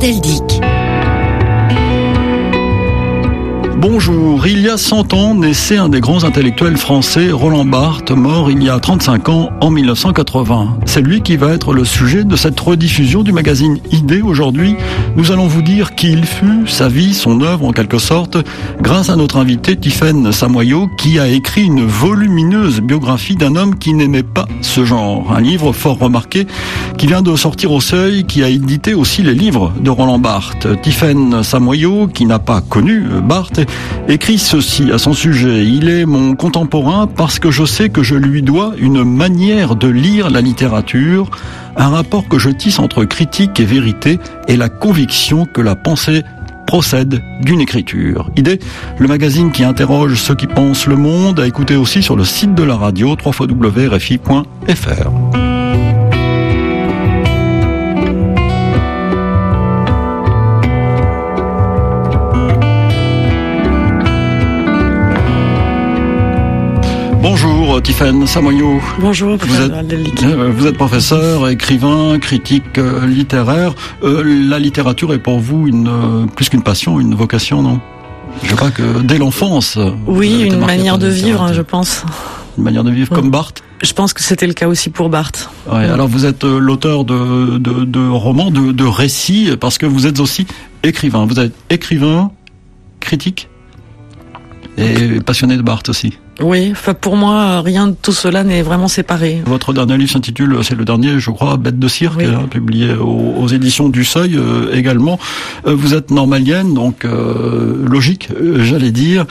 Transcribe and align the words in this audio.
Deldic. 0.00 0.47
Bonjour, 3.80 4.44
il 4.48 4.60
y 4.60 4.68
a 4.68 4.76
100 4.76 5.14
ans 5.14 5.36
naissait 5.36 5.76
un 5.76 5.88
des 5.88 6.00
grands 6.00 6.24
intellectuels 6.24 6.76
français, 6.76 7.30
Roland 7.30 7.64
Barthes, 7.64 8.10
mort 8.10 8.50
il 8.50 8.60
y 8.60 8.68
a 8.68 8.80
35 8.80 9.28
ans, 9.28 9.50
en 9.60 9.70
1980. 9.70 10.78
C'est 10.84 11.00
lui 11.00 11.20
qui 11.20 11.36
va 11.36 11.52
être 11.52 11.72
le 11.72 11.84
sujet 11.84 12.24
de 12.24 12.34
cette 12.34 12.58
rediffusion 12.58 13.22
du 13.22 13.30
magazine 13.30 13.78
Idée 13.92 14.20
aujourd'hui. 14.20 14.74
Nous 15.14 15.30
allons 15.30 15.46
vous 15.46 15.62
dire 15.62 15.94
qui 15.94 16.10
il 16.10 16.24
fut, 16.24 16.66
sa 16.66 16.88
vie, 16.88 17.14
son 17.14 17.40
œuvre 17.40 17.66
en 17.66 17.72
quelque 17.72 17.98
sorte, 18.00 18.36
grâce 18.80 19.10
à 19.10 19.16
notre 19.16 19.36
invité 19.36 19.76
Tiffaine 19.76 20.32
Samoyo 20.32 20.88
qui 20.98 21.20
a 21.20 21.28
écrit 21.28 21.66
une 21.66 21.86
volumineuse 21.86 22.80
biographie 22.80 23.36
d'un 23.36 23.54
homme 23.54 23.78
qui 23.78 23.94
n'aimait 23.94 24.24
pas 24.24 24.48
ce 24.60 24.84
genre. 24.84 25.32
Un 25.32 25.40
livre 25.40 25.72
fort 25.72 26.00
remarqué 26.00 26.48
qui 26.96 27.06
vient 27.06 27.22
de 27.22 27.36
sortir 27.36 27.70
au 27.70 27.80
seuil, 27.80 28.24
qui 28.24 28.42
a 28.42 28.48
édité 28.48 28.94
aussi 28.94 29.22
les 29.22 29.34
livres 29.34 29.72
de 29.80 29.90
Roland 29.90 30.18
Barthes. 30.18 30.66
Tiffaine 30.82 31.44
Samoyo, 31.44 32.08
qui 32.08 32.26
n'a 32.26 32.40
pas 32.40 32.60
connu 32.60 33.04
Barthes, 33.22 33.67
écrit 34.08 34.38
ceci 34.38 34.90
à 34.90 34.98
son 34.98 35.12
sujet. 35.12 35.64
Il 35.64 35.88
est 35.88 36.06
mon 36.06 36.34
contemporain 36.34 37.06
parce 37.06 37.38
que 37.38 37.50
je 37.50 37.64
sais 37.64 37.88
que 37.88 38.02
je 38.02 38.14
lui 38.14 38.42
dois 38.42 38.72
une 38.78 39.04
manière 39.04 39.76
de 39.76 39.88
lire 39.88 40.30
la 40.30 40.40
littérature, 40.40 41.30
un 41.76 41.88
rapport 41.88 42.28
que 42.28 42.38
je 42.38 42.50
tisse 42.50 42.78
entre 42.78 43.04
critique 43.04 43.60
et 43.60 43.64
vérité 43.64 44.18
et 44.48 44.56
la 44.56 44.68
conviction 44.68 45.46
que 45.46 45.60
la 45.60 45.76
pensée 45.76 46.22
procède 46.66 47.22
d'une 47.40 47.60
écriture. 47.60 48.30
Idée, 48.36 48.58
le 48.98 49.08
magazine 49.08 49.52
qui 49.52 49.64
interroge 49.64 50.14
ceux 50.16 50.34
qui 50.34 50.46
pensent 50.46 50.86
le 50.86 50.96
monde, 50.96 51.40
à 51.40 51.46
écouter 51.46 51.76
aussi 51.76 52.02
sur 52.02 52.14
le 52.14 52.24
site 52.24 52.54
de 52.54 52.62
la 52.62 52.76
radio 52.76 53.16
www.rfi.fr. 53.24 54.28
Bonjour 67.78 67.94
Tiffaine 67.94 68.26
Samoyo. 68.26 68.80
Bonjour, 68.98 69.36
vous 69.36 69.60
êtes, 69.60 70.22
euh, 70.24 70.50
vous 70.52 70.66
êtes 70.66 70.76
professeur, 70.76 71.48
écrivain, 71.48 72.18
critique 72.18 72.76
euh, 72.76 73.06
littéraire. 73.06 73.72
Euh, 74.02 74.24
la 74.24 74.58
littérature 74.58 75.14
est 75.14 75.20
pour 75.20 75.38
vous 75.38 75.68
une 75.68 76.26
plus 76.34 76.48
qu'une 76.48 76.64
passion, 76.64 76.98
une 76.98 77.14
vocation, 77.14 77.62
non? 77.62 77.80
Je 78.42 78.56
crois 78.56 78.72
que 78.72 79.00
dès 79.02 79.16
l'enfance. 79.18 79.78
Oui, 80.08 80.42
une 80.42 80.58
manière 80.58 80.98
de 80.98 81.06
vivre, 81.06 81.52
je 81.52 81.62
pense. 81.62 82.02
Une 82.56 82.64
manière 82.64 82.82
de 82.82 82.90
vivre 82.90 83.14
comme 83.14 83.30
Barthes? 83.30 83.62
Je 83.80 83.92
pense 83.92 84.12
que 84.12 84.22
c'était 84.22 84.48
le 84.48 84.54
cas 84.54 84.66
aussi 84.66 84.90
pour 84.90 85.08
Barthes. 85.08 85.48
Ouais, 85.70 85.84
Alors 85.84 86.08
vous 86.08 86.26
êtes 86.26 86.42
l'auteur 86.42 87.04
de, 87.04 87.58
de, 87.58 87.84
de, 87.84 88.08
romans, 88.08 88.50
de, 88.50 88.72
de 88.72 88.84
récits, 88.84 89.52
parce 89.60 89.78
que 89.78 89.86
vous 89.86 90.08
êtes 90.08 90.18
aussi 90.18 90.48
écrivain. 90.82 91.26
Vous 91.26 91.38
êtes 91.38 91.54
écrivain, 91.70 92.32
critique 92.98 93.48
et 94.76 95.20
passionné 95.20 95.56
de 95.56 95.62
Barthes 95.62 95.90
aussi. 95.90 96.18
Oui, 96.40 96.68
enfin 96.72 96.94
pour 96.94 97.16
moi, 97.16 97.60
rien 97.62 97.88
de 97.88 97.96
tout 98.00 98.12
cela 98.12 98.44
n'est 98.44 98.62
vraiment 98.62 98.88
séparé. 98.88 99.42
Votre 99.46 99.72
dernier 99.72 99.96
livre 99.96 100.10
s'intitule, 100.10 100.58
c'est 100.62 100.76
le 100.76 100.84
dernier, 100.84 101.18
je 101.18 101.30
crois, 101.30 101.56
Bête 101.56 101.78
de 101.78 101.88
cirque, 101.88 102.22
hein, 102.22 102.46
publié 102.50 102.94
aux, 102.94 103.48
éditions 103.48 103.88
du 103.88 104.04
Seuil 104.04 104.36
euh, 104.36 104.74
également. 104.74 105.18
Euh, 105.66 105.74
vous 105.74 105.94
êtes 105.94 106.10
normalienne, 106.10 106.74
donc 106.74 107.04
euh, 107.04 107.84
logique, 107.88 108.28
j'allais 108.58 108.92
dire. 108.92 109.24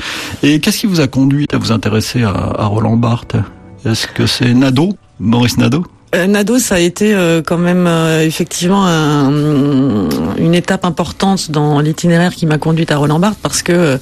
Et 0.44 0.59
qu'est-ce 0.59 0.80
qui 0.80 0.88
vous 0.88 0.99
a 0.99 1.08
conduit 1.08 1.45
à 1.53 1.58
vous 1.58 1.72
intéresser 1.72 2.23
à, 2.23 2.31
à 2.31 2.66
Roland 2.66 2.98
Barthes? 2.98 3.37
Est-ce 3.86 4.08
que 4.08 4.26
c'est 4.26 4.53
Nadeau, 4.53 4.98
Maurice 5.20 5.58
Nadeau? 5.58 5.83
euh, 5.83 5.96
Nado, 6.14 6.58
ça 6.58 6.76
a 6.76 6.80
été 6.80 7.14
euh, 7.14 7.42
quand 7.45 7.58
même 7.58 7.86
euh, 7.86 8.23
effectivement 8.23 8.88
une 8.88 10.56
étape 10.56 10.86
importante 10.86 11.52
dans 11.52 11.82
l'itinéraire 11.82 12.34
qui 12.34 12.45
m'a 12.45 12.58
conduite 12.58 12.92
à 12.92 12.98
Roland 12.98 13.20
Barthes 13.20 13.40
parce 13.42 13.62
que 13.62 14.00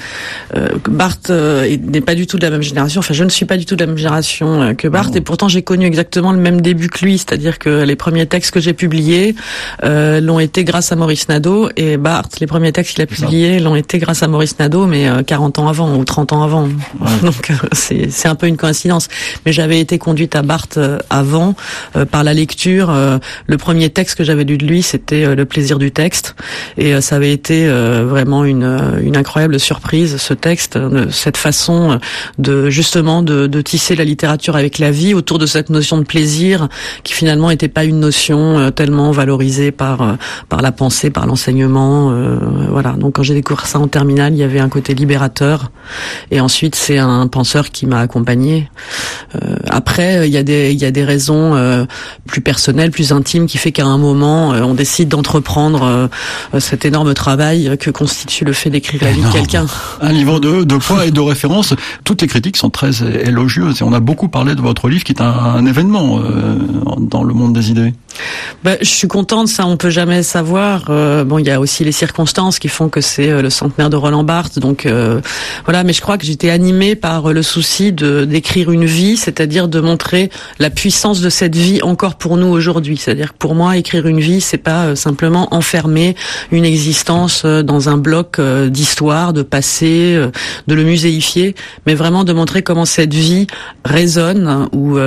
Barthes 0.87 1.29
n'est 1.29 2.01
pas 2.01 2.15
du 2.15 2.27
tout 2.27 2.37
de 2.37 2.43
la 2.43 2.51
même 2.51 2.61
génération. 2.61 2.99
Enfin, 2.99 3.13
je 3.13 3.23
ne 3.23 3.29
suis 3.29 3.45
pas 3.45 3.57
du 3.57 3.65
tout 3.65 3.75
de 3.75 3.81
la 3.81 3.87
même 3.87 3.97
génération 3.97 4.75
que 4.75 4.87
Barthes 4.87 5.15
et 5.15 5.21
pourtant 5.21 5.47
j'ai 5.47 5.63
connu 5.63 5.85
exactement 5.85 6.31
le 6.31 6.37
même 6.37 6.61
début 6.61 6.89
que 6.89 7.03
lui, 7.03 7.17
c'est-à-dire 7.17 7.57
que 7.57 7.83
les 7.83 7.95
premiers 7.95 8.25
textes 8.27 8.51
que 8.51 8.59
j'ai 8.59 8.73
publiés 8.73 9.35
l'ont 9.81 10.39
été 10.39 10.63
grâce 10.63 10.91
à 10.91 10.95
Maurice 10.95 11.27
Nadeau 11.27 11.69
et 11.75 11.97
Barthes, 11.97 12.39
les 12.39 12.47
premiers 12.47 12.71
textes 12.71 12.93
qu'il 12.93 13.03
a 13.03 13.07
publiés 13.07 13.59
l'ont 13.59 13.75
été 13.75 13.97
grâce 13.97 14.21
à 14.21 14.27
Maurice 14.27 14.59
Nadeau, 14.59 14.85
mais 14.85 15.07
40 15.25 15.59
ans 15.59 15.67
avant 15.67 15.95
ou 15.95 16.03
30 16.03 16.33
ans 16.33 16.43
avant. 16.43 16.67
Donc 17.23 17.51
c'est 17.73 18.27
un 18.27 18.35
peu 18.35 18.47
une 18.47 18.57
coïncidence. 18.57 19.07
Mais 19.45 19.53
j'avais 19.53 19.79
été 19.79 19.97
conduite 19.97 20.35
à 20.35 20.41
Barthes 20.41 20.79
avant 21.09 21.55
euh, 21.94 21.94
par 22.03 22.25
la 22.25 22.33
lecture. 22.33 22.89
Euh, 22.89 23.17
le 23.47 23.57
premier 23.57 23.89
texte 23.89 24.17
que 24.17 24.23
j'avais 24.23 24.43
lu 24.43 24.57
de 24.57 24.65
lui, 24.65 24.81
c'était 24.81 25.23
euh, 25.23 25.35
Le 25.35 25.45
plaisir 25.45 25.79
du 25.79 25.91
texte, 25.91 26.35
et 26.77 26.99
ça 27.01 27.15
avait 27.15 27.31
été 27.31 27.67
vraiment 27.67 28.43
une, 28.43 28.99
une 29.01 29.15
incroyable 29.15 29.59
surprise, 29.59 30.17
ce 30.17 30.33
texte, 30.33 30.77
cette 31.11 31.37
façon 31.37 31.99
de 32.37 32.69
justement 32.69 33.21
de, 33.21 33.47
de, 33.47 33.61
tisser 33.61 33.95
la 33.95 34.03
littérature 34.03 34.55
avec 34.55 34.79
la 34.79 34.91
vie 34.91 35.13
autour 35.13 35.39
de 35.39 35.45
cette 35.45 35.69
notion 35.69 35.97
de 35.97 36.03
plaisir 36.03 36.67
qui 37.03 37.13
finalement 37.13 37.49
n'était 37.49 37.67
pas 37.67 37.83
une 37.83 37.99
notion 37.99 38.71
tellement 38.71 39.11
valorisée 39.11 39.71
par 39.71 40.17
par 40.49 40.61
la 40.61 40.71
pensée, 40.71 41.09
par 41.09 41.27
l'enseignement. 41.27 42.13
voilà. 42.69 42.91
Donc 42.93 43.15
quand 43.15 43.23
j'ai 43.23 43.33
découvert 43.33 43.67
ça 43.67 43.79
en 43.79 43.87
terminale, 43.87 44.33
il 44.33 44.39
y 44.39 44.43
avait 44.43 44.59
un 44.59 44.69
côté 44.69 44.93
libérateur, 44.93 45.71
et 46.31 46.39
ensuite 46.39 46.75
c'est 46.75 46.97
un 46.97 47.27
penseur 47.27 47.69
qui 47.69 47.85
m'a 47.85 47.99
accompagné. 47.99 48.69
après, 49.69 50.27
il 50.27 50.33
y 50.33 50.37
a 50.37 50.43
des 50.43 50.71
il 50.71 50.81
y 50.81 50.85
a 50.85 50.91
des 50.91 51.03
raisons 51.03 51.84
plus 52.25 52.41
personnel, 52.41 52.91
plus 52.91 53.11
intime, 53.11 53.47
qui 53.47 53.57
fait 53.57 53.71
qu'à 53.71 53.85
un 53.85 53.97
moment, 53.97 54.53
euh, 54.53 54.61
on 54.61 54.73
décide 54.73 55.09
d'entreprendre 55.09 55.83
euh, 55.83 56.59
cet 56.59 56.85
énorme 56.85 57.13
travail 57.13 57.77
que 57.79 57.89
constitue 57.89 58.45
le 58.45 58.53
fait 58.53 58.69
d'écrire 58.69 59.03
la 59.03 59.11
vie 59.11 59.21
de 59.21 59.31
quelqu'un. 59.31 59.65
Un 60.01 60.11
livre 60.11 60.39
de, 60.39 60.63
de 60.63 60.77
poids 60.77 61.05
et 61.05 61.11
de 61.11 61.19
référence. 61.19 61.73
Toutes 62.03 62.21
les 62.21 62.27
critiques 62.27 62.57
sont 62.57 62.69
très 62.69 63.03
élogieuses 63.03 63.81
et 63.81 63.83
on 63.83 63.93
a 63.93 63.99
beaucoup 63.99 64.27
parlé 64.27 64.55
de 64.55 64.61
votre 64.61 64.87
livre 64.89 65.03
qui 65.03 65.11
est 65.11 65.21
un, 65.21 65.65
événement 65.65 66.19
euh, 66.19 66.57
dans 66.99 67.23
le 67.23 67.33
monde 67.33 67.53
des 67.53 67.71
idées. 67.71 67.93
Ben, 68.63 68.77
je 68.81 68.89
suis 68.89 69.07
contente, 69.07 69.47
ça 69.47 69.65
on 69.65 69.77
peut 69.77 69.89
jamais 69.89 70.23
savoir. 70.23 70.85
bon, 71.25 71.37
il 71.37 71.45
y 71.45 71.51
a 71.51 71.59
aussi 71.59 71.83
les 71.83 71.91
circonstances 71.91 72.59
qui 72.59 72.69
font 72.69 72.87
que 72.87 73.01
c'est 73.01 73.41
le 73.41 73.49
centenaire 73.49 73.89
de 73.89 73.97
Roland 73.97 74.23
Barthes, 74.23 74.59
donc 74.59 74.87
voilà. 75.65 75.83
Mais 75.83 75.91
je 75.91 76.01
crois 76.01 76.17
que 76.17 76.25
j'étais 76.25 76.49
animée 76.49 76.95
par 76.95 77.33
le 77.33 77.43
souci 77.43 77.91
de 77.91 78.25
d'écrire 78.25 78.71
une 78.71 78.85
vie, 78.85 79.17
c'est-à-dire 79.17 79.67
de 79.67 79.79
montrer 79.79 80.29
la 80.59 80.69
puissance 80.69 81.21
de 81.21 81.29
cette 81.29 81.55
vie 81.55 81.74
encore 81.81 82.15
pour 82.15 82.37
nous 82.37 82.47
aujourd'hui. 82.47 82.97
C'est-à-dire 82.97 83.33
que 83.33 83.37
pour 83.37 83.55
moi, 83.55 83.77
écrire 83.77 84.07
une 84.07 84.19
vie, 84.19 84.41
c'est 84.41 84.57
pas 84.57 84.85
euh, 84.85 84.95
simplement 84.95 85.53
enfermer 85.53 86.15
une 86.51 86.65
existence 86.65 87.43
euh, 87.45 87.63
dans 87.63 87.89
un 87.89 87.97
bloc 87.97 88.39
euh, 88.39 88.69
d'histoire, 88.69 89.33
de 89.33 89.41
passé, 89.41 90.19
de 90.67 90.75
le 90.75 90.83
muséifier, 90.83 91.55
mais 91.85 91.95
vraiment 91.95 92.23
de 92.23 92.33
montrer 92.33 92.63
comment 92.63 92.85
cette 92.85 93.13
vie 93.13 93.47
résonne 93.83 94.67
ou 94.73 94.97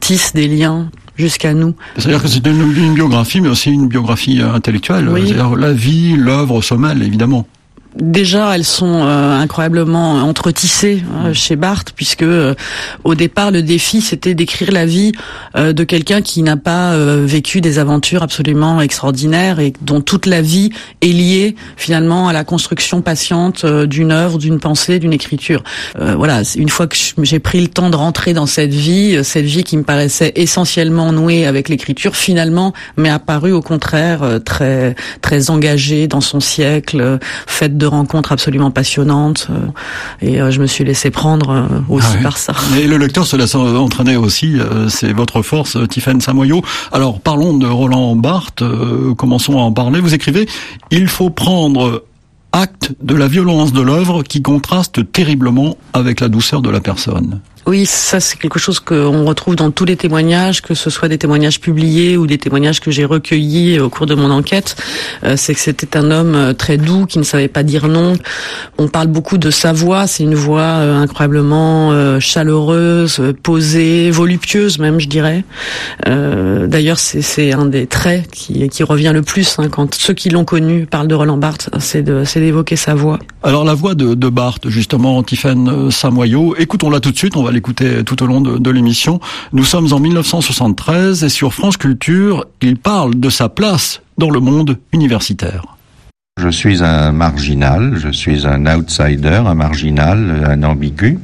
tisse 0.00 0.32
des 0.34 0.48
liens 0.48 0.90
jusqu'à 1.16 1.54
nous. 1.54 1.74
C'est-à-dire 1.96 2.22
que 2.22 2.28
c'est 2.28 2.46
une, 2.46 2.94
biographie, 2.94 3.40
mais 3.40 3.48
aussi 3.48 3.70
une 3.70 3.88
biographie 3.88 4.40
intellectuelle. 4.40 5.08
C'est-à-dire 5.14 5.56
la 5.56 5.72
vie, 5.72 6.16
l'œuvre 6.16 6.62
sommeil, 6.62 7.02
évidemment 7.02 7.46
déjà 8.00 8.54
elles 8.54 8.64
sont 8.64 9.02
euh, 9.02 9.38
incroyablement 9.38 10.14
entretissées 10.22 11.02
euh, 11.24 11.30
mm. 11.30 11.34
chez 11.34 11.56
Barthes 11.56 11.92
puisque 11.94 12.22
euh, 12.22 12.54
au 13.04 13.14
départ 13.14 13.50
le 13.50 13.62
défi 13.62 14.00
c'était 14.00 14.34
d'écrire 14.34 14.72
la 14.72 14.86
vie 14.86 15.12
de 15.54 15.84
quelqu'un 15.84 16.22
qui 16.22 16.42
n'a 16.42 16.56
pas 16.56 16.96
vécu 16.96 17.60
des 17.60 17.78
aventures 17.78 18.22
absolument 18.22 18.80
extraordinaires 18.80 19.60
et 19.60 19.72
dont 19.80 20.00
toute 20.00 20.26
la 20.26 20.40
vie 20.42 20.70
est 21.00 21.06
liée 21.06 21.56
finalement 21.76 22.28
à 22.28 22.32
la 22.32 22.44
construction 22.44 23.00
patiente 23.02 23.64
d'une 23.64 24.12
œuvre, 24.12 24.38
d'une 24.38 24.60
pensée, 24.60 24.98
d'une 24.98 25.12
écriture. 25.12 25.62
voilà, 25.96 26.42
une 26.56 26.68
fois 26.68 26.86
que 26.86 26.96
j'ai 27.22 27.38
pris 27.38 27.60
le 27.60 27.68
temps 27.68 27.90
de 27.90 27.96
rentrer 27.96 28.34
dans 28.34 28.46
cette 28.46 28.72
vie, 28.72 29.24
cette 29.24 29.46
vie 29.46 29.64
qui 29.64 29.76
me 29.76 29.82
paraissait 29.82 30.32
essentiellement 30.36 31.12
nouée 31.12 31.46
avec 31.46 31.68
l'écriture, 31.68 32.14
finalement 32.14 32.72
m'est 32.96 33.10
apparue 33.10 33.52
au 33.52 33.62
contraire 33.62 34.40
très 34.44 34.94
très 35.22 35.50
engagée 35.50 36.08
dans 36.08 36.20
son 36.20 36.40
siècle, 36.40 37.18
faite 37.46 37.76
de 37.76 37.87
rencontres 37.88 38.32
absolument 38.32 38.70
passionnantes 38.70 39.48
euh, 39.50 39.54
et 40.20 40.40
euh, 40.40 40.50
je 40.50 40.60
me 40.60 40.66
suis 40.66 40.84
laissé 40.84 41.10
prendre 41.10 41.50
euh, 41.50 41.66
aussi 41.88 42.16
ah 42.20 42.22
par 42.22 42.38
ça. 42.38 42.52
Et 42.78 42.86
le 42.86 42.96
lecteur 42.96 43.26
se 43.26 43.36
laisse 43.36 43.54
entraîner 43.54 44.16
aussi, 44.16 44.58
c'est 44.88 45.12
votre 45.12 45.42
force, 45.42 45.76
Tiffaine 45.88 46.20
Samoyo. 46.20 46.62
Alors 46.92 47.20
parlons 47.20 47.56
de 47.56 47.66
Roland 47.66 48.14
Barthes, 48.16 48.62
commençons 49.16 49.58
à 49.58 49.62
en 49.62 49.72
parler. 49.72 50.00
Vous 50.00 50.14
écrivez, 50.14 50.48
il 50.90 51.08
faut 51.08 51.30
prendre 51.30 52.04
acte 52.52 52.92
de 53.02 53.14
la 53.14 53.28
violence 53.28 53.72
de 53.72 53.80
l'œuvre 53.80 54.22
qui 54.22 54.42
contraste 54.42 55.10
terriblement 55.12 55.76
avec 55.92 56.20
la 56.20 56.28
douceur 56.28 56.62
de 56.62 56.70
la 56.70 56.80
personne. 56.80 57.40
Oui, 57.68 57.84
ça 57.84 58.18
c'est 58.18 58.38
quelque 58.38 58.58
chose 58.58 58.80
qu'on 58.80 59.26
retrouve 59.26 59.54
dans 59.54 59.70
tous 59.70 59.84
les 59.84 59.96
témoignages, 59.96 60.62
que 60.62 60.72
ce 60.72 60.88
soit 60.88 61.08
des 61.08 61.18
témoignages 61.18 61.60
publiés 61.60 62.16
ou 62.16 62.26
des 62.26 62.38
témoignages 62.38 62.80
que 62.80 62.90
j'ai 62.90 63.04
recueillis 63.04 63.78
au 63.78 63.90
cours 63.90 64.06
de 64.06 64.14
mon 64.14 64.30
enquête. 64.30 64.74
Euh, 65.22 65.34
c'est 65.36 65.52
que 65.52 65.60
c'était 65.60 65.98
un 65.98 66.10
homme 66.10 66.34
euh, 66.34 66.52
très 66.54 66.78
doux 66.78 67.04
qui 67.04 67.18
ne 67.18 67.24
savait 67.24 67.46
pas 67.46 67.62
dire 67.62 67.86
non. 67.88 68.14
On 68.78 68.88
parle 68.88 69.08
beaucoup 69.08 69.36
de 69.36 69.50
sa 69.50 69.74
voix, 69.74 70.06
c'est 70.06 70.22
une 70.22 70.34
voix 70.34 70.62
euh, 70.62 70.96
incroyablement 70.96 72.18
chaleureuse, 72.20 73.20
posée, 73.42 74.10
voluptueuse 74.10 74.78
même, 74.78 74.98
je 74.98 75.08
dirais. 75.08 75.44
D'ailleurs, 76.06 76.98
c'est 76.98 77.52
un 77.52 77.66
des 77.66 77.86
traits 77.86 78.30
qui, 78.30 78.82
revient 78.82 79.10
le 79.12 79.20
plus 79.20 79.58
hein, 79.58 79.68
quand 79.68 79.94
ceux 79.94 80.14
qui 80.14 80.30
l'ont 80.30 80.44
connu 80.44 80.86
parlent 80.86 81.08
de 81.08 81.14
Roland 81.14 81.36
Barthes, 81.36 81.68
c'est 81.80 82.02
d'évoquer 82.02 82.76
sa 82.76 82.94
voix. 82.94 83.18
Alors 83.42 83.64
la 83.64 83.74
voix 83.74 83.94
de, 83.94 84.14
de 84.14 84.28
Barthes, 84.28 84.68
justement, 84.70 85.22
Tiffaine 85.22 85.90
Samoyau, 85.90 86.54
écoutons-la 86.56 87.00
tout 87.00 87.10
de 87.10 87.18
suite. 87.18 87.36
L'écouter 87.58 88.04
tout 88.04 88.22
au 88.22 88.26
long 88.26 88.40
de, 88.40 88.70
l'émission. 88.70 89.18
Nous 89.52 89.64
sommes 89.64 89.92
en 89.92 89.98
1973 89.98 91.24
et 91.24 91.28
sur 91.28 91.52
France 91.52 91.76
Culture, 91.76 92.46
il 92.62 92.76
parle 92.76 93.18
de 93.18 93.30
sa 93.30 93.48
place 93.48 94.00
dans 94.16 94.30
le 94.30 94.38
monde 94.38 94.78
universitaire. 94.92 95.64
Je 96.40 96.50
suis 96.50 96.84
un 96.84 97.10
marginal, 97.10 97.94
je 97.96 98.10
suis 98.10 98.46
un 98.46 98.64
outsider, 98.66 99.42
un 99.44 99.54
marginal, 99.54 100.44
un 100.46 100.62
ambigu. 100.62 101.18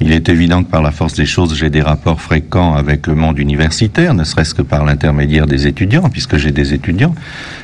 Il 0.00 0.12
est 0.12 0.28
évident 0.28 0.62
que 0.62 0.70
par 0.70 0.82
la 0.82 0.92
force 0.92 1.14
des 1.14 1.26
choses, 1.26 1.56
j'ai 1.56 1.70
des 1.70 1.82
rapports 1.82 2.20
fréquents 2.20 2.74
avec 2.74 3.08
le 3.08 3.16
monde 3.16 3.38
universitaire, 3.38 4.14
ne 4.14 4.22
serait-ce 4.22 4.54
que 4.54 4.62
par 4.62 4.84
l'intermédiaire 4.84 5.46
des 5.46 5.66
étudiants, 5.66 6.08
puisque 6.08 6.36
j'ai 6.36 6.52
des 6.52 6.72
étudiants. 6.72 7.14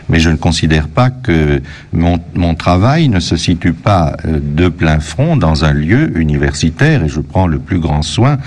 Mais 0.08 0.18
je 0.18 0.30
ne 0.30 0.36
considère 0.36 0.88
pas 0.88 1.10
que 1.10 1.62
mon, 1.92 2.18
travail 2.54 3.08
ne 3.08 3.20
se 3.20 3.36
situe 3.36 3.72
pas 3.72 4.16
euh, 4.24 4.40
de 4.42 4.68
plein 4.68 5.00
front 5.00 5.36
dans 5.36 5.64
un 5.64 5.72
lieu 5.72 6.18
universitaire, 6.18 7.04
et 7.04 7.08
je 7.08 7.20
prends 7.20 7.46
le 7.46 7.58
plus 7.58 7.78
grand 7.78 8.02
soin 8.02 8.38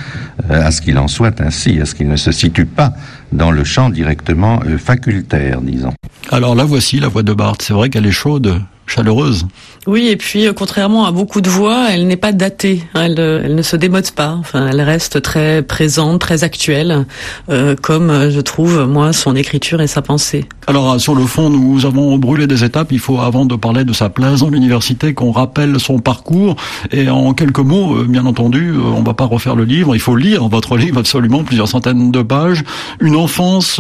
euh, 0.50 0.66
à 0.66 0.72
ce 0.72 0.82
qu'il 0.82 0.98
en 0.98 1.08
soit 1.08 1.40
ainsi, 1.42 1.80
à 1.80 1.86
ce 1.86 1.96
qu'il 1.96 2.08
ne 2.08 2.16
se 2.16 2.32
situe 2.32 2.66
pas 2.66 2.94
dans 3.32 3.52
le 3.52 3.64
champ 3.64 3.90
directement 3.90 4.60
euh, 4.66 4.78
facultaire, 4.78 5.62
disons. 5.62 5.94
Alors 6.32 6.56
la 6.56 6.66
voici, 6.66 7.00
la 7.00 7.08
voix 7.08 7.24
de 7.24 7.34
Barthes. 7.34 7.62
C'est 7.62 7.74
vrai 7.74 7.90
qu'elle 7.90 8.06
est 8.06 8.12
chaude, 8.12 8.62
chaleureuse. 8.88 9.46
Oui, 9.86 10.08
et 10.08 10.18
puis 10.18 10.48
euh, 10.48 10.54
contrairement 10.54 11.06
à 11.06 11.12
beaucoup 11.12 11.40
de 11.40 11.50
voix, 11.50 11.88
elle 11.90 12.08
n'est 12.08 12.18
pas 12.18 12.34
datée. 12.34 12.84
Elle, 12.94 13.16
euh, 13.20 13.42
elle 13.44 13.56
ne 13.56 13.62
se 13.62 13.78
démode 13.78 14.12
pas. 14.12 14.36
Enfin, 14.38 14.68
elle 14.68 14.82
reste 14.82 15.22
très 15.22 15.62
présente, 15.62 16.20
très 16.20 16.44
actuelle, 16.44 17.06
euh, 17.50 17.76
comme 17.82 18.30
je 18.30 18.42
trouve 18.42 18.86
moi 18.86 19.14
son 19.14 19.36
écriture 19.36 19.82
et 19.82 19.88
sa 19.88 20.02
pensée. 20.02 20.46
Alors 20.68 21.00
sur 21.00 21.16
le 21.16 21.26
fond, 21.26 21.50
nous 21.50 21.86
avons 21.86 22.18
brûlé 22.18 22.48
des 22.48 22.66
étapes. 22.66 22.92
Il 22.92 23.00
faut, 23.00 23.20
avant 23.20 23.46
de 23.46 23.56
parler 23.56 23.86
de 23.86 23.94
sa 23.94 24.10
place 24.10 24.42
dans 24.42 24.50
l'université, 24.50 25.14
qu'on 25.14 25.32
rappelle 25.32 25.80
son 25.80 26.00
parcours. 26.00 26.58
Et 26.92 27.10
en 27.10 27.34
quelques 27.34 27.60
mots, 27.60 28.04
bien 28.04 28.26
entendu, 28.26 28.74
on 28.78 29.04
va 29.04 29.14
pas 29.14 29.26
refaire 29.26 29.56
le 29.56 29.64
livre. 29.64 29.96
Il 29.96 30.02
faut 30.02 30.18
lire 30.18 30.48
votre 30.50 30.76
livre 30.76 31.00
absolument, 31.00 31.44
plusieurs 31.44 31.70
centaines 31.70 32.12
de 32.12 32.22
pages. 32.22 32.64
Une 33.00 33.16
enfance 33.16 33.80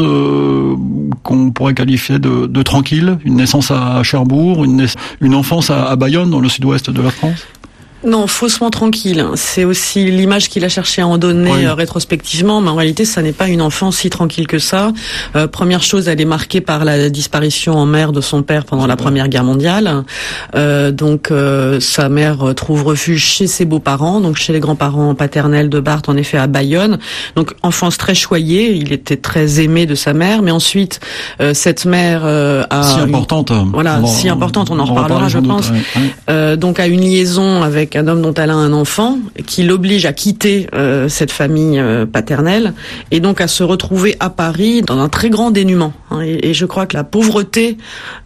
qu'on 1.24 1.51
pourrait 1.51 1.74
qualifier 1.74 2.19
de, 2.19 2.45
de, 2.45 2.63
tranquille, 2.63 3.18
une 3.25 3.36
naissance 3.36 3.71
à 3.71 4.01
Cherbourg, 4.04 4.63
une, 4.63 4.88
une 5.21 5.35
enfance 5.35 5.69
à 5.69 5.95
Bayonne, 5.95 6.29
dans 6.29 6.39
le 6.39 6.49
sud-ouest 6.49 6.89
de 6.89 7.01
la 7.01 7.11
France? 7.11 7.45
Non, 8.07 8.25
faussement 8.25 8.69
tranquille. 8.69 9.25
C'est 9.36 9.65
aussi 9.65 10.06
l'image 10.06 10.48
qu'il 10.48 10.63
a 10.63 10.69
cherché 10.69 11.01
à 11.01 11.07
en 11.07 11.18
donner 11.18 11.65
euh, 11.65 11.74
rétrospectivement, 11.74 12.62
mais 12.62 12.69
en 12.69 12.75
réalité, 12.75 13.04
ça 13.04 13.21
n'est 13.21 13.33
pas 13.33 13.50
une 13.50 13.62
enfance 13.62 13.98
si 13.98 14.09
tranquille 14.09 14.48
que 14.48 14.59
ça. 14.59 14.94
Euh, 15.36 15.48
première 15.48 15.83
chose, 15.83 16.07
elle 16.07 16.21
est 16.21 16.25
marquée 16.25 16.62
par 16.62 16.86
la 16.86 17.09
disparition 17.09 17.74
en 17.74 17.86
mer 17.86 18.13
de 18.13 18.21
son 18.21 18.44
père 18.44 18.63
pendant 18.63 18.88
la 18.88 18.95
Première 18.95 19.27
Guerre 19.27 19.44
mondiale. 19.44 20.06
Euh, 20.56 20.92
donc, 20.92 21.31
euh, 21.31 21.81
sa 21.81 22.07
mère 22.07 22.56
trouve 22.56 22.83
refuge 22.83 23.25
chez 23.25 23.45
ses 23.45 23.65
beaux-parents, 23.65 24.21
donc 24.21 24.38
chez 24.38 24.54
les 24.54 24.62
grands-parents 24.62 25.13
paternels 25.13 25.69
de 25.69 25.81
Barthes, 25.81 26.07
en 26.07 26.15
effet, 26.15 26.38
à 26.38 26.48
Bayonne. 26.48 27.00
Donc, 27.36 27.56
enfance 27.62 27.98
très 27.98 28.15
choyée. 28.15 28.74
Il 28.74 28.94
était 28.94 29.18
très 29.18 29.59
aimé 29.59 29.86
de 29.86 29.95
sa 29.95 30.13
mère, 30.13 30.42
mais 30.42 30.51
ensuite, 30.51 31.01
cette 31.54 31.83
mère 31.83 32.24
a 32.25 32.83
si 32.83 33.00
importante. 33.01 33.51
Voilà, 33.74 34.00
si 34.06 34.30
importante. 34.30 34.71
On 34.71 34.80
en 34.80 34.86
reparlera, 34.86 35.27
je 35.27 35.39
pense. 35.39 35.71
donc, 36.57 36.80
a 36.80 36.88
une 36.88 37.01
liaison 37.01 37.63
avec 37.63 37.96
un 37.97 38.07
homme 38.07 38.21
dont 38.21 38.33
elle 38.33 38.49
a 38.49 38.55
un 38.55 38.73
enfant, 38.73 39.17
qui 39.45 39.63
l'oblige 39.63 40.05
à 40.05 40.13
quitter 40.13 40.67
euh, 40.73 41.09
cette 41.09 41.31
famille 41.31 41.79
euh, 41.79 42.05
paternelle 42.05 42.73
et 43.11 43.19
donc 43.19 43.41
à 43.41 43.47
se 43.47 43.63
retrouver 43.63 44.15
à 44.19 44.29
Paris 44.29 44.81
dans 44.81 44.99
un 44.99 45.09
très 45.09 45.29
grand 45.29 45.51
dénuement. 45.51 45.94
Hein. 46.12 46.21
et, 46.21 46.54
je 46.54 46.65
crois 46.65 46.86
que 46.86 46.95
la 46.95 47.04
pauvreté 47.04 47.77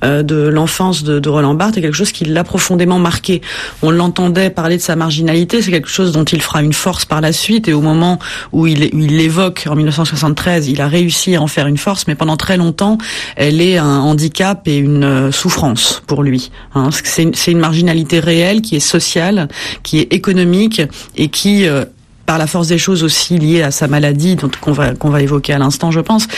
euh, 0.04 0.24
de 0.24 0.48
l'enfance 0.48 1.04
de, 1.04 1.30
Roland 1.30 1.54
Barthes 1.54 1.78
est 1.78 1.82
quelque 1.82 1.96
chose 1.96 2.12
qui 2.12 2.26
l'a 2.26 2.44
profondément 2.44 3.00
marqué. 3.00 3.42
On 3.82 3.92
l'entendait 3.92 4.50
parler 4.50 4.78
de 4.78 4.82
sa 4.82 4.96
marginalité, 4.96 5.62
c'est 5.62 5.72
quelque 5.72 5.90
chose 5.90 6.12
dont 6.12 6.24
il 6.24 6.42
fera 6.42 6.62
une 6.62 6.74
force 6.74 7.06
par 7.06 7.22
la 7.22 7.32
suite 7.32 7.68
et 7.68 7.74
au 7.74 7.82
moment 7.82 8.20
où 8.52 8.68
il, 8.68 8.90
l'évoque 8.94 9.68
en 9.70 9.76
1973, 9.76 10.68
il 10.68 10.82
a 10.82 10.88
réussi 10.88 11.36
à 11.36 11.42
en 11.42 11.48
faire 11.48 11.68
une 11.68 11.78
force, 11.78 12.08
mais 12.08 12.16
pendant 12.16 12.38
très 12.38 12.58
longtemps, 12.58 12.98
elle 13.36 13.62
est 13.62 13.78
un 13.78 14.00
handicap 14.00 14.68
et 14.68 14.78
une 14.78 15.32
souffrance 15.32 16.02
pour 16.08 16.24
lui. 16.24 16.52
Hein. 16.76 16.90
c'est, 16.92 17.52
une 17.52 17.60
marginalité 17.60 18.20
réelle 18.20 18.62
qui 18.62 18.76
est 18.76 18.80
sociale 18.80 19.48
qui 19.84 20.00
est 20.00 20.14
économique 20.14 20.82
et 21.16 21.30
qui 21.30 21.68
euh, 21.68 21.86
par 22.32 22.38
la 22.38 22.48
force 22.48 22.70
des 22.70 22.78
choses 22.78 23.04
aussi 23.04 23.38
liée 23.38 23.62
à 23.62 23.72
sa 23.72 23.90
maladie, 23.90 24.38
dont 24.38 24.50
qu'on 24.62 24.72
va 24.72 24.96
qu'on 24.96 25.10
va 25.10 25.22
évoquer 25.22 25.52
à 25.52 25.58
l'instant, 25.58 25.92
je 25.92 26.00
pense, 26.00 26.30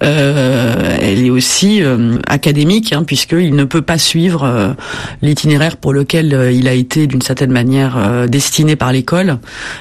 euh, 0.00 0.96
elle 1.00 1.26
est 1.26 1.30
aussi 1.30 1.82
euh, 1.82 2.18
académique, 2.28 2.92
hein, 2.92 3.02
puisqu'il 3.04 3.56
ne 3.56 3.64
peut 3.64 3.82
pas 3.82 3.98
suivre 3.98 4.44
euh, 4.44 4.74
l'itinéraire 5.22 5.76
pour 5.76 5.92
lequel 5.92 6.34
euh, 6.34 6.52
il 6.52 6.68
a 6.68 6.72
été 6.72 7.08
d'une 7.08 7.20
certaine 7.20 7.50
manière 7.50 7.98
destiné 8.28 8.76
par 8.76 8.92
l'école, 8.92 9.38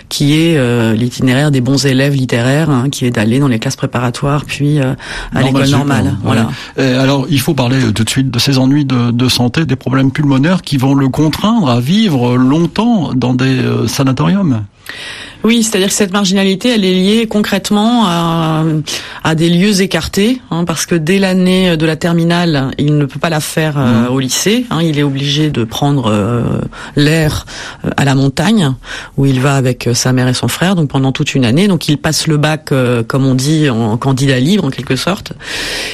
qui 0.09 0.41
est 0.41 0.57
l'itinéraire 0.95 1.51
des 1.51 1.61
bons 1.61 1.85
élèves 1.85 2.15
littéraires, 2.15 2.71
hein, 2.71 2.89
qui 2.89 3.05
est 3.05 3.11
d'aller 3.11 3.37
dans 3.37 3.47
les 3.47 3.59
classes 3.59 3.75
préparatoires, 3.75 4.45
puis 4.45 4.79
à 4.79 4.95
l'école 5.43 5.69
normale. 5.69 6.17
Voilà. 6.23 6.49
alors, 6.77 7.27
il 7.29 7.39
faut 7.39 7.53
parler 7.53 7.77
tout 7.93 8.03
de 8.03 8.09
suite 8.09 8.31
de 8.31 8.39
ses 8.39 8.57
ennuis 8.57 8.85
de, 8.85 9.11
de, 9.11 9.29
santé, 9.29 9.65
des 9.65 9.75
problèmes 9.75 10.11
pulmonaires 10.11 10.63
qui 10.63 10.77
vont 10.77 10.95
le 10.95 11.09
contraindre 11.09 11.69
à 11.69 11.79
vivre 11.79 12.37
longtemps 12.37 13.13
dans 13.13 13.35
des 13.35 13.59
sanatoriums. 13.85 14.63
Oui, 15.43 15.63
c'est-à-dire 15.63 15.87
que 15.87 15.93
cette 15.93 16.11
marginalité, 16.11 16.69
elle 16.69 16.83
est 16.83 16.93
liée 16.93 17.27
concrètement 17.27 18.03
à, 18.05 18.65
à 19.23 19.35
des 19.35 19.49
lieux 19.49 19.81
écartés, 19.81 20.41
hein, 20.51 20.65
parce 20.65 20.85
que 20.85 20.95
dès 20.95 21.17
l'année 21.17 21.77
de 21.77 21.85
la 21.85 21.95
terminale, 21.95 22.71
il 22.77 22.97
ne 22.97 23.05
peut 23.05 23.19
pas 23.19 23.29
la 23.29 23.39
faire 23.39 23.77
euh, 23.77 24.09
mmh. 24.09 24.11
au 24.11 24.19
lycée. 24.19 24.65
Hein, 24.69 24.79
il 24.81 24.99
est 24.99 25.03
obligé 25.03 25.49
de 25.49 25.63
prendre 25.63 26.11
euh, 26.11 26.43
l'air 26.97 27.45
euh, 27.85 27.89
à 27.95 28.03
la 28.03 28.15
montagne, 28.15 28.73
où 29.15 29.25
il 29.25 29.39
va 29.39 29.55
avec 29.55 29.89
sa 29.93 30.11
mère 30.11 30.27
et 30.27 30.33
son 30.33 30.49
frère, 30.49 30.75
donc 30.75 30.89
pendant 30.89 31.13
toute 31.13 31.33
une 31.35 31.45
année. 31.45 31.69
Donc 31.69 31.87
il 31.87 31.97
passe 31.97 32.27
le 32.27 32.35
bac, 32.35 32.73
comme 33.07 33.25
on 33.25 33.35
dit, 33.35 33.69
en 33.69 33.97
candidat 33.97 34.39
libre 34.39 34.65
en 34.65 34.69
quelque 34.69 34.95
sorte. 34.95 35.33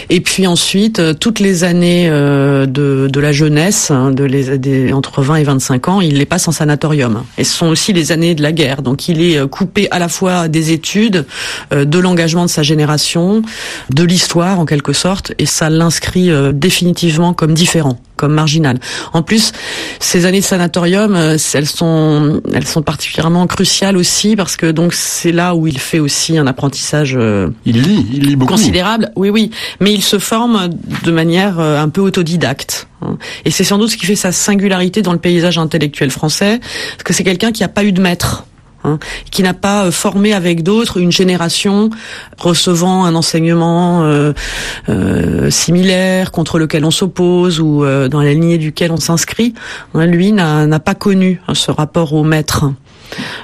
Et 0.10 0.22
puis 0.22 0.48
ensuite, 0.48 1.20
toutes 1.20 1.40
les 1.40 1.64
années 1.64 2.10
de, 2.10 2.66
de 3.12 3.20
la 3.20 3.32
jeunesse, 3.32 3.92
hein, 3.92 4.12
de 4.12 4.24
les, 4.24 4.58
des, 4.58 4.92
entre 4.92 5.22
20 5.22 5.36
et 5.36 5.44
25 5.44 5.88
ans, 5.88 6.02
il 6.02 6.18
les 6.18 6.26
passe 6.26 6.48
en 6.48 6.52
sanatorium. 6.52 7.24
Et 7.38 7.44
ce 7.44 7.56
sont 7.56 7.68
aussi 7.68 7.94
les 7.94 8.12
années 8.12 8.36
de 8.36 8.42
la 8.42 8.52
guerre. 8.52 8.82
Donc 8.86 9.10
il 9.10 9.22
est 9.22 9.38
euh, 9.38 9.48
coupé 9.48 9.90
à 9.92 10.00
la 10.00 10.08
fois 10.08 10.48
des 10.48 10.72
études, 10.72 11.26
euh, 11.74 11.84
de 11.84 12.00
l'engagement 12.00 12.44
de 12.44 12.50
sa 12.50 12.64
génération, 12.64 13.42
de 13.90 14.04
l'histoire 14.04 14.60
en 14.60 14.66
quelque 14.66 14.94
sorte, 14.94 15.34
et 15.38 15.46
ça 15.46 15.70
l'inscrit 15.70 16.32
euh, 16.32 16.54
définitivement 16.54 17.34
comme 17.34 17.54
différent 17.54 18.00
comme 18.16 18.32
marginal. 18.32 18.80
En 19.12 19.24
plus, 19.24 19.52
ces 20.00 20.26
années 20.26 20.40
de 20.40 20.46
sanatorium, 20.46 21.18
elles 21.18 21.68
sont, 21.68 22.42
elles 22.54 22.66
sont 22.66 22.82
particulièrement 22.82 23.46
cruciales 23.46 23.98
aussi 23.98 24.38
parce 24.38 24.56
que 24.56 24.68
donc 24.68 24.94
c'est 24.94 25.34
là 25.34 25.54
où 25.54 25.68
il 25.68 25.78
fait 25.78 26.00
aussi 26.00 26.38
un 26.38 26.48
apprentissage. 26.48 27.20
il 27.66 27.82
lit, 27.82 28.08
il 28.14 28.26
lit 28.26 28.36
beaucoup. 28.38 28.54
Considérable, 28.54 29.12
oui, 29.18 29.30
oui, 29.30 29.52
mais 29.82 29.94
il 29.94 30.02
se 30.02 30.18
forme 30.18 30.70
de 31.04 31.12
manière 31.12 31.60
un 31.60 31.90
peu 31.90 32.00
autodidacte. 32.00 32.88
Hein. 33.02 33.18
Et 33.44 33.52
c'est 33.52 33.66
sans 33.66 33.78
doute 33.78 33.90
ce 33.90 33.98
qui 33.98 34.06
fait 34.06 34.16
sa 34.16 34.32
singularité 34.32 35.02
dans 35.02 35.12
le 35.12 35.20
paysage 35.20 35.58
intellectuel 35.58 36.10
français, 36.10 36.62
parce 36.62 37.04
que 37.04 37.12
c'est 37.12 37.26
quelqu'un 37.26 37.52
qui 37.52 37.64
n'a 37.64 37.68
pas 37.68 37.84
eu 37.84 37.92
de 37.92 38.02
maître. 38.02 38.46
Hein, 38.86 39.00
qui 39.32 39.42
n'a 39.42 39.56
pas 39.56 39.86
euh, 39.86 39.92
formé 39.92 40.34
avec 40.34 40.62
d'autres 40.62 40.98
une 40.98 41.12
génération 41.12 41.90
recevant 42.38 43.06
un 43.06 43.16
enseignement 43.16 44.04
euh, 44.04 44.34
euh, 44.90 45.50
similaire 45.50 46.32
contre 46.32 46.60
lequel 46.60 46.86
on 46.86 46.92
s'oppose 46.92 47.60
ou 47.60 47.84
dans 47.86 48.22
la 48.22 48.34
lignée 48.34 48.58
duquel 48.58 48.92
on 48.92 48.98
s'inscrit. 48.98 49.54
Hein, 49.94 50.06
lui 50.06 50.32
n'a 50.32 50.80
pas 50.80 50.94
connu 50.94 51.42
hein, 51.48 51.56
ce 51.56 51.72
rapport 51.72 52.14
au 52.14 52.24
maître. 52.24 52.66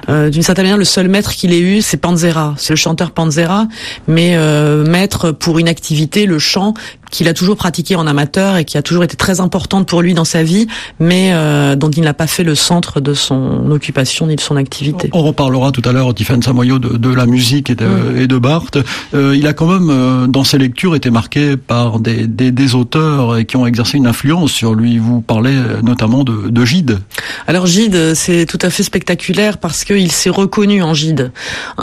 D'une 0.08 0.42
certaine 0.42 0.66
manière, 0.66 0.78
le 0.78 0.86
seul 0.86 1.08
maître 1.08 1.32
qu'il 1.32 1.54
ait 1.54 1.60
eu, 1.60 1.82
c'est 1.82 1.98
Panzera, 1.98 2.56
c'est 2.58 2.74
le 2.74 2.78
chanteur 2.78 3.12
Panzera, 3.12 3.68
mais 4.08 4.36
maître 4.84 5.32
pour 5.32 5.60
une 5.60 5.70
activité, 5.70 6.26
le 6.26 6.40
chant, 6.40 6.74
qu'il 7.12 7.27
a 7.27 7.34
toujours 7.34 7.56
pratiqué 7.56 7.96
en 7.96 8.08
amateur 8.08 8.58
et 8.58 8.65
qui 8.65 8.77
a 8.77 8.82
toujours 8.82 9.03
été 9.03 9.15
très 9.15 9.39
importante 9.39 9.88
pour 9.88 10.01
lui 10.01 10.13
dans 10.13 10.25
sa 10.25 10.44
vie, 10.44 10.68
mais 11.00 11.32
dont 11.75 11.89
il 11.89 12.03
n'a 12.03 12.13
pas 12.13 12.27
fait 12.27 12.44
le 12.44 12.56
centre 12.56 13.00
de 13.00 13.13
son 13.13 13.70
occupation 13.72 14.27
ni 14.27 14.36
de 14.36 14.41
son 14.41 14.56
activité. 14.56 15.10
On 15.13 15.22
reparlera 15.22 15.72
tout 15.72 15.82
à 15.86 15.91
l'heure, 15.91 16.13
Tiffany 16.13 16.44
Samoyo, 16.44 16.80
de, 16.80 16.98
de, 16.98 17.13
la 17.13 17.25
musique 17.25 17.70
et 17.70 17.75
de, 17.75 17.86
mm. 17.86 18.18
et 18.18 18.27
de 18.27 18.38
Barthes. 18.38 18.80
il 19.13 19.46
a 19.48 19.53
quand 19.53 19.68
même, 19.68 20.32
dans 20.32 20.44
ses 20.44 20.58
lectures, 20.58 20.96
été 20.96 21.10
marqué 21.10 21.58
par 21.58 22.00
des, 22.00 22.27
des, 22.27 22.51
des 22.51 22.75
auteurs 22.75 23.46
qui 23.46 23.58
ont 23.58 23.65
exercé 23.65 23.98
une 23.98 24.08
influence 24.08 24.51
sur 24.51 24.74
lui. 24.74 24.98
Vous 24.98 25.22
parlez 25.22 25.56
notamment 25.84 26.24
de, 26.24 26.50
de 26.50 26.65
Gide. 26.65 27.00
Alors 27.48 27.65
Gide, 27.65 28.13
c'est 28.15 28.46
tout 28.46 28.60
à 28.62 28.70
fait 28.70 28.84
spectaculaire 28.84 29.58
parce 29.58 29.84
qu'il 29.84 30.12
s'est 30.12 30.30
reconnu 30.30 30.82
en 30.84 30.94
Gide. 30.94 31.32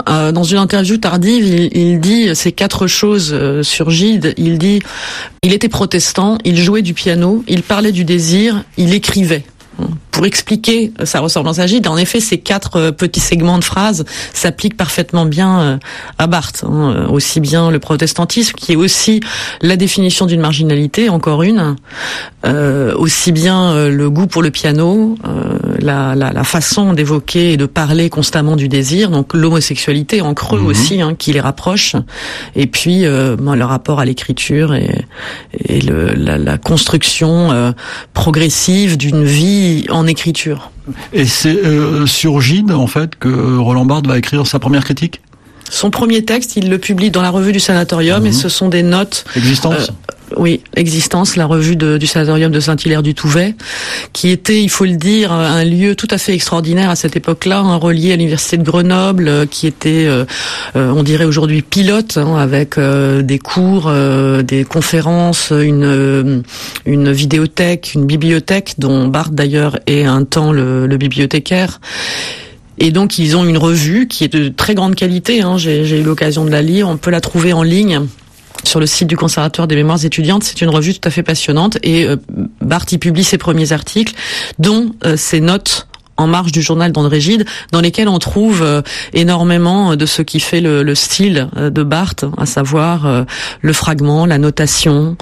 Euh, 0.07 0.31
dans 0.31 0.43
une 0.43 0.57
interview 0.57 0.97
tardive, 0.97 1.45
il, 1.45 1.77
il 1.77 1.99
dit 1.99 2.35
ces 2.35 2.51
quatre 2.51 2.87
choses 2.87 3.31
euh, 3.33 3.63
sur 3.63 3.89
Gide. 3.89 4.33
Il 4.37 4.57
dit, 4.57 4.81
il 5.43 5.53
était 5.53 5.69
protestant, 5.69 6.37
il 6.45 6.57
jouait 6.57 6.81
du 6.81 6.93
piano, 6.93 7.43
il 7.47 7.63
parlait 7.63 7.91
du 7.91 8.03
désir, 8.05 8.63
il 8.77 8.93
écrivait 8.93 9.43
pour 10.19 10.25
expliquer 10.25 10.91
sa 11.05 11.21
ressemblance 11.21 11.59
à 11.59 11.65
Gide. 11.65 11.87
En 11.87 11.95
effet, 11.95 12.19
ces 12.19 12.39
quatre 12.39 12.75
euh, 12.75 12.91
petits 12.91 13.21
segments 13.21 13.57
de 13.57 13.63
phrases 13.63 14.03
s'appliquent 14.33 14.75
parfaitement 14.75 15.25
bien 15.25 15.61
euh, 15.61 15.77
à 16.17 16.27
Barthes. 16.27 16.65
Hein. 16.67 16.93
Euh, 16.93 17.07
aussi 17.07 17.39
bien 17.39 17.71
le 17.71 17.79
protestantisme, 17.79 18.55
qui 18.57 18.73
est 18.73 18.75
aussi 18.75 19.21
la 19.61 19.77
définition 19.77 20.25
d'une 20.25 20.41
marginalité, 20.41 21.07
encore 21.07 21.43
une, 21.43 21.77
aussi 22.97 23.31
bien 23.31 23.87
le 23.89 24.09
goût 24.09 24.27
pour 24.27 24.41
le 24.41 24.51
piano, 24.51 25.17
la, 25.79 26.15
la, 26.15 26.31
la, 26.31 26.43
façon 26.43 26.93
d'évoquer 26.93 27.53
et 27.53 27.57
de 27.57 27.65
parler 27.65 28.09
constamment 28.09 28.55
du 28.55 28.67
désir, 28.67 29.09
donc 29.09 29.33
l'homosexualité 29.33 30.21
en 30.21 30.33
creux 30.33 30.59
mhm. 30.59 30.67
aussi, 30.67 31.01
hein, 31.01 31.15
qui 31.17 31.33
les 31.33 31.39
rapproche, 31.39 31.95
et 32.55 32.67
puis 32.67 33.03
ben, 33.03 33.55
le 33.55 33.65
rapport 33.65 33.99
à 33.99 34.05
l'écriture 34.05 34.73
et, 34.73 35.05
et 35.65 35.81
le, 35.81 36.13
la, 36.13 36.37
la, 36.37 36.57
construction 36.57 37.73
progressive 38.13 38.97
d'une 38.97 39.23
vie 39.23 39.68
en 39.89 40.07
écriture. 40.07 40.71
Et 41.13 41.25
c'est 41.25 41.55
euh, 41.55 42.05
sur 42.05 42.41
Gide, 42.41 42.71
en 42.71 42.87
fait, 42.87 43.15
que 43.15 43.57
Roland 43.57 43.85
Barthes 43.85 44.07
va 44.07 44.17
écrire 44.17 44.45
sa 44.47 44.59
première 44.59 44.83
critique? 44.83 45.21
Son 45.69 45.91
premier 45.91 46.25
texte, 46.25 46.55
il 46.55 46.69
le 46.69 46.79
publie 46.79 47.11
dans 47.11 47.21
la 47.21 47.29
revue 47.29 47.51
du 47.51 47.59
Sanatorium 47.59 48.25
et 48.25 48.29
mhm. 48.29 48.33
ce 48.33 48.49
sont 48.49 48.69
des 48.69 48.83
notes. 48.83 49.25
Existence? 49.35 49.89
Euh, 49.89 50.13
oui, 50.37 50.61
Existence, 50.75 51.35
la 51.35 51.45
revue 51.45 51.75
du 51.75 52.07
sanatorium 52.07 52.51
de 52.51 52.59
Saint-Hilaire 52.59 53.03
du 53.03 53.13
Touvet, 53.13 53.55
qui 54.13 54.29
était, 54.29 54.61
il 54.61 54.69
faut 54.69 54.85
le 54.85 54.95
dire, 54.95 55.31
un 55.31 55.63
lieu 55.63 55.95
tout 55.95 56.07
à 56.11 56.17
fait 56.17 56.33
extraordinaire 56.33 56.89
à 56.89 56.95
cette 56.95 57.15
époque-là, 57.15 57.59
un 57.59 57.75
relié 57.75 58.13
à 58.13 58.15
l'université 58.15 58.57
de 58.57 58.63
Grenoble, 58.63 59.27
euh, 59.27 59.45
qui 59.45 59.67
était, 59.67 60.05
euh, 60.05 60.25
euh, 60.75 60.91
on 60.91 61.03
dirait 61.03 61.25
aujourd'hui, 61.25 61.61
pilote, 61.61 62.17
hein, 62.17 62.35
avec 62.37 62.79
des 62.79 63.39
cours, 63.39 63.91
des 64.43 64.63
conférences, 64.63 65.51
une, 65.51 66.43
une 66.85 67.11
vidéothèque, 67.11 67.91
une 67.95 68.05
bibliothèque, 68.05 68.75
dont 68.77 69.07
Barthes 69.07 69.33
d'ailleurs 69.33 69.79
est 69.87 70.03
un 70.03 70.23
temps 70.23 70.51
le, 70.51 70.87
le 70.87 70.97
bibliothécaire. 70.97 71.79
Et 72.77 72.91
donc 72.91 73.17
ils 73.17 73.35
ont 73.35 73.45
une 73.45 73.57
revue 73.57 74.07
qui 74.07 74.23
est 74.23 74.33
de 74.33 74.47
très 74.49 74.73
grande 74.73 74.95
qualité. 74.95 75.41
Hein, 75.41 75.57
J'ai 75.57 75.99
eu 75.99 76.03
l'occasion 76.03 76.45
de 76.45 76.49
la 76.49 76.61
lire. 76.61 76.87
On 76.87 76.97
peut 76.97 77.11
la 77.11 77.21
trouver 77.21 77.51
en 77.51 77.63
ligne 77.63 78.01
sur 78.63 78.79
le 78.79 78.85
site 78.85 79.07
du 79.07 79.17
Conservatoire 79.17 79.67
des 79.67 79.75
mémoires 79.75 80.03
étudiantes. 80.03 80.43
C'est 80.43 80.61
une 80.61 80.69
revue 80.69 80.93
tout 80.93 81.07
à 81.07 81.11
fait 81.11 81.23
passionnante 81.23 81.77
et 81.83 82.05
euh, 82.05 82.17
y 82.91 82.97
publie 82.97 83.23
ses 83.23 83.37
premiers 83.37 83.71
articles, 83.71 84.13
dont 84.57 84.91
euh, 85.05 85.15
ses 85.17 85.41
notes 85.41 85.87
en 86.19 86.27
marge 86.27 86.51
du 86.51 86.61
journal 86.61 86.91
d'André 86.91 87.21
Gide, 87.21 87.45
dans 87.71 87.81
lesquels 87.81 88.09
on 88.09 88.19
trouve 88.19 88.61
euh, 88.61 88.81
énormément 89.13 89.95
de 89.95 90.05
ce 90.05 90.21
qui 90.21 90.39
fait 90.39 90.59
le, 90.59 90.93
style 90.93 91.47
euh, 91.55 91.69
de 91.69 91.81
Barthes, 91.81 92.25
à 92.37 92.45
savoir 92.45 93.05
euh, 93.05 93.23
le 93.61 93.73
fragment, 93.73 94.25
la 94.25 94.37
notation, 94.37 95.15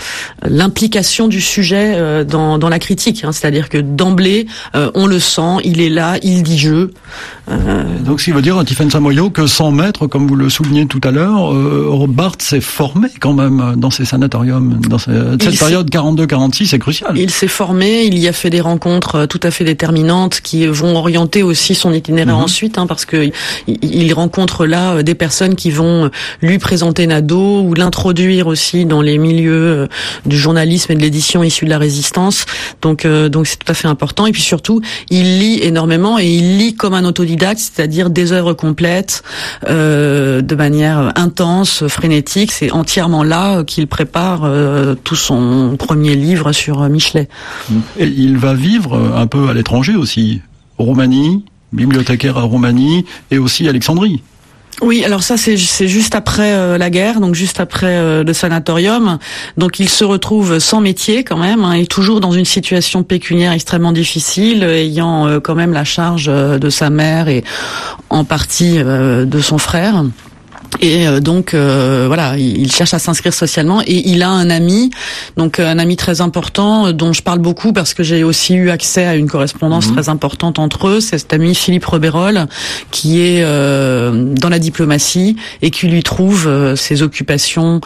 l'implication 0.44 1.28
du 1.28 1.40
sujet 1.40 2.26
dans, 2.26 2.58
dans 2.58 2.70
la 2.70 2.80
critique. 2.80 3.24
Hein. 3.24 3.32
C'est-à-dire 3.32 3.70
que 3.70 3.78
d'emblée, 3.78 4.48
on 4.74 5.06
le 5.06 5.20
sent, 5.20 5.58
il 5.64 5.82
est 5.82 5.90
là, 5.90 6.18
il 6.24 6.44
dit 6.44 6.58
je. 6.58 6.90
Donc, 8.06 8.20
ce 8.20 8.26
qui 8.26 8.32
veut 8.32 8.42
dire, 8.42 8.64
Tiffaine 8.66 8.90
Samoyo, 8.90 9.30
que 9.30 9.48
sans 9.48 9.72
maître, 9.72 10.08
comme 10.08 10.28
vous 10.28 10.36
le 10.36 10.50
soulignez 10.50 10.86
tout 10.86 11.02
à 11.04 11.12
l'heure, 11.12 11.54
Barthes 12.08 12.42
s'est 12.42 12.62
formé 12.62 13.08
quand 13.20 13.34
même 13.34 13.76
dans 13.78 13.92
ces 13.92 14.06
sanatoriums, 14.06 14.80
dans 14.88 14.98
cette 14.98 15.60
période 15.60 15.90
42-46, 15.90 16.68
c'est 16.68 16.80
crucial. 16.80 17.18
Il 17.18 17.30
s'est 17.30 17.48
formé, 17.48 18.04
il 18.04 18.18
y 18.18 18.28
a 18.28 18.34
fait 18.34 18.50
des 18.50 18.62
rencontres 18.62 19.26
tout 19.26 19.40
à 19.44 19.52
fait 19.52 19.64
déterminantes 19.64 20.42
qui 20.42 20.66
vont 20.68 20.96
orienter 20.96 21.44
aussi 21.44 21.76
son 21.76 21.94
itinéraire 21.94 22.38
mhm. 22.38 22.44
ensuite, 22.44 22.78
hein, 22.78 22.88
parce 22.88 23.06
que 23.06 23.30
il, 23.68 24.14
rencontre 24.14 24.66
là 24.66 24.94
euh, 24.94 25.04
des 25.04 25.16
personnes 25.16 25.56
qui 25.56 25.72
vont 25.72 26.06
euh, 26.06 26.10
lui 26.42 26.58
présenter 26.58 27.08
Nado 27.08 27.62
ou 27.62 27.74
l'introduire 27.74 28.48
aussi 28.48 28.86
dans 28.86 29.02
les 29.02 29.18
milieux 29.18 29.54
euh, 29.54 29.88
du 30.26 30.38
journalisme 30.38 30.92
et 30.92 30.96
de 30.96 31.02
l'édition 31.02 31.44
issue 31.44 31.66
de 31.66 31.70
la 31.70 31.78
résistance. 31.78 32.46
Donc, 32.82 33.06
donc 33.06 33.48
c'est 33.48 33.58
tout 33.58 33.72
à 33.72 33.74
fait 33.74 33.88
important. 33.88 34.26
Et 34.26 34.32
puis 34.32 34.42
surtout, 34.42 34.82
il 35.10 35.40
lit 35.40 35.60
énormément 35.62 36.20
et 36.20 36.26
il 36.26 36.58
lit 36.58 36.76
comme 36.76 36.94
un 36.94 37.06
autodidacte, 37.06 37.37
c'est-à-dire 37.58 38.10
des 38.10 38.32
œuvres 38.32 38.54
complètes, 38.54 39.24
euh, 39.68 40.42
de 40.42 40.56
manière 40.56 41.12
intense, 41.16 41.88
frénétique. 41.88 42.52
C'est 42.52 42.72
entièrement 42.72 43.24
là 43.24 43.64
qu'il 43.64 43.88
prépare 43.88 44.50
tout 45.04 45.16
son 45.16 45.76
premier 45.78 46.16
livre 46.16 46.52
sur 46.52 46.82
Michelet. 46.90 47.28
Et 47.98 48.06
il 48.06 48.38
va 48.38 48.54
vivre 48.54 49.14
un 49.16 49.28
peu 49.28 49.50
à 49.50 49.54
l'étranger 49.54 49.96
aussi. 49.96 50.42
Roumanie, 50.78 51.46
bibliothécaire 51.74 52.38
à 52.38 52.42
Roumanie 52.42 53.06
et 53.32 53.38
aussi 53.38 53.68
Alexandrie. 53.68 54.22
Oui, 54.82 55.04
alors 55.04 55.24
ça 55.24 55.38
c'est 55.38 55.58
juste 55.58 56.14
après 56.14 56.54
euh, 56.54 56.78
la 56.78 56.92
guerre, 56.92 57.20
donc 57.20 57.34
juste 57.34 57.60
après 57.60 57.98
euh, 57.98 58.24
le 58.24 58.34
sanatorium. 58.34 59.18
Donc 59.58 59.80
il 59.80 59.90
se 59.90 60.04
retrouve 60.04 60.60
sans 60.60 60.82
métier 60.82 61.24
quand 61.24 61.38
même, 61.38 61.64
hein, 61.64 61.74
et 61.74 61.88
toujours 61.88 62.20
dans 62.20 62.32
une 62.32 62.46
situation 62.46 63.02
pécuniaire 63.02 63.54
extrêmement 63.54 63.92
difficile, 63.92 64.64
ayant 64.64 65.28
euh, 65.28 65.40
quand 65.40 65.56
même 65.56 65.74
la 65.74 65.84
charge 65.84 66.28
de 66.28 66.70
sa 66.70 66.92
mère 66.92 67.28
et 67.28 67.44
en 68.10 68.24
partie 68.24 68.78
de 68.78 69.40
son 69.42 69.58
frère. 69.58 70.04
Et 70.82 71.08
euh, 71.08 71.20
donc 71.20 71.54
euh, 71.54 72.06
voilà, 72.08 72.38
il 72.38 72.72
cherche 72.72 72.94
à 72.94 73.00
s'inscrire 73.00 73.34
socialement 73.34 73.82
et 73.82 74.10
il 74.10 74.22
a 74.24 74.30
un 74.30 74.50
ami, 74.50 74.92
donc 75.36 75.60
euh, 75.60 75.68
un 75.68 75.80
ami 75.80 75.96
très 75.96 76.22
important 76.22 76.92
dont 76.92 77.14
je 77.14 77.22
parle 77.22 77.40
beaucoup 77.40 77.74
parce 77.74 77.94
que 77.94 78.04
j'ai 78.04 78.24
aussi 78.24 78.54
eu 78.54 78.70
accès 78.70 79.06
à 79.06 79.16
une 79.16 79.28
correspondance 79.28 79.88
mhm. 79.88 79.96
très 79.96 80.10
importante 80.10 80.60
entre 80.60 80.88
eux. 80.88 81.00
C'est 81.00 81.18
cet 81.18 81.34
ami 81.34 81.56
Philippe 81.56 81.86
Robérol 81.86 82.46
qui 82.92 83.22
est 83.22 83.44
dans 83.44 84.50
la 84.50 84.60
diplomatie 84.60 85.38
et 85.62 85.72
qui 85.72 85.88
lui 85.88 86.04
trouve 86.04 86.76
ses 86.76 87.02
occupations 87.02 87.82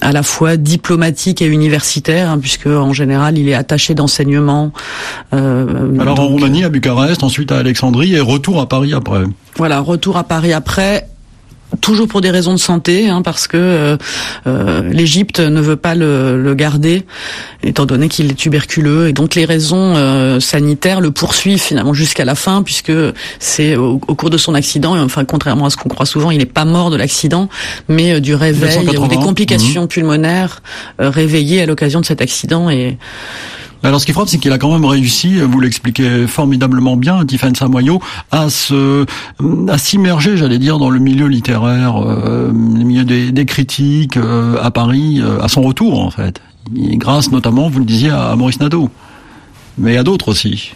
à 0.00 0.12
la 0.12 0.22
fois 0.22 0.56
diplomatiques 0.56 1.42
et 1.42 1.46
universitaires, 1.46 2.30
hein, 2.30 2.38
puisque 2.38 2.66
en 2.66 2.92
général 2.92 3.38
il 3.38 3.48
est 3.48 3.54
attaché 3.54 3.94
d'enseignement. 3.94 4.72
Alors 5.32 6.20
en 6.20 6.26
Roumanie, 6.26 6.64
à 6.64 6.68
Bucarest, 6.68 7.22
ensuite 7.22 7.52
à 7.52 7.58
Alexandrie 7.58 8.14
et 8.14 8.20
retour 8.20 8.60
à 8.60 8.68
Paris 8.68 8.92
après. 8.92 9.24
Voilà, 9.56 9.80
retour 9.80 10.16
à 10.16 10.24
Paris 10.24 10.52
après 10.52 11.08
toujours 11.80 12.08
pour 12.08 12.20
des 12.20 12.30
raisons 12.30 12.52
de 12.52 12.58
santé, 12.58 13.08
hein, 13.08 13.22
parce 13.22 13.46
que 13.46 13.56
euh, 13.56 13.96
euh, 14.46 14.82
l'Égypte 14.90 15.40
ne 15.40 15.60
veut 15.60 15.76
pas 15.76 15.94
le, 15.94 16.40
le 16.40 16.54
garder, 16.54 17.04
étant 17.62 17.86
donné 17.86 18.08
qu'il 18.08 18.30
est 18.30 18.34
tuberculeux, 18.34 19.08
et 19.08 19.12
donc 19.12 19.34
les 19.34 19.44
raisons 19.44 19.94
euh, 19.96 20.40
sanitaires 20.40 21.00
le 21.00 21.10
poursuivent 21.10 21.62
finalement 21.62 21.94
jusqu'à 21.94 22.24
la 22.24 22.34
fin, 22.34 22.62
puisque 22.62 22.92
c'est 23.38 23.76
au, 23.76 23.98
cours 23.98 24.30
de 24.30 24.38
son 24.38 24.54
accident, 24.54 24.96
et 24.96 25.00
enfin 25.00 25.24
contrairement 25.24 25.66
à 25.66 25.70
ce 25.70 25.76
qu'on 25.76 25.88
croit 25.88 26.06
souvent, 26.06 26.30
il 26.30 26.38
n'est 26.38 26.46
pas 26.46 26.64
mort 26.64 26.90
de 26.90 26.96
l'accident, 26.96 27.48
mais 27.88 28.20
du 28.20 28.34
réveil 28.34 28.96
ou 28.96 29.08
des 29.08 29.16
complications 29.16 29.84
mmh. 29.84 29.88
pulmonaires 29.88 30.62
réveillées 30.98 31.62
à 31.62 31.66
l'occasion 31.66 32.00
de 32.00 32.06
cet 32.06 32.20
accident. 32.20 32.70
Et 32.70 32.98
alors 33.88 34.00
ce 34.00 34.06
qui 34.06 34.12
frappe, 34.12 34.28
c'est 34.28 34.38
qu'il 34.38 34.52
a 34.52 34.58
quand 34.58 34.72
même 34.72 34.84
réussi, 34.84 35.40
vous 35.40 35.60
l'expliquez 35.60 36.26
formidablement 36.26 36.96
bien, 36.96 37.24
Tiffany 37.24 37.54
Samoyo, 37.54 38.00
à 38.30 38.48
se, 38.48 39.04
à 39.68 39.78
s'immerger, 39.78 40.36
j'allais 40.36 40.58
dire, 40.58 40.78
dans 40.78 40.90
le 40.90 40.98
milieu 40.98 41.26
littéraire, 41.26 41.96
euh, 42.02 42.48
le 42.48 42.84
milieu 42.84 43.04
des, 43.04 43.44
critiques 43.44 44.16
euh, 44.16 44.56
à 44.62 44.70
Paris, 44.70 45.20
euh, 45.20 45.40
à 45.42 45.48
son 45.48 45.62
retour 45.62 46.00
en 46.00 46.10
fait. 46.10 46.40
grâce 46.72 47.30
notamment, 47.30 47.68
vous 47.68 47.80
le 47.80 47.84
disiez, 47.84 48.10
à 48.10 48.34
Maurice 48.36 48.60
Nadeau, 48.60 48.88
mais 49.76 49.96
à 49.96 50.02
d'autres 50.02 50.28
aussi. 50.28 50.72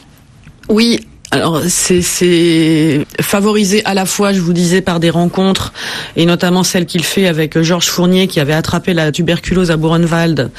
Oui, 0.68 1.00
alors 1.30 1.60
c'est 1.68 3.06
favorisé 3.20 3.84
à 3.84 3.92
la 3.92 4.06
fois, 4.06 4.32
je 4.32 4.40
vous 4.40 4.54
disais, 4.54 4.80
par 4.80 4.98
des 4.98 5.10
rencontres 5.10 5.72
et 6.16 6.24
notamment 6.24 6.62
celle 6.62 6.86
qu'il 6.86 7.04
fait 7.04 7.26
avec 7.26 7.60
Georges 7.60 7.88
Fournier 7.88 8.28
qui 8.28 8.40
avait 8.40 8.54
attrapé 8.54 8.94
la 8.94 9.12
tuberculose 9.12 9.70
à 9.70 9.76
Buchenwald 9.76 10.50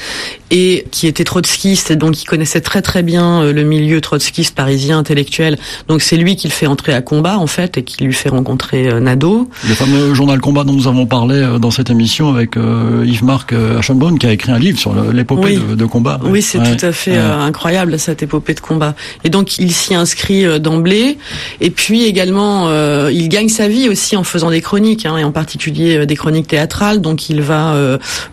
et 0.50 0.86
qui 0.90 1.06
était 1.06 1.24
trotskiste 1.24 1.90
et 1.90 1.96
donc 1.96 2.22
il 2.22 2.26
connaissait 2.26 2.60
très 2.60 2.82
très 2.82 3.02
bien 3.02 3.42
euh, 3.42 3.52
le 3.52 3.62
milieu 3.64 4.00
trotskiste 4.00 4.54
parisien 4.54 4.98
intellectuel. 4.98 5.58
Donc 5.88 6.02
c'est 6.02 6.16
lui 6.16 6.36
qui 6.36 6.48
le 6.48 6.52
fait 6.52 6.66
entrer 6.66 6.94
à 6.94 7.02
combat 7.02 7.38
en 7.38 7.46
fait 7.46 7.78
et 7.78 7.82
qui 7.82 8.04
lui 8.04 8.12
fait 8.12 8.28
rencontrer 8.28 8.88
euh, 8.88 9.00
Nadeau. 9.00 9.48
Le 9.68 9.74
fameux 9.74 10.14
journal 10.14 10.40
combat 10.40 10.64
dont 10.64 10.72
nous 10.72 10.88
avons 10.88 11.06
parlé 11.06 11.36
euh, 11.36 11.58
dans 11.58 11.70
cette 11.70 11.90
émission 11.90 12.28
avec 12.28 12.54
Yves-Marc 12.56 13.52
Aschenbrunn 13.78 14.18
qui 14.18 14.26
a 14.26 14.32
écrit 14.32 14.52
un 14.52 14.58
livre 14.58 14.78
sur 14.78 14.94
l'épopée 15.12 15.56
de, 15.56 15.84
combat. 15.84 16.20
Oui, 16.24 16.42
c'est 16.42 16.58
tout 16.58 16.84
à 16.84 16.92
fait 16.92 17.16
incroyable 17.16 17.98
cette 17.98 18.22
épopée 18.22 18.54
de 18.54 18.60
combat. 18.60 18.94
Et 19.24 19.30
donc 19.30 19.58
il 19.58 19.72
s'y 19.72 19.94
inscrit 19.94 20.44
d'emblée. 20.60 21.18
Et 21.60 21.70
puis 21.70 22.04
également, 22.04 22.70
il 23.08 23.28
gagne 23.28 23.48
sa 23.48 23.68
vie 23.68 23.88
aussi 23.88 24.16
en 24.16 24.24
faisant 24.24 24.50
des 24.50 24.60
chroniques, 24.60 25.06
hein, 25.06 25.16
et 25.16 25.24
en 25.24 25.32
particulier 25.32 26.06
des 26.06 26.16
chroniques 26.16 26.48
théâtrales. 26.48 27.00
Donc 27.00 27.28
il 27.30 27.42
va 27.42 27.76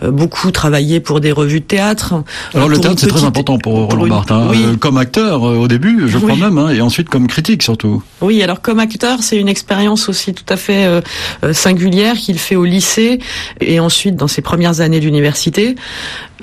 beaucoup 0.03 0.51
travailler 0.51 0.99
pour 0.99 1.19
des 1.19 1.31
revues 1.31 1.59
de 1.59 1.65
théâtre. 1.65 2.23
Alors 2.53 2.69
le 2.69 2.79
théâtre, 2.79 2.99
c'est 2.99 3.07
très 3.07 3.23
important 3.23 3.57
pour 3.57 3.89
Roland 3.89 4.07
Barthes. 4.07 4.31
Hein. 4.31 4.51
Comme 4.79 4.97
acteur 4.97 5.41
au 5.41 5.67
début, 5.67 6.03
je 6.07 6.17
crois 6.17 6.35
même, 6.35 6.57
hein, 6.57 6.69
et 6.69 6.81
ensuite 6.81 7.09
comme 7.09 7.27
critique 7.27 7.63
surtout. 7.63 8.03
Oui, 8.21 8.41
alors 8.43 8.61
comme 8.61 8.79
acteur, 8.79 9.19
c'est 9.21 9.37
une 9.37 9.49
expérience 9.49 10.09
aussi 10.09 10.33
tout 10.33 10.45
à 10.49 10.57
fait 10.57 10.87
singulière 11.53 12.15
qu'il 12.15 12.39
fait 12.39 12.55
au 12.55 12.65
lycée 12.65 13.19
et 13.61 13.79
ensuite 13.79 14.15
dans 14.15 14.27
ses 14.27 14.41
premières 14.41 14.81
années 14.81 14.99
d'université 14.99 15.75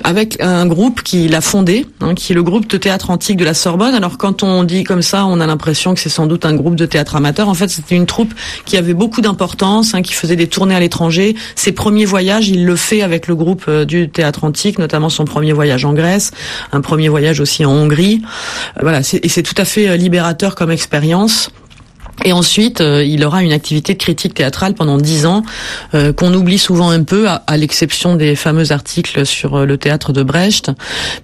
avec 0.03 0.41
un 0.41 0.65
groupe 0.65 1.01
qu'il 1.01 1.33
a 1.35 1.41
fondé, 1.41 1.85
hein, 2.01 2.15
qui 2.15 2.33
est 2.33 2.35
le 2.35 2.43
groupe 2.43 2.67
de 2.67 2.77
théâtre 2.77 3.09
antique 3.09 3.37
de 3.37 3.45
la 3.45 3.53
Sorbonne. 3.53 3.95
Alors 3.95 4.17
quand 4.17 4.43
on 4.43 4.63
dit 4.63 4.83
comme 4.83 5.01
ça, 5.01 5.25
on 5.25 5.39
a 5.39 5.47
l'impression 5.47 5.93
que 5.93 5.99
c'est 5.99 6.09
sans 6.09 6.27
doute 6.27 6.45
un 6.45 6.53
groupe 6.53 6.75
de 6.75 6.85
théâtre 6.85 7.15
amateur. 7.15 7.47
En 7.47 7.53
fait, 7.53 7.69
c'était 7.69 7.95
une 7.95 8.05
troupe 8.05 8.33
qui 8.65 8.77
avait 8.77 8.93
beaucoup 8.93 9.21
d'importance, 9.21 9.93
hein, 9.93 10.01
qui 10.01 10.13
faisait 10.13 10.35
des 10.35 10.47
tournées 10.47 10.75
à 10.75 10.79
l'étranger. 10.79 11.35
Ses 11.55 11.71
premiers 11.71 12.05
voyages, 12.05 12.49
il 12.49 12.65
le 12.65 12.75
fait 12.75 13.01
avec 13.01 13.27
le 13.27 13.35
groupe 13.35 13.65
euh, 13.67 13.85
du 13.85 14.09
théâtre 14.09 14.43
antique, 14.43 14.79
notamment 14.79 15.09
son 15.09 15.25
premier 15.25 15.53
voyage 15.53 15.85
en 15.85 15.93
Grèce, 15.93 16.31
un 16.71 16.81
premier 16.81 17.09
voyage 17.09 17.39
aussi 17.39 17.65
en 17.65 17.71
Hongrie. 17.71 18.21
Euh, 18.77 18.81
voilà, 18.81 18.99
et 18.99 19.29
c'est 19.29 19.43
tout 19.43 19.55
à 19.57 19.65
fait 19.65 19.87
euh, 19.87 19.95
libérateur 19.95 20.55
comme 20.55 20.71
expérience. 20.71 21.49
Et 22.23 22.31
ensuite, 22.31 22.81
euh, 22.81 23.03
il 23.03 23.23
aura 23.25 23.43
une 23.43 23.51
activité 23.51 23.93
de 23.93 23.97
critique 23.97 24.33
théâtrale 24.33 24.73
pendant 24.73 24.97
dix 24.97 25.25
ans, 25.25 25.43
euh, 25.93 26.13
qu'on 26.13 26.33
oublie 26.33 26.57
souvent 26.57 26.89
un 26.89 27.03
peu, 27.03 27.27
à, 27.27 27.57
l'exception 27.57 28.15
des 28.15 28.35
fameux 28.35 28.71
articles 28.71 29.25
sur 29.25 29.55
euh, 29.55 29.65
le 29.65 29.77
théâtre 29.77 30.13
de 30.13 30.23
Brecht, 30.23 30.71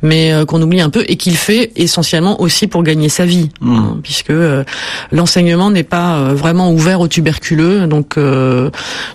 mais 0.01 0.33
qu'on 0.47 0.61
oublie 0.61 0.81
un 0.81 0.89
peu 0.89 1.03
et 1.07 1.15
qu'il 1.15 1.35
fait 1.35 1.71
essentiellement 1.75 2.41
aussi 2.41 2.67
pour 2.67 2.83
gagner 2.83 3.09
sa 3.09 3.25
vie, 3.25 3.49
mmh. 3.61 3.75
hein, 3.75 3.99
puisque 4.03 4.33
l'enseignement 5.11 5.71
n'est 5.71 5.83
pas 5.83 6.33
vraiment 6.33 6.71
ouvert 6.71 6.99
aux 6.99 7.07
tuberculeux. 7.07 7.87
Donc, 7.87 8.17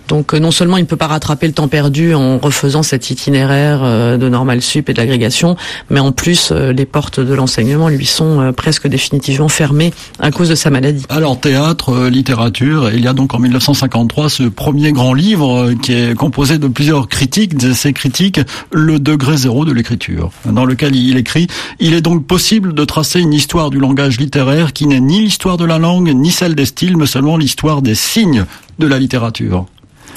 donc 0.09 0.35
non 0.35 0.50
seulement 0.50 0.76
il 0.76 0.83
ne 0.83 0.87
peut 0.87 0.97
pas 0.97 1.06
rattraper 1.06 1.47
le 1.47 1.52
temps 1.52 1.68
perdu 1.68 2.14
en 2.14 2.38
refaisant 2.38 2.83
cet 2.83 3.11
itinéraire 3.11 3.83
de 4.18 4.28
normal 4.28 4.62
sup 4.62 4.88
et 4.88 4.92
de 4.92 4.99
l'agrégation, 4.99 5.56
mais 5.90 6.00
en 6.00 6.12
plus 6.12 6.52
les 6.52 6.87
portes 6.87 7.21
de 7.21 7.35
l'enseignement 7.35 7.88
lui 7.88 8.06
sont 8.06 8.52
presque 8.56 8.87
définitivement 8.87 9.49
fermées 9.49 9.92
à 10.21 10.30
cause 10.30 10.49
de 10.49 10.54
sa 10.54 10.71
maladie. 10.71 11.04
Alors 11.09 11.38
théâtre 11.40 11.65
euh, 11.88 12.11
littérature. 12.11 12.90
il 12.92 13.02
y 13.02 13.08
a 13.08 13.12
donc 13.12 13.35
en 13.35 13.38
1953 13.38 14.28
ce 14.28 14.44
premier 14.44 14.92
grand 14.92 15.14
livre 15.14 15.70
euh, 15.70 15.75
qui 15.75 15.92
est 15.92 16.14
composé 16.14 16.58
de 16.58 16.68
plusieurs 16.68 17.08
critiques, 17.08 17.56
de 17.56 17.73
ces 17.73 17.92
critiques, 17.92 18.40
le 18.73 19.00
degré 19.00 19.37
zéro 19.37 19.64
de 19.64 19.73
l'écriture, 19.73 20.30
dans 20.44 20.64
lequel 20.64 20.94
il 20.94 21.16
écrit 21.16 21.49
Il 21.80 21.94
est 21.94 22.00
donc 22.00 22.25
possible 22.26 22.73
de 22.73 22.85
tracer 22.85 23.20
une 23.20 23.32
histoire 23.32 23.70
du 23.70 23.78
langage 23.78 24.20
littéraire 24.20 24.73
qui 24.73 24.87
n'est 24.87 25.00
ni 25.00 25.20
l'histoire 25.20 25.56
de 25.56 25.64
la 25.64 25.78
langue, 25.78 26.12
ni 26.14 26.30
celle 26.30 26.54
des 26.54 26.66
styles, 26.66 26.96
mais 26.96 27.06
seulement 27.06 27.37
l'histoire 27.37 27.82
des 27.82 27.94
signes 27.94 28.44
de 28.78 28.87
la 28.87 28.99
littérature. 28.99 29.66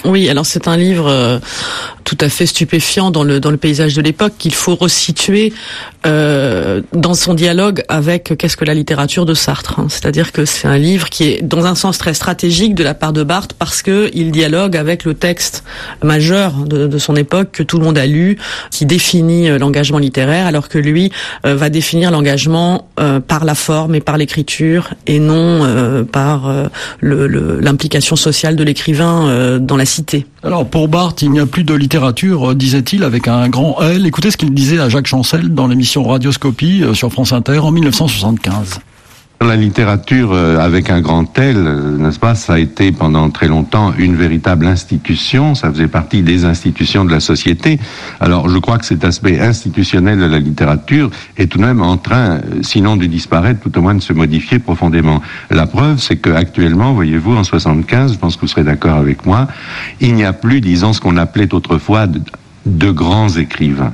Oui, 0.06 0.30
alors 0.30 0.46
c'est 0.46 0.68
un 0.68 0.78
livre 0.78 1.08
euh, 1.10 1.40
tout 2.06 2.18
à 2.22 2.30
fait 2.30 2.46
stupéfiant 2.46 3.12
dans 3.12 3.24
le 3.24 3.42
dans 3.42 3.52
le 3.52 3.58
paysage 3.58 3.96
de 3.96 4.02
l'époque 4.02 4.34
qu'il 4.38 4.54
faut 4.54 4.76
resituer 4.76 5.52
euh, 6.06 6.82
dans 6.94 7.14
son 7.14 7.34
dialogue 7.34 7.84
avec 7.90 8.34
qu'est-ce 8.38 8.56
que 8.56 8.64
la 8.64 8.74
littérature 8.74 9.26
de 9.26 9.34
Sartre. 9.34 9.78
Hein. 9.80 9.88
C'est-à-dire 9.90 10.32
que 10.32 10.46
c'est 10.46 10.68
un 10.68 10.78
livre 10.78 11.10
qui 11.10 11.26
est 11.26 11.42
dans 11.42 11.66
un 11.66 11.76
sens 11.76 11.98
très 11.98 12.14
stratégique 12.14 12.76
de 12.76 12.84
la 12.84 12.94
part 12.94 13.12
de 13.12 13.24
Barthes 13.24 13.54
parce 13.54 13.82
que 13.82 14.10
il 14.14 14.32
dialogue 14.32 14.78
avec 14.78 15.04
le 15.04 15.16
texte 15.16 15.66
majeur 16.02 16.54
de, 16.54 16.98
son 16.98 17.16
époque 17.16 17.50
que 17.52 17.64
tout 17.64 17.78
le 17.78 17.84
monde 17.84 17.98
a 17.98 18.06
lu, 18.06 18.38
qui 18.72 18.86
définit 18.86 19.50
euh, 19.50 19.58
l'engagement 19.58 19.98
littéraire, 19.98 20.48
alors 20.48 20.70
que 20.70 20.78
lui 20.78 21.12
va 21.44 21.70
définir 21.70 22.12
l'engagement 22.12 22.88
par 23.28 23.46
la 23.46 23.56
forme 23.56 23.96
et 23.96 24.02
par 24.02 24.18
l'écriture 24.18 24.90
et 25.08 25.20
non 25.20 26.06
par 26.12 26.52
l'implication 27.02 28.16
sociale 28.16 28.56
de 28.56 28.64
l'écrivain 28.64 29.58
dans 29.60 29.78
la 29.78 29.86
Alors 30.44 30.66
pour 30.66 30.88
Barthes, 30.88 31.22
il 31.22 31.32
n'y 31.32 31.40
a 31.40 31.46
plus 31.46 31.64
de 31.64 31.74
littérature, 31.74 32.56
disait-il 32.56 33.04
avec 33.04 33.28
un 33.28 33.50
grand 33.50 33.82
L. 33.82 34.06
Écoutez 34.06 34.32
ce 34.32 34.38
qu'il 34.38 34.54
disait 34.54 34.80
à 34.80 34.90
Jacques 34.90 35.08
Chancel 35.08 35.54
dans 35.54 35.68
l'émission 35.68 36.04
Radioscopie 36.04 36.84
euh, 36.84 36.94
sur 36.94 37.12
France 37.12 37.32
Inter 37.32 37.60
en 37.60 37.72
1975. 37.72 38.80
La 39.42 39.56
littérature 39.56 40.34
euh, 40.34 40.60
avec 40.60 40.90
un 40.90 41.00
grand 41.00 41.40
L, 41.40 41.56
euh, 41.58 41.98
n'est-ce 41.98 42.20
pas, 42.20 42.36
ça 42.36 42.56
a 42.56 42.60
été 42.60 42.92
pendant 42.92 43.30
très 43.30 43.48
longtemps 43.48 43.94
une 43.98 44.18
véritable 44.18 44.68
institution, 44.68 45.56
ça 45.56 45.72
faisait 45.72 45.88
partie 45.88 46.24
des 46.24 46.44
institutions 46.44 47.06
de 47.06 47.12
la 47.12 47.22
société. 47.22 47.80
Alors 48.20 48.50
je 48.50 48.58
crois 48.58 48.78
que 48.78 48.86
cet 48.86 49.06
aspect 49.06 49.40
institutionnel 49.40 50.20
de 50.20 50.26
la 50.26 50.40
littérature 50.40 51.10
est 51.38 51.48
tout 51.48 51.58
de 51.58 51.64
même 51.64 51.82
en 51.82 51.96
train, 51.96 52.42
sinon 52.64 52.98
de 52.98 53.06
disparaître, 53.06 53.62
tout 53.62 53.78
au 53.78 53.82
moins 53.82 53.96
de 53.96 54.02
se 54.02 54.12
modifier 54.12 54.60
profondément. 54.60 55.22
La 55.50 55.68
preuve, 55.68 56.00
c'est 56.00 56.18
qu'actuellement, 56.18 56.92
voyez-vous, 56.92 57.38
en 57.38 57.46
75, 57.46 58.14
je 58.14 58.18
pense 58.18 58.36
que 58.36 58.42
vous 58.42 58.48
serez 58.48 58.66
d'accord 58.66 58.98
avec 58.98 59.26
moi, 59.26 59.48
il 60.02 60.16
n'y 60.16 60.26
a 60.26 60.34
plus, 60.34 60.60
disons, 60.60 60.92
ce 60.92 61.00
qu'on 61.00 61.16
appelait 61.16 61.54
autrefois 61.54 62.08
de 62.66 62.92
grands 62.92 63.30
écrivains 63.30 63.94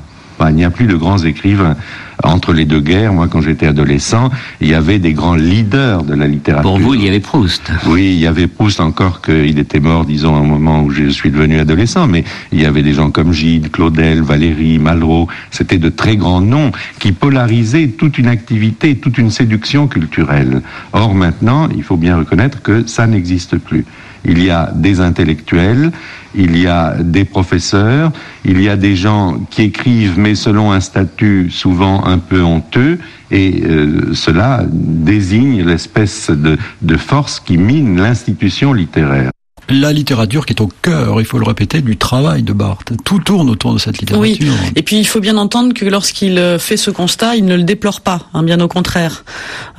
il 0.50 0.56
n'y 0.56 0.66
a 0.66 0.70
plus 0.70 0.88
de 0.88 0.96
grands 0.96 1.18
écrivains. 1.18 1.76
Entre 2.24 2.54
les 2.54 2.66
deux 2.66 2.80
guerres, 2.80 3.14
moi, 3.14 3.28
quand 3.28 3.42
j'étais 3.42 3.68
adolescent, 3.68 4.30
il 4.62 4.70
y 4.70 4.74
avait 4.74 5.00
des 5.00 5.14
grands 5.14 5.36
leaders 5.36 6.04
de 6.04 6.14
la 6.14 6.28
littérature. 6.28 6.70
Pour 6.70 6.80
vous, 6.80 6.94
il 6.94 7.04
y 7.04 7.08
avait 7.08 7.20
Proust. 7.20 7.72
Oui, 7.88 8.14
il 8.16 8.20
y 8.20 8.28
avait 8.28 8.48
Proust 8.48 8.80
encore 8.80 9.22
qu'il 9.22 9.60
était 9.60 9.80
mort, 9.80 10.06
disons, 10.06 10.40
au 10.40 10.44
moment 10.44 10.84
où 10.84 10.92
je 10.92 11.10
suis 11.10 11.32
devenu 11.32 11.60
adolescent, 11.60 12.08
mais 12.08 12.24
il 12.52 12.62
y 12.62 12.66
avait 12.66 12.84
des 12.84 12.94
gens 12.94 13.12
comme 13.12 13.34
Gide, 13.34 13.72
Claudel, 13.72 14.22
Valérie, 14.22 14.80
Malraux. 14.80 15.28
C'était 15.52 15.78
de 15.78 15.90
très 15.90 16.16
grands 16.16 16.42
noms 16.42 16.72
qui 17.00 17.12
polarisaient 17.12 17.90
toute 17.90 18.18
une 18.18 18.28
activité, 18.28 18.96
toute 18.96 19.18
une 19.18 19.30
séduction 19.30 19.88
culturelle. 19.88 20.62
Or, 20.94 21.14
maintenant, 21.14 21.68
il 21.76 21.84
faut 21.84 21.98
bien 21.98 22.18
reconnaître 22.18 22.62
que 22.62 22.88
ça 22.88 23.08
n'existe 23.08 23.58
plus. 23.58 23.86
Il 24.28 24.44
y 24.44 24.50
a 24.50 24.72
des 24.74 25.02
intellectuels, 25.02 25.92
il 26.34 26.58
y 26.58 26.66
a 26.66 26.96
des 27.00 27.26
professeurs, 27.26 28.12
il 28.44 28.60
y 28.60 28.70
a 28.70 28.76
des 28.76 28.96
gens 28.96 29.40
qui 29.52 29.62
écrivent 29.64 30.18
mais 30.18 30.34
selon 30.34 30.72
un 30.72 30.80
statut 30.80 31.52
souvent 31.52 32.05
un 32.06 32.20
peu 32.20 32.42
honteux 32.42 33.00
et 33.32 33.64
euh, 33.64 34.14
cela 34.14 34.64
désigne 34.70 35.64
l'espèce 35.64 36.30
de, 36.30 36.58
de 36.82 36.98
force 36.98 37.40
qui 37.40 37.58
mine 37.58 38.00
l'institution 38.00 38.74
littéraire 38.74 39.32
la 39.70 39.92
littérature 39.92 40.46
qui 40.46 40.54
est 40.54 40.62
au 40.62 40.70
cœur, 40.82 41.20
il 41.20 41.26
faut 41.26 41.40
le 41.40 41.46
répéter, 41.46 41.82
du 41.82 41.98
travail 41.98 42.44
de 42.44 42.54
Barthes. 42.54 42.94
Tout 43.04 43.20
tourne 43.20 43.50
autour 43.50 43.74
de 43.74 43.80
cette 43.80 43.98
littérature. 43.98 44.54
Oui. 44.54 44.72
Et 44.76 44.84
puis 44.84 44.98
il 44.98 45.08
faut 45.08 45.20
bien 45.20 45.38
entendre 45.38 45.74
que 45.74 45.86
lorsqu'il 45.86 46.38
euh, 46.38 46.60
fait 46.60 46.78
ce 46.78 46.92
constat, 46.92 47.36
il 47.36 47.46
ne 47.46 47.56
le 47.56 47.64
déplore 47.64 48.02
pas, 48.02 48.22
hein, 48.34 48.44
bien 48.44 48.60
au 48.60 48.68
contraire. 48.68 49.26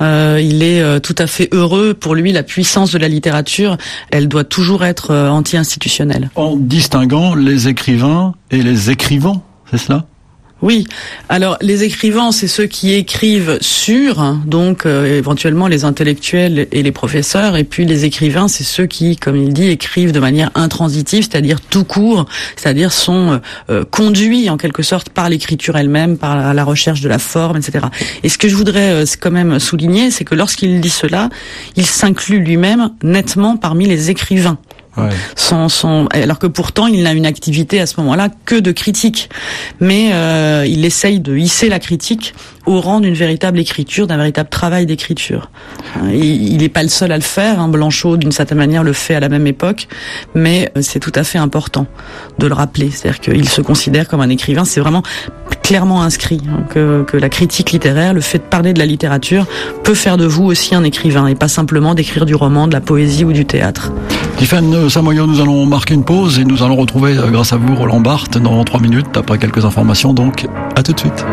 Euh, 0.01 0.41
il 0.43 0.63
est 0.63 0.81
euh, 0.81 0.99
tout 0.99 1.15
à 1.17 1.27
fait 1.27 1.49
heureux. 1.53 1.93
Pour 1.93 2.15
lui, 2.15 2.31
la 2.31 2.43
puissance 2.43 2.91
de 2.91 2.97
la 2.97 3.07
littérature, 3.07 3.77
elle 4.11 4.27
doit 4.27 4.43
toujours 4.43 4.83
être 4.83 5.11
euh, 5.11 5.29
anti-institutionnelle. 5.29 6.29
En 6.35 6.57
distinguant 6.57 7.35
les 7.35 7.67
écrivains 7.67 8.33
et 8.51 8.61
les 8.61 8.89
écrivants, 8.89 9.43
c'est 9.71 9.77
cela? 9.77 10.05
Oui. 10.61 10.87
Alors 11.29 11.57
les 11.61 11.83
écrivains, 11.83 12.31
c'est 12.31 12.47
ceux 12.47 12.65
qui 12.65 12.93
écrivent 12.93 13.59
sur, 13.61 14.35
donc 14.45 14.85
euh, 14.85 15.17
éventuellement 15.17 15.67
les 15.67 15.85
intellectuels 15.85 16.67
et 16.71 16.81
les 16.81 16.91
professeurs, 16.91 17.57
et 17.57 17.63
puis 17.63 17.85
les 17.85 18.05
écrivains, 18.05 18.47
c'est 18.47 18.63
ceux 18.63 18.87
qui, 18.87 19.17
comme 19.17 19.35
il 19.35 19.53
dit, 19.53 19.69
écrivent 19.69 20.11
de 20.11 20.19
manière 20.19 20.49
intransitive, 20.55 21.27
c'est-à-dire 21.29 21.61
tout 21.61 21.83
court, 21.83 22.25
c'est-à-dire 22.55 22.91
sont 22.91 23.33
euh, 23.33 23.37
euh, 23.69 23.85
conduits 23.85 24.49
en 24.49 24.57
quelque 24.57 24.81
sorte 24.81 25.09
par 25.09 25.29
l'écriture 25.29 25.77
elle-même, 25.77 26.17
par 26.17 26.53
la, 26.53 26.63
recherche 26.63 27.01
de 27.01 27.09
la 27.09 27.19
forme, 27.19 27.57
etc. 27.57 27.85
Et 28.23 28.29
ce 28.29 28.37
que 28.39 28.49
je 28.49 28.55
voudrais 28.55 29.03
quand 29.21 29.31
même 29.31 29.59
souligner, 29.59 30.09
c'est 30.09 30.25
que 30.25 30.35
lorsqu'il 30.35 30.81
dit 30.81 30.89
cela, 30.89 31.29
il 31.75 31.85
s'inclut 31.85 32.39
lui-même 32.39 32.89
nettement 33.03 33.57
parmi 33.57 33.85
les 33.85 34.09
écrivains. 34.09 34.57
Alors 36.11 36.39
que 36.39 36.47
pourtant 36.47 36.87
il 36.87 37.03
n'a 37.03 37.13
une 37.13 37.25
activité 37.25 37.79
à 37.79 37.85
ce 37.85 37.99
moment-là 37.99 38.29
que 38.45 38.55
de 38.55 38.71
critique. 38.71 39.29
Mais 39.79 40.11
euh, 40.13 40.65
il 40.67 40.85
essaye 40.85 41.19
de 41.19 41.35
hisser 41.35 41.69
la 41.69 41.79
critique 41.79 42.33
au 42.65 42.81
rang 42.81 42.99
d'une 42.99 43.13
véritable 43.13 43.59
écriture, 43.59 44.07
d'un 44.07 44.17
véritable 44.17 44.49
travail 44.49 44.85
d'écriture. 44.85 45.49
Il 46.11 46.57
n'est 46.57 46.69
pas 46.69 46.83
le 46.83 46.89
seul 46.89 47.11
à 47.11 47.15
le 47.15 47.23
faire. 47.23 47.59
Hein. 47.59 47.69
Blanchot, 47.69 48.17
d'une 48.17 48.31
certaine 48.31 48.57
manière, 48.57 48.83
le 48.83 48.93
fait 48.93 49.15
à 49.15 49.19
la 49.19 49.29
même 49.29 49.47
époque, 49.47 49.87
mais 50.35 50.69
euh, 50.75 50.81
c'est 50.81 50.99
tout 50.99 51.13
à 51.15 51.23
fait 51.23 51.37
important 51.37 51.87
de 52.39 52.47
le 52.47 52.53
rappeler. 52.53 52.91
C'est-à-dire 52.91 53.19
qu'il 53.19 53.47
se 53.47 53.61
considère 53.61 54.07
comme 54.07 54.21
un 54.21 54.29
écrivain. 54.29 54.65
C'est 54.65 54.81
vraiment 54.81 55.03
clairement 55.63 56.01
inscrit 56.01 56.41
hein, 56.49 56.63
que, 56.69 57.03
que 57.03 57.17
la 57.17 57.29
critique 57.29 57.71
littéraire, 57.71 58.13
le 58.13 58.21
fait 58.21 58.39
de 58.39 58.43
parler 58.43 58.73
de 58.73 58.79
la 58.79 58.85
littérature, 58.85 59.45
peut 59.83 59.95
faire 59.95 60.17
de 60.17 60.25
vous 60.25 60.45
aussi 60.45 60.75
un 60.75 60.83
écrivain 60.83 61.27
et 61.27 61.35
pas 61.35 61.47
simplement 61.47 61.95
d'écrire 61.95 62.25
du 62.25 62.35
roman, 62.35 62.67
de 62.67 62.73
la 62.73 62.81
poésie 62.81 63.23
ou 63.23 63.33
du 63.33 63.45
théâtre. 63.45 63.91
Tiffany 64.37 64.89
Samoyo, 64.89 65.25
nous 65.25 65.41
allons 65.41 65.65
marquer 65.65 65.95
une 65.95 66.03
pause 66.03 66.37
et 66.37 66.45
nous 66.45 66.61
allons 66.61 66.75
retrouver, 66.75 67.17
euh, 67.17 67.31
grâce 67.31 67.53
à 67.53 67.57
vous, 67.57 67.75
Roland 67.75 67.99
Barthes, 67.99 68.37
dans 68.37 68.63
trois 68.63 68.79
minutes, 68.79 69.17
après 69.17 69.39
quelques 69.39 69.65
informations. 69.65 70.13
Donc, 70.13 70.45
à 70.75 70.83
tout 70.83 70.93
de 70.93 70.99
suite. 70.99 71.25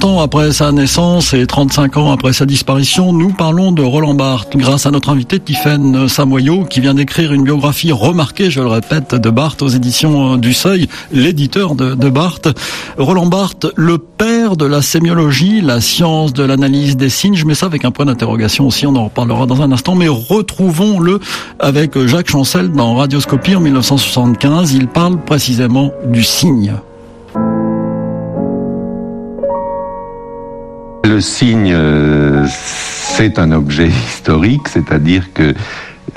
100 0.00 0.06
ans 0.06 0.20
après 0.20 0.52
sa 0.52 0.72
naissance 0.72 1.34
et 1.34 1.46
35 1.46 1.96
ans 1.98 2.12
après 2.12 2.32
sa 2.32 2.46
disparition, 2.46 3.12
nous 3.12 3.30
parlons 3.30 3.70
de 3.70 3.82
Roland 3.82 4.14
Barthes 4.14 4.56
grâce 4.56 4.86
à 4.86 4.90
notre 4.90 5.10
invité 5.10 5.38
Tiffaine 5.40 6.08
Samoyo 6.08 6.64
qui 6.64 6.80
vient 6.80 6.94
d'écrire 6.94 7.32
une 7.32 7.44
biographie 7.44 7.92
remarquée, 7.92 8.50
je 8.50 8.60
le 8.60 8.68
répète, 8.68 9.14
de 9.14 9.30
Barthes 9.30 9.62
aux 9.62 9.68
éditions 9.68 10.36
du 10.36 10.54
Seuil, 10.54 10.88
l'éditeur 11.12 11.74
de, 11.74 11.94
de 11.94 12.08
Barthes. 12.08 12.48
Roland 12.98 13.26
Barthes, 13.26 13.66
le 13.76 13.98
père 13.98 14.56
de 14.56 14.64
la 14.64 14.80
sémiologie, 14.80 15.60
la 15.60 15.80
science 15.80 16.32
de 16.32 16.44
l'analyse 16.44 16.96
des 16.96 17.10
signes. 17.10 17.34
Je 17.34 17.44
mets 17.44 17.54
ça 17.54 17.66
avec 17.66 17.84
un 17.84 17.90
point 17.90 18.06
d'interrogation 18.06 18.66
aussi, 18.66 18.86
on 18.86 18.96
en 18.96 19.04
reparlera 19.04 19.46
dans 19.46 19.60
un 19.60 19.72
instant, 19.72 19.96
mais 19.96 20.08
retrouvons-le 20.08 21.20
avec 21.58 21.98
Jacques 22.06 22.30
Chancel 22.30 22.70
dans 22.70 22.94
Radioscopie 22.94 23.54
en 23.54 23.60
1975. 23.60 24.72
Il 24.72 24.88
parle 24.88 25.18
précisément 25.20 25.90
du 26.06 26.22
signe. 26.22 26.74
Le 31.20 31.24
signe, 31.24 31.74
euh, 31.74 32.46
c'est 32.48 33.38
un 33.38 33.52
objet 33.52 33.88
historique, 33.88 34.68
c'est-à-dire 34.68 35.34
que 35.34 35.52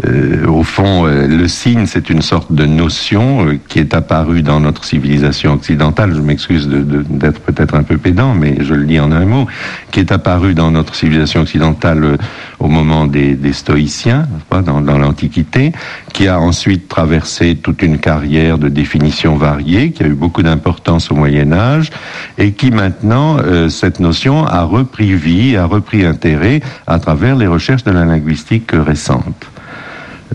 euh, 0.06 0.46
au 0.48 0.64
fond, 0.64 1.06
euh, 1.06 1.28
le 1.28 1.48
signe, 1.48 1.86
c'est 1.86 2.10
une 2.10 2.22
sorte 2.22 2.52
de 2.52 2.66
notion 2.66 3.48
euh, 3.48 3.60
qui 3.68 3.80
est 3.80 3.94
apparue 3.94 4.42
dans 4.42 4.60
notre 4.60 4.84
civilisation 4.84 5.54
occidentale. 5.54 6.14
Je 6.14 6.22
m'excuse 6.22 6.68
d'être 6.68 7.40
peut-être 7.40 7.76
un 7.76 7.84
peu 7.84 7.98
pédant, 7.98 8.34
mais 8.34 8.58
je 8.62 8.74
le 8.74 8.86
dis 8.86 9.00
en 9.00 9.12
un 9.12 9.26
mot, 9.26 9.48
qui 9.92 10.02
est 10.02 10.12
apparue 10.12 10.54
dans 10.54 10.72
notre 10.72 10.96
civilisation 10.96 11.42
occidentale 11.42 12.18
au 12.60 12.68
moment 12.68 13.08
des, 13.08 13.38
stoïciens, 13.54 14.28
pas, 14.50 14.62
dans, 14.62 14.82
dans 14.82 14.98
l'Antiquité, 14.98 15.72
qui 16.12 16.28
a 16.28 16.40
ensuite 16.40 16.88
traversé 16.88 17.56
toute 17.56 17.82
une 17.82 17.98
carrière 17.98 18.58
de 18.58 18.68
définitions 18.68 19.36
variées, 19.36 19.92
qui 19.92 20.04
a 20.04 20.08
eu 20.08 20.14
beaucoup 20.14 20.44
d'importance 20.44 21.12
au 21.12 21.16
Moyen 21.16 21.54
Âge, 21.54 21.92
et 22.38 22.52
qui 22.52 22.72
maintenant, 22.72 23.38
cette 23.70 24.00
notion 24.00 24.46
a 24.46 24.64
repris 24.64 25.14
vie, 25.14 25.56
a 25.56 25.66
repris 25.66 26.06
intérêt 26.06 26.62
à 26.88 27.00
travers 27.00 27.36
les 27.36 27.48
recherches 27.48 27.84
de 27.84 27.92
la 27.92 28.06
linguistique 28.06 28.72
récente. 28.74 29.53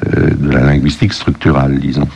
Euh, 0.07 0.31
de 0.39 0.51
la 0.51 0.61
linguistique 0.61 1.13
structurale, 1.13 1.79
disons. 1.79 2.07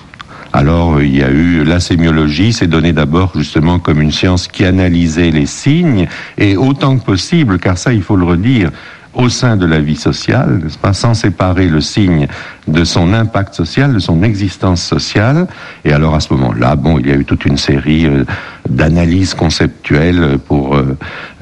Alors, 0.53 0.97
euh, 0.97 1.05
il 1.05 1.17
y 1.17 1.23
a 1.23 1.31
eu 1.31 1.65
la 1.65 1.81
sémiologie, 1.81 2.53
c'est 2.53 2.67
donné 2.67 2.93
d'abord 2.93 3.33
justement 3.35 3.79
comme 3.79 4.01
une 4.01 4.13
science 4.13 4.47
qui 4.47 4.65
analysait 4.65 5.31
les 5.31 5.47
signes, 5.47 6.07
et 6.39 6.57
autant 6.57 6.99
que 6.99 7.05
possible, 7.05 7.59
car 7.59 7.79
ça, 7.79 7.93
il 7.93 8.03
faut 8.03 8.17
le 8.17 8.25
redire, 8.25 8.71
au 9.15 9.29
sein 9.29 9.57
de 9.57 9.67
la 9.67 9.81
vie 9.81 9.97
sociale, 9.97 10.61
n'est-ce 10.63 10.79
pas, 10.79 10.93
sans 10.93 11.15
séparer 11.15 11.69
le 11.69 11.81
signe 11.81 12.29
de 12.67 12.85
son 12.85 13.13
impact 13.13 13.55
social, 13.55 13.93
de 13.93 13.99
son 13.99 14.23
existence 14.23 14.83
sociale. 14.83 15.47
Et 15.85 15.93
alors 15.93 16.15
à 16.15 16.21
ce 16.21 16.33
moment-là, 16.33 16.77
bon, 16.77 16.99
il 16.99 17.09
y 17.09 17.11
a 17.11 17.17
eu 17.17 17.25
toute 17.25 17.45
une 17.45 17.59
série 17.59 18.07
euh, 18.07 18.25
d'analyses 18.69 19.35
conceptuelles 19.35 20.39
pour 20.47 20.77
euh, 20.77 20.97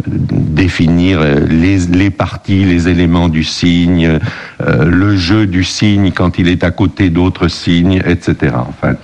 définir 0.06 1.20
euh, 1.20 1.46
les, 1.48 1.78
les, 1.86 2.10
parties, 2.10 2.64
les 2.64 2.88
éléments 2.88 3.28
du 3.28 3.44
signe, 3.44 4.18
le 4.60 5.16
jeu 5.16 5.46
du 5.46 5.64
signe 5.64 6.10
quand 6.10 6.38
il 6.38 6.48
est 6.48 6.64
à 6.64 6.70
côté 6.70 7.10
d'autres 7.10 7.48
signes, 7.48 8.02
etc. 8.04 8.54
Enfin, 8.68 8.94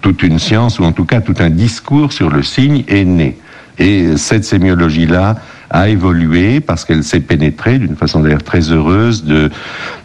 toute 0.00 0.22
une 0.22 0.38
science, 0.38 0.78
ou 0.78 0.84
en 0.84 0.92
tout 0.92 1.04
cas 1.04 1.20
tout 1.20 1.34
un 1.38 1.50
discours 1.50 2.12
sur 2.12 2.30
le 2.30 2.42
signe 2.42 2.84
est 2.88 3.04
né. 3.04 3.38
Et 3.78 4.16
cette 4.16 4.44
sémiologie-là 4.44 5.36
a 5.74 5.88
évolué 5.88 6.60
parce 6.60 6.84
qu'elle 6.84 7.02
s'est 7.02 7.20
pénétrée 7.20 7.80
d'une 7.80 7.96
façon 7.96 8.20
d'ailleurs 8.20 8.44
très 8.44 8.70
heureuse 8.70 9.24
de, 9.24 9.50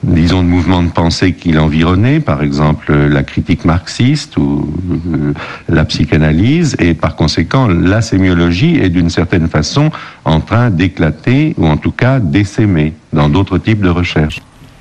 disons, 0.01 0.41
de 0.41 0.47
mouvements 0.47 0.81
de 0.81 0.89
pensée 0.89 1.33
qui 1.33 1.51
l'environnaient, 1.51 2.19
par 2.19 2.41
exemple 2.41 2.91
la 2.91 3.21
critique 3.21 3.65
marxiste 3.65 4.35
ou 4.37 4.67
euh, 4.91 5.33
la 5.69 5.85
psychanalyse, 5.85 6.75
et 6.79 6.95
par 6.95 7.15
conséquent 7.15 7.67
la 7.67 8.01
sémiologie 8.01 8.79
est 8.81 8.89
d'une 8.89 9.11
certaine 9.11 9.47
façon 9.47 9.91
en 10.25 10.41
train 10.41 10.71
d'éclater 10.71 11.53
ou 11.57 11.67
en 11.67 11.77
tout 11.77 11.91
cas 11.91 12.19
d'essaimer 12.19 12.93
dans 13.13 13.29
d'autres 13.29 13.59
types 13.59 13.81
de 13.81 13.89
recherches. 13.89 14.39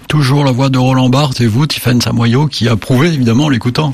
Toujours 0.09 0.43
la 0.43 0.53
voix 0.53 0.71
de 0.71 0.79
Roland 0.79 1.11
Barthes 1.11 1.43
et 1.43 1.47
vous, 1.47 1.67
Tiffaine 1.67 2.01
Samoyo, 2.01 2.47
qui 2.47 2.67
approuvez 2.67 3.09
évidemment 3.09 3.45
en 3.45 3.49
l'écoutant. 3.51 3.93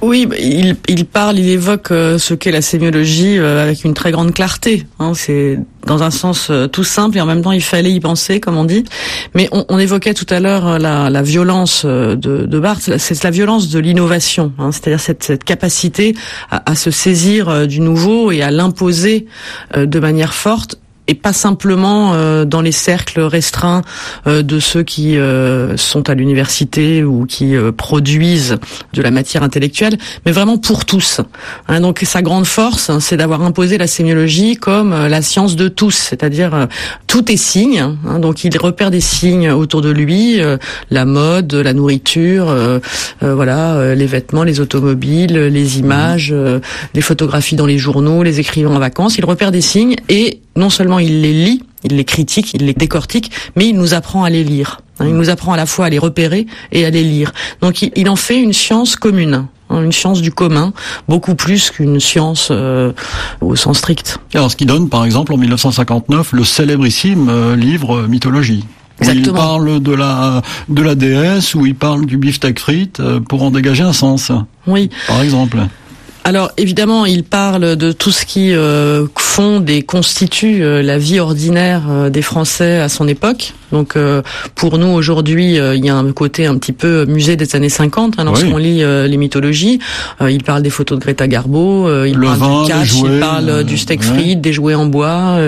Oui, 0.00 0.26
bah, 0.26 0.36
il, 0.38 0.76
il, 0.86 1.06
parle, 1.06 1.38
il 1.38 1.48
évoque 1.48 1.90
euh, 1.90 2.18
ce 2.18 2.34
qu'est 2.34 2.52
la 2.52 2.62
sémiologie 2.62 3.36
euh, 3.38 3.62
avec 3.62 3.84
une 3.84 3.94
très 3.94 4.12
grande 4.12 4.32
clarté. 4.32 4.86
Hein, 5.00 5.12
c'est 5.14 5.58
dans 5.86 6.04
un 6.04 6.10
sens 6.10 6.48
euh, 6.50 6.68
tout 6.68 6.84
simple 6.84 7.18
et 7.18 7.20
en 7.20 7.26
même 7.26 7.42
temps 7.42 7.50
il 7.50 7.62
fallait 7.62 7.90
y 7.90 7.98
penser, 7.98 8.38
comme 8.38 8.56
on 8.56 8.64
dit. 8.64 8.84
Mais 9.34 9.48
on, 9.50 9.78
évoquait 9.78 10.14
tout 10.14 10.26
à 10.30 10.38
l'heure 10.38 10.78
la, 10.78 11.10
la, 11.10 11.22
violence 11.22 11.84
de, 11.84 12.14
de 12.16 12.58
Barthes, 12.58 12.98
c'est 12.98 13.24
la 13.24 13.30
violence 13.30 13.70
de 13.70 13.78
l'innovation, 13.78 14.52
hein, 14.58 14.70
c'est-à-dire 14.70 15.00
cette, 15.00 15.24
cette, 15.24 15.44
capacité 15.44 16.14
à, 16.50 16.74
se 16.74 16.90
saisir 16.90 17.66
du 17.66 17.80
nouveau 17.80 18.30
et 18.32 18.42
à 18.42 18.50
l'imposer 18.50 19.26
de 19.76 20.00
manière 20.00 20.34
forte 20.34 20.78
et 21.08 21.14
pas 21.14 21.32
simplement 21.32 22.12
euh, 22.12 22.44
dans 22.44 22.60
les 22.60 22.70
cercles 22.70 23.20
restreints 23.20 23.82
euh, 24.26 24.42
de 24.42 24.60
ceux 24.60 24.82
qui 24.82 25.16
euh, 25.16 25.76
sont 25.78 26.10
à 26.10 26.14
l'université 26.14 27.02
ou 27.02 27.24
qui 27.24 27.56
produisent 27.76 28.56
de 28.92 29.02
la 29.02 29.10
matière 29.10 29.42
intellectuelle, 29.42 29.96
mais 30.26 30.32
vraiment 30.32 30.58
pour 30.58 30.84
tous. 30.84 31.20
Hein, 31.66 31.80
donc 31.80 32.00
sa 32.04 32.20
grande 32.20 32.46
force, 32.46 32.90
hein, 32.90 33.00
c'est 33.00 33.16
d'avoir 33.16 33.42
imposé 33.42 33.78
la 33.78 33.86
sémiologie 33.86 34.56
comme 34.56 34.90
la 34.90 35.22
science 35.22 35.56
de 35.56 35.68
tous, 35.68 35.94
c'est-à-dire 35.94 36.68
tout 37.06 37.32
est 37.32 37.36
signe. 37.36 37.80
Hein, 37.80 38.18
donc 38.18 38.44
il 38.44 38.56
repère 38.58 38.90
des 38.90 39.00
signes 39.00 39.50
autour 39.50 39.80
de 39.80 39.90
lui, 39.90 40.40
la 40.90 41.04
mode, 41.06 41.54
la 41.54 41.72
nourriture, 41.72 42.54
voilà, 43.22 43.94
les 43.94 44.06
vêtements, 44.06 44.44
les 44.44 44.60
automobiles, 44.60 45.38
les 45.38 45.78
images, 45.78 46.34
les 46.94 47.00
photographies 47.00 47.56
dans 47.56 47.66
les 47.66 47.78
journaux, 47.78 48.22
les 48.22 48.40
écrivains 48.40 48.74
en 48.74 48.78
vacances. 48.78 49.16
Il 49.16 49.24
repère 49.24 49.52
des 49.52 49.62
signes 49.62 49.96
et 50.10 50.40
non 50.58 50.70
seulement 50.70 50.97
il 50.98 51.22
les 51.22 51.32
lit, 51.32 51.62
il 51.84 51.96
les 51.96 52.04
critique, 52.04 52.54
il 52.54 52.66
les 52.66 52.74
décortique, 52.74 53.30
mais 53.56 53.68
il 53.68 53.76
nous 53.76 53.94
apprend 53.94 54.24
à 54.24 54.30
les 54.30 54.44
lire. 54.44 54.80
Hein. 55.00 55.06
il 55.08 55.14
nous 55.14 55.30
apprend 55.30 55.52
à 55.52 55.56
la 55.56 55.66
fois 55.66 55.86
à 55.86 55.90
les 55.90 55.98
repérer 55.98 56.46
et 56.72 56.84
à 56.84 56.90
les 56.90 57.04
lire. 57.04 57.32
Donc 57.60 57.82
il, 57.82 58.08
en 58.08 58.16
fait 58.16 58.40
une 58.40 58.52
science 58.52 58.96
commune 58.96 59.46
hein, 59.70 59.82
une 59.82 59.92
science 59.92 60.20
du 60.20 60.32
commun, 60.32 60.72
beaucoup 61.08 61.34
plus 61.34 61.70
qu'une 61.70 62.00
science 62.00 62.48
euh, 62.50 62.92
au 63.40 63.54
sens 63.54 63.78
strict. 63.78 64.18
Alors, 64.34 64.50
ce 64.50 64.56
qui 64.56 64.66
donne, 64.66 64.88
par 64.88 65.04
exemple, 65.04 65.32
en 65.32 65.36
1959, 65.36 66.32
le 66.32 66.44
célébrissime 66.44 67.28
euh, 67.28 67.54
livre 67.54 68.06
Mythologie. 68.08 68.64
Exactement. 69.00 69.26
Où 69.26 69.30
il 69.30 69.32
parle 69.32 69.80
de 69.80 69.92
la 69.92 70.42
de 70.68 70.82
la 70.82 70.94
déesse, 70.94 71.54
où 71.54 71.66
il 71.66 71.74
parle 71.74 72.06
du 72.06 72.16
beefsteak 72.16 72.58
frites 72.58 73.00
euh, 73.00 73.20
pour 73.20 73.42
en 73.42 73.50
dégager 73.50 73.84
un 73.84 73.92
sens. 73.92 74.32
Oui. 74.66 74.90
Par 75.06 75.22
exemple. 75.22 75.58
Alors 76.24 76.50
évidemment, 76.56 77.06
il 77.06 77.24
parle 77.24 77.76
de 77.76 77.92
tout 77.92 78.10
ce 78.10 78.26
qui 78.26 78.52
euh, 78.52 79.06
fonde 79.38 79.70
et 79.70 79.82
constitue 79.82 80.64
euh, 80.64 80.82
la 80.82 80.98
vie 80.98 81.20
ordinaire 81.20 81.84
euh, 81.88 82.10
des 82.10 82.22
Français 82.22 82.80
à 82.80 82.88
son 82.88 83.06
époque. 83.06 83.54
Donc 83.70 83.94
euh, 83.94 84.20
pour 84.56 84.78
nous 84.78 84.88
aujourd'hui, 84.88 85.58
il 85.58 85.84
y 85.84 85.90
a 85.90 85.94
un 85.94 86.10
côté 86.12 86.46
un 86.46 86.56
petit 86.58 86.72
peu 86.72 87.04
musée 87.04 87.36
des 87.36 87.54
années 87.54 87.68
50 87.68 88.14
hein, 88.18 88.24
lorsqu'on 88.24 88.56
lit 88.56 88.78
les 88.78 89.16
mythologies. 89.18 89.78
il 90.26 90.42
parle 90.42 90.62
des 90.62 90.70
photos 90.70 90.98
de 90.98 91.04
Greta 91.04 91.28
Garbo, 91.28 91.86
il 92.06 92.18
parle 92.18 92.62
du 92.62 92.68
catch, 92.68 92.94
il 93.04 93.20
parle 93.20 93.64
du 93.64 93.76
steak 93.76 94.02
frites, 94.02 94.40
des 94.40 94.54
jouets 94.54 94.74
en 94.74 94.86
bois, 94.86 95.38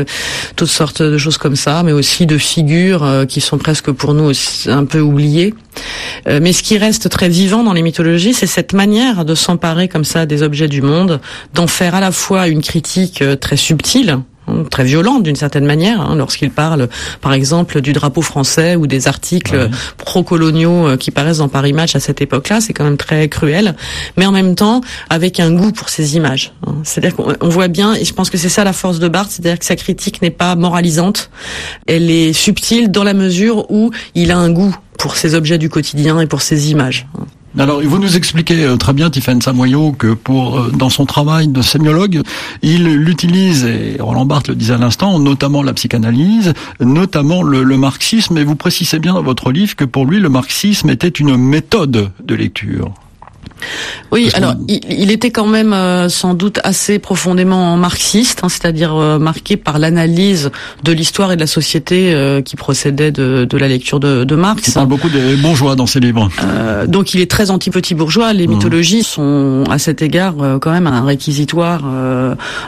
toutes 0.54 0.68
sortes 0.68 1.00
de 1.00 1.16
choses 1.16 1.38
comme 1.38 1.56
ça, 1.56 1.83
mais 1.83 1.92
aussi 1.92 2.26
de 2.26 2.37
figures 2.37 3.24
qui 3.26 3.40
sont 3.40 3.56
presque 3.56 3.90
pour 3.90 4.12
nous 4.12 4.33
un 4.66 4.85
peu 4.85 5.00
oubliées. 5.00 5.54
mais 6.26 6.52
ce 6.52 6.62
qui 6.62 6.76
reste 6.76 7.09
très 7.09 7.30
vivant 7.30 7.64
dans 7.64 7.72
les 7.72 7.83
mythologies, 7.83 8.35
c'est 8.35 8.46
cette 8.46 8.74
manière 8.74 9.24
de 9.24 9.35
s'emparer 9.35 9.88
comme 9.88 10.04
ça 10.04 10.26
des 10.26 10.42
objets 10.42 10.60
du 10.68 10.83
monde, 10.83 11.20
d'en 11.55 11.66
faire 11.66 11.94
à 11.94 12.01
la 12.01 12.12
fois 12.12 12.49
une 12.49 12.62
critique 12.62 13.23
euh, 13.23 13.37
très 13.37 13.57
subtile, 13.57 14.18
hein, 14.49 14.64
très 14.70 14.85
violente 14.85 15.23
d'une 15.23 15.37
certaine 15.37 15.64
manière, 15.64 16.01
hein, 16.01 16.14
lorsqu'il 16.16 16.51
parle, 16.51 16.88
par 17.20 17.33
exemple, 17.33 17.81
du 17.81 17.92
drapeau 17.92 18.23
français 18.23 18.77
ou 18.77 18.87
des 18.87 19.09
articles 19.09 19.70
pro-coloniaux 19.96 20.88
euh, 20.88 20.96
qui 20.96 21.11
paraissent 21.11 21.38
dans 21.38 21.49
Paris 21.49 21.73
Match 21.73 21.94
à 21.96 22.01
cette 22.01 22.20
époque-là, 22.20 22.61
c'est 22.61 22.73
quand 22.73 22.85
même 22.85 22.96
très 22.96 23.29
cruel, 23.29 23.75
mais 24.16 24.27
en 24.27 24.33
même 24.33 24.55
temps 24.55 24.81
avec 25.09 25.40
un 25.40 25.53
goût 25.53 25.73
pour 25.73 25.88
ces 25.88 26.16
images. 26.16 26.53
Hein. 26.66 26.75
C'est-à-dire 26.85 27.16
qu'on 27.16 27.49
voit 27.49 27.68
bien, 27.68 27.94
et 27.94 28.05
je 28.05 28.14
pense 28.14 28.31
que 28.31 28.38
c'est 28.38 28.49
ça 28.49 28.64
la 28.64 28.73
force 28.73 28.99
de 28.99 29.09
Barthes, 29.09 29.33
c'est-à-dire 29.33 29.59
que 29.59 29.64
sa 29.64 29.77
critique 29.77 30.23
n'est 30.23 30.31
pas 30.31 30.55
moralisante, 30.57 31.31
elle 31.87 32.11
est 32.11 32.33
subtile 32.33 32.90
dans 32.90 33.05
la 33.05 33.14
mesure 33.14 33.70
où 33.70 33.90
il 34.14 34.31
a 34.31 34.38
un 34.38 34.51
goût 34.51 34.77
pour 34.99 35.16
ces 35.16 35.35
objets 35.35 35.59
du 35.59 35.70
quotidien 35.70 36.20
et 36.20 36.27
pour 36.27 36.42
ces 36.42 36.70
images. 36.70 37.07
Alors, 37.58 37.82
vous 37.82 37.98
nous 37.98 38.16
expliquez 38.16 38.64
euh, 38.64 38.76
très 38.76 38.92
bien, 38.92 39.10
Tiffaine 39.10 39.42
Samoyo, 39.42 39.90
que 39.92 40.14
pour 40.14 40.60
euh, 40.60 40.70
dans 40.70 40.88
son 40.88 41.04
travail 41.04 41.48
de 41.48 41.62
sémiologue, 41.62 42.20
il 42.62 42.84
l'utilise, 42.84 43.64
et 43.64 43.96
Roland 43.98 44.24
Barthes 44.24 44.48
le 44.48 44.54
disait 44.54 44.74
à 44.74 44.78
l'instant, 44.78 45.18
notamment 45.18 45.64
la 45.64 45.72
psychanalyse, 45.72 46.54
notamment 46.78 47.42
le, 47.42 47.64
marxisme, 47.76 48.38
et 48.38 48.44
vous 48.44 48.54
précisez 48.54 49.00
bien 49.00 49.14
dans 49.14 49.22
votre 49.22 49.50
livre 49.50 49.74
que 49.74 49.84
pour 49.84 50.06
lui, 50.06 50.20
le 50.20 50.28
marxisme 50.28 50.90
était 50.90 51.08
une 51.08 51.36
méthode 51.36 52.12
de 52.22 52.34
lecture. 52.34 52.94
Oui, 54.12 54.29
alors 54.35 54.55
il, 54.68 55.11
était 55.11 55.31
quand 55.31 55.46
même 55.46 55.73
euh, 55.73 56.09
sans 56.09 56.35
doute 56.35 56.59
assez 56.64 56.99
profondément 56.99 57.77
marxiste, 57.77 58.40
hein, 58.42 58.49
c'est-à-dire 58.49 58.96
euh, 58.96 59.18
marqué 59.18 59.57
par 59.57 59.79
l'analyse 59.79 60.51
de 60.83 60.92
l'histoire 60.92 61.31
et 61.31 61.37
de 61.37 61.40
la 61.40 61.46
société 61.46 62.12
euh, 62.12 62.42
qui 62.42 62.57
procédait 62.57 63.12
de, 63.12 63.46
de, 63.49 63.59
la 63.59 63.68
lecture 63.68 64.01
de, 64.01 64.25
de 64.25 64.35
Marx. 64.35 64.66
Il 64.66 64.75
parle 64.75 64.88
beaucoup 64.88 65.09
des 65.09 65.37
bourgeois 65.37 65.77
dans 65.77 65.87
ses 65.87 66.01
livres. 66.01 66.29
donc 66.88 67.14
il 67.14 67.20
est 67.20 67.31
très 67.31 67.51
anti-petit 67.51 67.94
bourgeois. 67.94 68.33
Les 68.33 68.46
mmh. 68.46 68.51
mythologies 68.51 69.05
sont 69.05 69.64
à 69.70 69.79
cet 69.79 70.03
égard 70.03 70.35
quand 70.61 70.73
même 70.73 70.87
un 70.87 71.05
réquisitoire 71.05 71.83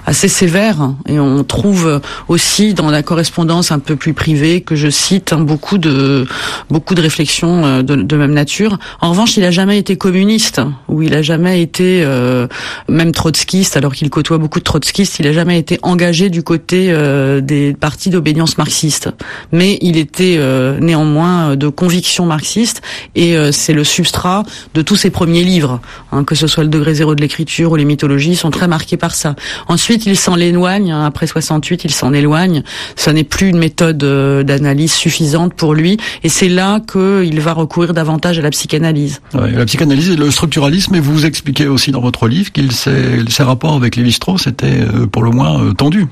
assez 0.06 0.28
sévère, 0.28 0.92
et 1.08 1.18
on 1.18 1.42
trouve 1.42 2.00
aussi 2.28 2.74
dans 2.74 2.90
la 2.90 3.02
correspondance 3.02 3.72
un 3.72 3.78
peu 3.78 3.96
plus 3.96 4.14
privée 4.14 4.60
que 4.60 4.76
je 4.76 4.88
cite 4.88 5.32
hein, 5.32 5.40
beaucoup 5.40 5.78
de 5.78 6.26
beaucoup 6.70 6.94
de 6.94 7.02
réflexions 7.02 7.82
de, 7.82 7.96
de 7.96 8.16
même 8.16 8.32
nature. 8.32 8.78
En 9.00 9.10
revanche, 9.10 9.36
il 9.36 9.44
a 9.44 9.50
jamais 9.50 9.78
été 9.78 9.96
communiste, 9.96 10.60
ou 10.88 11.02
il 11.02 11.14
a 11.14 11.22
jamais 11.22 11.62
été, 11.62 12.02
euh, 12.04 12.46
même 12.88 13.12
trotskiste, 13.12 13.76
alors 13.76 13.94
qu'il 13.94 14.10
côtoie 14.10 14.38
beaucoup 14.38 14.58
de 14.58 14.64
trotskistes, 14.64 15.18
il 15.18 15.26
a 15.26 15.32
jamais 15.32 15.58
été 15.58 15.78
engagé 15.82 16.30
du 16.30 16.42
côté 16.42 16.86
euh, 16.90 17.40
des 17.40 17.74
partis 17.74 18.10
d'obédience 18.10 18.58
marxiste. 18.58 19.10
Mais 19.52 19.78
il 19.80 19.96
était 19.96 20.36
euh, 20.38 20.78
néanmoins 20.80 21.56
de 21.56 21.68
conviction 21.68 22.26
marxiste, 22.26 22.82
et 23.14 23.36
c'est 23.52 23.72
le 23.72 23.84
substrat 23.84 24.42
de 24.74 24.82
tous 24.82 24.96
ses 24.96 25.10
premiers 25.10 25.44
livres, 25.44 25.80
hein, 26.12 26.24
que 26.24 26.34
ce 26.34 26.46
soit 26.46 26.64
le 26.64 26.68
degré 26.68 26.94
zéro 26.94 27.14
de 27.14 27.20
l'écriture 27.20 27.72
ou 27.72 27.76
les 27.76 27.84
mythologies, 27.84 28.36
sont 28.36 28.50
très 28.50 28.68
marqués 28.68 28.96
par 28.96 29.14
ça. 29.14 29.34
Ensuite, 29.68 30.06
il 30.06 30.16
s'en 30.16 30.36
éloigne, 30.36 30.92
hein, 30.92 31.04
après 31.04 31.26
68, 31.26 31.84
il 31.84 31.92
s'en 31.92 32.12
éloigne. 32.12 32.62
Ça 32.96 33.12
n'est 33.12 33.24
plus 33.24 33.48
une 33.48 33.58
méthode 33.58 33.98
d'analyse 33.98 34.92
suffisante 34.92 35.54
pour 35.54 35.74
lui, 35.74 35.98
et 36.22 36.28
c'est 36.28 36.48
là 36.48 36.80
qu'il 36.80 37.40
va 37.40 37.52
recourir 37.52 37.94
davantage 37.94 38.38
à 38.38 38.42
la 38.42 38.50
psychanalyse. 38.50 39.20
la 39.34 39.64
psychanalyse 39.64 40.10
et 40.10 40.16
le 40.16 40.30
structuralisme, 40.30 40.71
vous 41.00 41.12
vous 41.12 41.26
expliquez 41.26 41.66
aussi 41.66 41.90
dans 41.90 42.00
votre 42.00 42.28
livre 42.28 42.50
qu'il 42.50 42.72
ses 42.72 43.42
rapports 43.42 43.74
avec 43.74 43.96
Lévi-Strauss 43.96 44.46
étaient 44.46 44.80
euh, 44.80 45.06
pour 45.06 45.22
le 45.22 45.30
moins 45.30 45.62
euh, 45.62 45.72
tendus. 45.72 46.06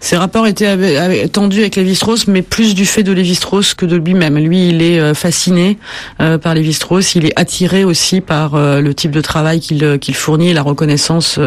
Ses 0.00 0.16
rapports 0.16 0.46
étaient 0.46 1.28
tendus 1.28 1.60
avec 1.60 1.76
Lévi-Strauss, 1.76 2.26
mais 2.26 2.42
plus 2.42 2.74
du 2.74 2.86
fait 2.86 3.02
de 3.02 3.12
Lévi-Strauss 3.12 3.74
que 3.74 3.84
de 3.84 3.96
lui-même. 3.96 4.38
Lui, 4.38 4.68
il 4.68 4.82
est 4.82 4.98
euh, 4.98 5.14
fasciné 5.14 5.78
euh, 6.20 6.38
par 6.38 6.54
Lévi-Strauss, 6.54 7.14
il 7.14 7.26
est 7.26 7.38
attiré 7.38 7.84
aussi 7.84 8.20
par 8.20 8.54
euh, 8.54 8.80
le 8.80 8.94
type 8.94 9.10
de 9.10 9.20
travail 9.20 9.60
qu'il 9.60 10.14
fournit 10.14 10.50
et 10.50 10.54
la 10.54 10.62
reconnaissance 10.62 11.38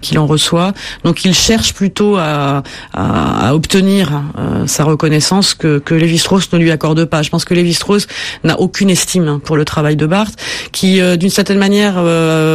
qu'il 0.00 0.18
en 0.18 0.26
reçoit. 0.26 0.72
Donc 1.04 1.24
il 1.24 1.34
cherche 1.34 1.74
plutôt 1.74 2.16
à, 2.16 2.62
à, 2.94 3.54
obtenir 3.54 4.22
sa 4.66 4.84
reconnaissance 4.84 5.54
que, 5.54 5.78
que 5.78 5.94
Lévi-Strauss 5.94 6.52
ne 6.52 6.58
lui 6.58 6.70
accorde 6.70 7.04
pas. 7.04 7.22
Je 7.22 7.30
pense 7.30 7.44
que 7.44 7.54
Lévi-Strauss 7.54 8.06
n'a 8.44 8.58
aucune 8.60 8.90
estime 8.90 9.40
pour 9.40 9.56
le 9.56 9.64
travail 9.64 9.96
de 9.96 10.06
Barthes, 10.06 10.38
qui 10.72 11.00
d'une 11.16 11.30
certaine 11.30 11.58
manière 11.58 11.94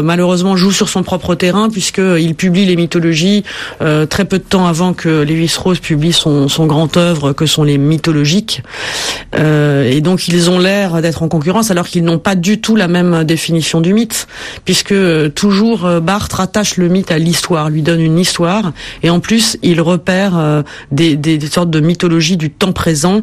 malheureusement 0.03 0.55
joue 0.55 0.71
sur 0.71 0.89
son 0.89 1.03
propre 1.03 1.35
terrain, 1.35 1.69
puisqu'il 1.69 2.35
publie 2.35 2.65
les 2.65 2.75
mythologies 2.75 3.43
très 3.79 4.25
peu 4.25 4.37
de 4.37 4.43
temps 4.43 4.67
avant 4.67 4.82
que 4.91 5.21
Lévi-Strauss 5.21 5.79
publie 5.79 6.11
son, 6.11 6.47
grand 6.65 6.97
œuvre 6.97 7.31
que 7.31 7.45
sont 7.45 7.63
les 7.63 7.77
mythologiques. 7.77 8.61
Euh, 9.35 9.89
et 9.89 10.01
donc 10.01 10.27
ils 10.27 10.49
ont 10.49 10.59
l'air 10.59 11.01
d'être 11.01 11.23
en 11.23 11.29
concurrence 11.29 11.71
alors 11.71 11.87
qu'ils 11.87 12.03
n'ont 12.03 12.19
pas 12.19 12.35
du 12.35 12.59
tout 12.59 12.75
la 12.75 12.89
même 12.89 13.23
définition 13.23 13.79
du 13.79 13.93
mythe, 13.93 14.27
puisque 14.65 14.91
euh, 14.91 15.29
toujours 15.29 15.85
euh, 15.85 16.01
Barthes 16.01 16.33
rattache 16.33 16.75
le 16.75 16.89
mythe 16.89 17.11
à 17.11 17.17
l'histoire, 17.17 17.69
lui 17.69 17.81
donne 17.81 18.01
une 18.01 18.19
histoire, 18.19 18.73
et 19.03 19.09
en 19.09 19.21
plus 19.21 19.57
il 19.61 19.79
repère 19.79 20.63
des, 20.91 21.15
des 21.15 21.39
sortes 21.47 21.69
de 21.69 21.79
mythologies 21.79 22.35
du 22.35 22.49
temps 22.49 22.73
présent 22.73 23.21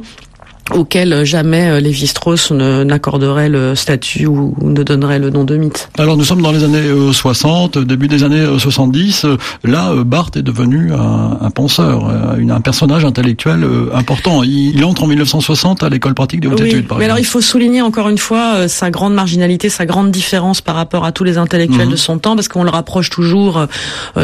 auquel 0.74 1.24
jamais 1.24 1.70
euh, 1.70 1.80
Lévi-Strauss 1.80 2.52
n'accorderait 2.52 3.48
le 3.48 3.74
statut 3.74 4.26
ou 4.26 4.54
ne 4.60 4.82
donnerait 4.82 5.18
le 5.18 5.30
nom 5.30 5.44
de 5.44 5.56
mythe. 5.56 5.88
Alors 5.98 6.16
nous 6.16 6.24
sommes 6.24 6.42
dans 6.42 6.52
les 6.52 6.64
années 6.64 6.88
60, 7.12 7.76
euh, 7.76 7.84
début 7.84 8.08
des 8.08 8.24
années 8.24 8.46
70. 8.58 9.24
Euh, 9.24 9.36
là, 9.64 9.92
Barthes 10.04 10.36
est 10.36 10.42
devenu 10.42 10.92
un, 10.92 11.50
penseur, 11.50 12.08
un 12.08 12.60
personnage 12.60 13.04
intellectuel 13.04 13.64
important. 13.94 14.42
Il, 14.42 14.84
entre 14.84 15.04
en 15.04 15.06
1960 15.06 15.82
à 15.82 15.88
l'école 15.88 16.14
pratique 16.14 16.40
des 16.40 16.48
hautes 16.48 16.60
études. 16.60 16.86
mais 16.98 17.04
alors 17.04 17.18
il 17.18 17.26
faut 17.26 17.40
souligner 17.40 17.82
encore 17.82 18.08
une 18.08 18.18
fois 18.18 18.68
sa 18.68 18.90
grande 18.90 19.14
marginalité, 19.14 19.68
sa 19.68 19.86
grande 19.86 20.10
différence 20.10 20.60
par 20.60 20.74
rapport 20.74 21.04
à 21.04 21.12
tous 21.12 21.24
les 21.24 21.38
intellectuels 21.38 21.86
mhm. 21.86 21.92
de 21.92 21.96
son 21.96 22.18
temps, 22.18 22.34
parce 22.34 22.48
qu'on 22.48 22.64
le 22.64 22.70
rapproche 22.70 23.10
toujours 23.10 23.66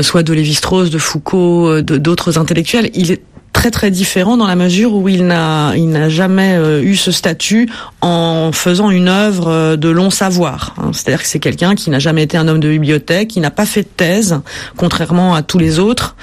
soit 0.03 0.23
de 0.23 0.33
Lévi-Strauss, 0.33 0.91
de 0.91 0.99
Foucault, 0.99 1.83
d'autres 1.83 2.39
intellectuels. 2.39 2.91
Il 2.95 3.13
est 3.13 3.23
très 3.57 3.71
très 3.71 3.91
différent 3.91 4.37
dans 4.37 4.47
la 4.47 4.55
mesure 4.55 4.93
où 4.93 5.09
il 5.09 5.27
n'a 5.27 5.73
il 5.77 5.89
n'a 5.89 6.11
jamais 6.11 6.57
euh, 6.57 6.83
eu 6.83 6.95
ce 6.95 7.11
statut 7.11 7.71
en 8.03 8.51
faisant 8.53 8.91
une 8.91 9.09
œuvre 9.09 9.49
euh, 9.49 9.77
de 9.77 9.89
long 9.89 10.11
savoir. 10.11 10.75
Hein. 10.77 10.91
C'est-à-dire 10.93 11.23
que 11.23 11.29
c'est 11.29 11.39
quelqu'un 11.39 11.75
qui 11.75 11.89
n'a 11.89 11.99
jamais 11.99 12.23
été 12.23 12.37
un 12.37 12.49
homme 12.49 12.61
de 12.61 12.69
bibliothèque, 12.69 13.29
qui 13.29 13.41
n'a 13.41 13.51
pas 13.51 13.65
fait 13.65 13.81
de 13.81 13.89
thèse, 13.97 14.41
contrairement 14.77 15.35
à 15.35 15.41
tous 15.41 15.59
les 15.59 15.79
autres, 15.79 16.17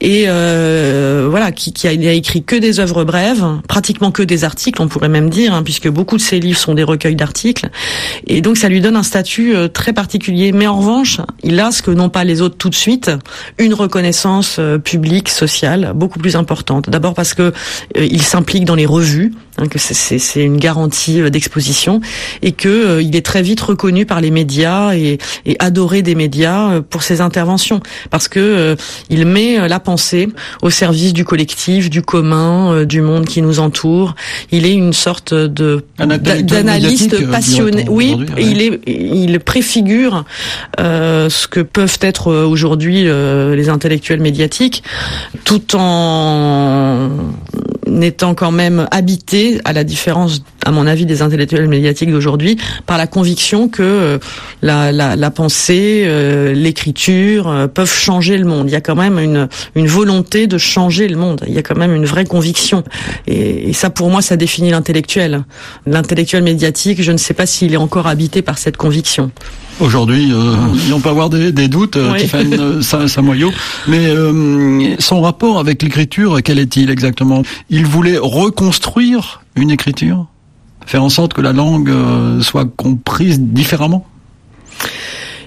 et 0.00 0.24
euh, 0.28 1.26
voilà, 1.28 1.52
qui, 1.52 1.74
qui 1.74 1.86
a, 1.86 1.92
écrit 1.92 2.42
que 2.42 2.56
des 2.56 2.80
œuvres 2.80 3.04
brèves, 3.04 3.44
pratiquement 3.68 4.10
que 4.10 4.22
des 4.22 4.44
articles, 4.44 4.80
on 4.80 4.88
pourrait 4.88 5.10
même 5.10 5.28
dire, 5.28 5.52
hein, 5.52 5.62
puisque 5.62 5.88
beaucoup 5.88 6.16
de 6.16 6.22
ses 6.22 6.40
livres 6.40 6.58
sont 6.58 6.72
des 6.72 6.84
recueils 6.84 7.16
d'articles, 7.16 7.68
et 8.26 8.40
donc 8.40 8.56
ça 8.56 8.70
lui 8.70 8.80
donne 8.80 8.96
un 8.96 9.02
statut 9.02 9.54
très 9.74 9.92
particulier. 9.92 10.52
Mais 10.52 10.66
en 10.66 10.78
revanche, 10.78 11.20
il 11.42 11.60
a 11.60 11.70
ce 11.70 11.82
que 11.82 11.90
n'ont 11.90 12.08
pas 12.08 12.24
les 12.24 12.40
autres 12.40 12.56
tout 12.56 12.70
de 12.70 12.74
suite, 12.74 13.10
une 13.58 13.74
reconnaissance 13.74 14.58
publique, 14.82 15.28
sociale, 15.28 15.92
beaucoup 15.94 16.18
plus 16.18 16.34
importante. 16.34 16.77
D'abord 16.80 17.14
parce 17.14 17.34
que 17.34 17.42
euh, 17.42 17.52
il 17.96 18.22
s'implique 18.22 18.64
dans 18.64 18.74
les 18.74 18.86
revues, 18.86 19.32
hein, 19.58 19.68
que 19.68 19.78
c'est 19.78 20.42
une 20.42 20.56
garantie 20.56 21.20
euh, 21.20 21.30
d'exposition, 21.30 22.00
et 22.42 22.52
que 22.52 22.68
euh, 22.68 23.02
il 23.02 23.16
est 23.16 23.24
très 23.24 23.42
vite 23.42 23.60
reconnu 23.60 24.06
par 24.06 24.20
les 24.20 24.30
médias 24.30 24.94
et, 24.94 25.18
adoré 25.58 26.02
des 26.02 26.14
médias 26.14 26.80
pour 26.82 27.02
ses 27.02 27.20
interventions, 27.20 27.80
parce 28.10 28.28
que 28.28 28.76
il 29.10 29.26
met 29.26 29.68
la 29.68 29.80
pensée 29.80 30.28
au 30.62 30.70
service 30.70 31.12
du 31.12 31.24
collectif, 31.24 31.90
du 31.90 32.02
commun, 32.02 32.84
du 32.84 33.00
monde 33.00 33.26
qui 33.26 33.42
nous 33.42 33.58
entoure. 33.58 34.14
Il 34.52 34.66
est 34.66 34.74
une 34.74 34.92
sorte 34.92 35.34
de 35.34 35.84
d'analyste 35.98 37.28
passionné. 37.30 37.86
Oui, 37.88 38.16
il 38.38 38.62
est 38.62 38.80
il 38.86 39.40
préfigure 39.40 40.24
ce 40.78 41.48
que 41.48 41.60
peuvent 41.60 41.98
être 42.02 42.32
aujourd'hui 42.32 43.04
les 43.04 43.68
intellectuels 43.68 44.20
médiatiques, 44.20 44.82
tout 45.44 45.76
en 45.76 47.10
étant 48.02 48.34
quand 48.34 48.50
même 48.50 48.88
habité, 48.90 49.60
à 49.64 49.72
la 49.72 49.84
différence, 49.84 50.42
à 50.64 50.70
mon 50.70 50.86
avis, 50.86 51.06
des 51.06 51.22
intellectuels 51.22 51.68
médiatiques 51.68 52.10
d'aujourd'hui, 52.10 52.58
par 52.86 52.98
la 52.98 53.06
conviction 53.06 53.68
que 53.68 53.82
euh, 53.82 54.18
la, 54.62 54.92
la, 54.92 55.16
la, 55.16 55.30
pensée, 55.30 56.04
euh, 56.06 56.52
l'écriture 56.52 57.48
euh, 57.48 57.66
peuvent 57.66 57.92
changer 57.92 58.36
le 58.38 58.44
monde. 58.44 58.68
Il 58.68 58.72
y 58.72 58.76
a 58.76 58.80
quand 58.80 58.96
même 58.96 59.18
une, 59.18 59.48
une 59.74 59.86
volonté 59.86 60.46
de 60.46 60.58
changer 60.58 61.08
le 61.08 61.16
monde. 61.16 61.42
Il 61.46 61.54
y 61.54 61.58
a 61.58 61.62
quand 61.62 61.76
même 61.76 61.94
une 61.94 62.06
vraie 62.06 62.24
conviction. 62.24 62.84
Et 63.26 63.72
ça, 63.72 63.90
pour 63.90 64.10
moi, 64.10 64.22
ça 64.22 64.36
définit 64.36 64.70
l'intellectuel. 64.70 65.44
L'intellectuel 65.86 66.42
médiatique, 66.42 67.02
je 67.02 67.12
ne 67.12 67.18
sais 67.18 67.34
pas 67.34 67.46
s'il 67.46 67.72
est 67.72 67.78
encore 67.78 68.06
habité 68.06 68.42
par 68.42 68.58
cette 68.58 68.76
conviction. 68.76 69.30
Aujourd'hui, 69.80 70.32
euh, 70.32 70.56
on 70.92 70.98
peut 70.98 71.08
avoir 71.08 71.30
des, 71.30 71.52
des 71.52 71.68
doutes, 71.68 71.96
euh, 71.96 72.12
oui. 72.12 72.28
Euh, 72.34 72.80
Samoyo. 72.80 73.52
Mais 73.86 74.06
euh, 74.08 74.96
son 74.98 75.20
rapport 75.20 75.60
avec 75.60 75.82
l'écriture, 75.82 76.38
quel 76.42 76.58
est-il 76.58 76.90
exactement? 76.90 77.42
Il 77.70 77.86
voulait 77.86 78.18
reconstruire 78.18 79.42
une 79.54 79.70
écriture? 79.70 80.26
Faire 80.84 81.04
en 81.04 81.08
sorte 81.08 81.32
que 81.32 81.40
la 81.40 81.52
langue 81.52 81.92
soit 82.40 82.64
comprise 82.64 83.40
différemment? 83.40 84.06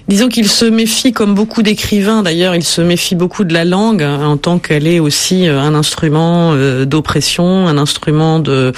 Disons 0.08 0.28
qu'il 0.28 0.48
se 0.48 0.64
méfie, 0.64 1.12
comme 1.12 1.34
beaucoup 1.34 1.62
d'écrivains 1.62 2.22
d'ailleurs, 2.22 2.54
il 2.54 2.64
se 2.64 2.80
méfie 2.80 3.14
beaucoup 3.14 3.44
de 3.44 3.52
la 3.52 3.64
langue 3.64 4.02
hein, 4.02 4.24
en 4.24 4.36
tant 4.36 4.58
qu'elle 4.58 4.86
est 4.86 5.00
aussi 5.00 5.46
un 5.46 5.74
instrument 5.74 6.54
d'oppression, 6.84 7.66
un 7.68 7.78
instrument 7.78 8.38
de, 8.38 8.72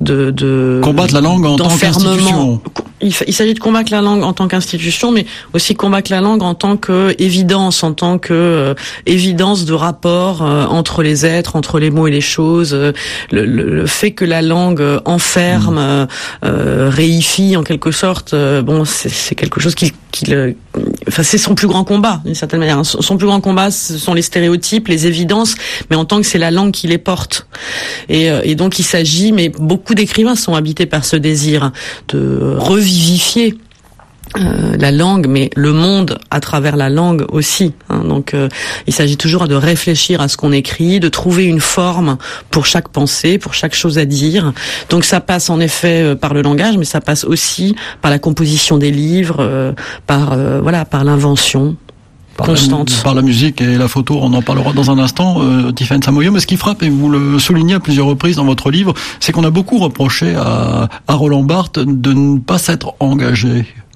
de, 0.00 0.30
de 0.30 0.80
combattre 0.82 1.14
la 1.14 1.20
langue 1.20 1.46
en 1.46 1.56
tant 1.56 1.68
qu'institution 1.76 2.60
il, 3.00 3.12
s'agit 3.12 3.54
de 3.54 3.58
combattre 3.58 3.92
la 3.92 4.00
langue 4.00 4.22
en 4.22 4.32
tant 4.32 4.48
qu'institution, 4.48 5.12
mais 5.12 5.26
aussi 5.52 5.74
combattre 5.74 6.10
la 6.10 6.20
langue 6.20 6.42
en 6.42 6.54
tant 6.54 6.76
que 6.76 7.14
évidence, 7.18 7.82
en 7.82 7.92
tant 7.92 8.18
que 8.18 8.34
euh, 8.34 8.74
évidence 9.06 9.64
de 9.64 9.72
rapport 9.72 10.42
euh, 10.42 10.66
entre 10.66 11.02
les 11.02 11.24
êtres, 11.24 11.56
entre 11.56 11.78
les 11.78 11.90
mots 11.90 12.06
et 12.06 12.10
les 12.10 12.20
choses. 12.20 12.74
Euh, 12.74 12.92
le, 13.30 13.44
le, 13.44 13.86
fait 13.86 14.10
que 14.12 14.24
la 14.24 14.42
langue 14.42 14.84
enferme, 15.04 16.06
mmh. 16.42 16.48
réifie 16.88 17.56
en 17.56 17.62
quelque 17.62 17.90
sorte, 17.90 18.34
bon, 18.34 18.84
c'est 18.84 19.34
quelque 19.34 19.60
chose 19.60 19.74
qui, 19.74 19.92
qui 20.10 20.26
le, 20.26 20.56
enfin, 21.06 21.22
c'est 21.22 21.38
son 21.38 21.54
plus 21.54 21.68
grand 21.68 21.84
combat 21.84 22.20
d'une 22.24 22.34
certaine 22.34 22.60
manière. 22.60 22.84
Son 22.84 23.16
plus 23.16 23.26
grand 23.26 23.40
combat, 23.40 23.70
ce 23.70 23.96
sont 23.96 24.14
les 24.14 24.22
stéréotypes, 24.22 24.88
les 24.88 25.06
évidences, 25.06 25.54
mais 25.90 25.96
en 25.96 26.04
tant 26.04 26.20
que 26.20 26.26
c'est 26.26 26.38
la 26.38 26.50
langue 26.50 26.72
qui 26.72 26.88
les 26.88 26.98
porte. 26.98 27.46
Et, 28.08 28.28
et 28.42 28.54
donc 28.54 28.78
il 28.78 28.84
s'agit, 28.84 29.32
mais 29.32 29.50
beaucoup 29.50 29.94
d'écrivains 29.94 30.34
sont 30.34 30.54
habités 30.54 30.86
par 30.86 31.04
ce 31.04 31.16
désir 31.16 31.72
de 32.08 32.56
revivre 32.58 32.88
vivifier 32.88 33.58
euh, 34.36 34.76
la 34.76 34.90
langue, 34.90 35.26
mais 35.26 35.50
le 35.56 35.72
monde 35.72 36.18
à 36.30 36.40
travers 36.40 36.76
la 36.76 36.90
langue 36.90 37.24
aussi. 37.30 37.72
Hein. 37.88 38.04
Donc, 38.04 38.34
euh, 38.34 38.48
il 38.86 38.92
s'agit 38.92 39.16
toujours 39.16 39.48
de 39.48 39.54
réfléchir 39.54 40.20
à 40.20 40.28
ce 40.28 40.36
qu'on 40.36 40.52
écrit, 40.52 41.00
de 41.00 41.08
trouver 41.08 41.44
une 41.44 41.60
forme 41.60 42.18
pour 42.50 42.66
chaque 42.66 42.88
pensée, 42.88 43.38
pour 43.38 43.54
chaque 43.54 43.74
chose 43.74 43.98
à 43.98 44.04
dire. 44.04 44.52
Donc, 44.90 45.04
ça 45.04 45.20
passe 45.20 45.50
en 45.50 45.60
effet 45.60 46.02
euh, 46.02 46.14
par 46.14 46.34
le 46.34 46.42
langage, 46.42 46.76
mais 46.76 46.84
ça 46.84 47.00
passe 47.00 47.24
aussi 47.24 47.74
par 48.02 48.10
la 48.10 48.18
composition 48.18 48.78
des 48.78 48.90
livres, 48.90 49.74
par 50.06 50.36
voilà, 50.62 50.84
par 50.84 51.04
l'invention. 51.04 51.76
Constante. 52.44 53.02
par 53.02 53.14
la 53.14 53.22
musique 53.22 53.60
et 53.60 53.76
la 53.76 53.88
photo, 53.88 54.18
on 54.20 54.32
en 54.32 54.42
parlera 54.42 54.72
dans 54.72 54.90
un 54.90 54.98
instant, 54.98 55.42
euh, 55.42 55.72
Tiffany 55.72 56.02
Samoyo. 56.02 56.32
Mais 56.32 56.40
ce 56.40 56.46
qui 56.46 56.56
frappe, 56.56 56.82
et 56.82 56.88
vous 56.88 57.10
le 57.10 57.38
soulignez 57.38 57.74
à 57.74 57.80
plusieurs 57.80 58.06
reprises 58.06 58.36
dans 58.36 58.44
votre 58.44 58.70
livre, 58.70 58.94
c'est 59.20 59.32
qu'on 59.32 59.44
a 59.44 59.50
beaucoup 59.50 59.78
reproché 59.78 60.34
à, 60.34 60.88
à 61.06 61.14
Roland 61.14 61.42
Barthes 61.42 61.78
de 61.78 62.12
ne 62.12 62.38
pas 62.38 62.58
s'être 62.58 62.94
engagé 63.00 63.48
euh, 63.50 63.87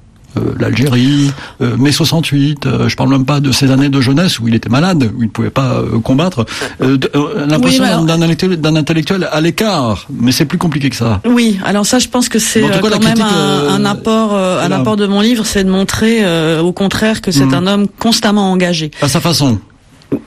l'Algérie, 0.59 1.31
euh, 1.61 1.77
mai 1.77 1.93
68, 1.93 2.67
euh, 2.67 2.89
je 2.89 2.97
parle 2.97 3.11
même 3.11 3.25
pas 3.25 3.41
de 3.41 3.53
ces 3.53 3.71
années 3.71 3.89
de 3.89 4.01
jeunesse 4.01 4.39
où 4.39 4.49
il 4.49 4.55
était 4.55 4.69
malade, 4.69 5.11
où 5.17 5.23
il 5.23 5.27
ne 5.27 5.31
pouvait 5.31 5.51
pas 5.51 5.83
combattre, 6.03 6.45
l'impression 6.81 8.05
d'un 8.05 8.77
intellectuel 8.77 9.29
à 9.31 9.41
l'écart, 9.41 10.07
mais 10.11 10.33
c'est 10.33 10.47
plus 10.47 10.59
compliqué 10.59 10.91
que 10.91 10.97
ça. 10.97 11.21
Oui, 11.27 11.59
alors 11.65 11.87
ça 11.87 11.99
je 11.99 12.09
pense 12.09 12.29
que 12.29 12.39
c'est 12.39 12.63
quand 12.63 13.03
même 13.03 13.21
un, 13.21 13.85
apport, 13.85 14.35
un 14.37 14.71
apport 14.71 14.97
de 14.97 15.07
mon 15.07 15.21
livre, 15.21 15.45
c'est 15.47 15.65
de 15.65 15.71
montrer 15.71 16.25
au 16.59 16.73
contraire 16.73 17.21
que 17.21 17.31
c'est 17.31 17.45
mmh. 17.45 17.55
un 17.55 17.67
homme 17.67 17.87
constamment 17.99 18.51
engagé. 18.51 18.91
À 19.01 19.09
sa 19.09 19.21
façon. 19.21 19.59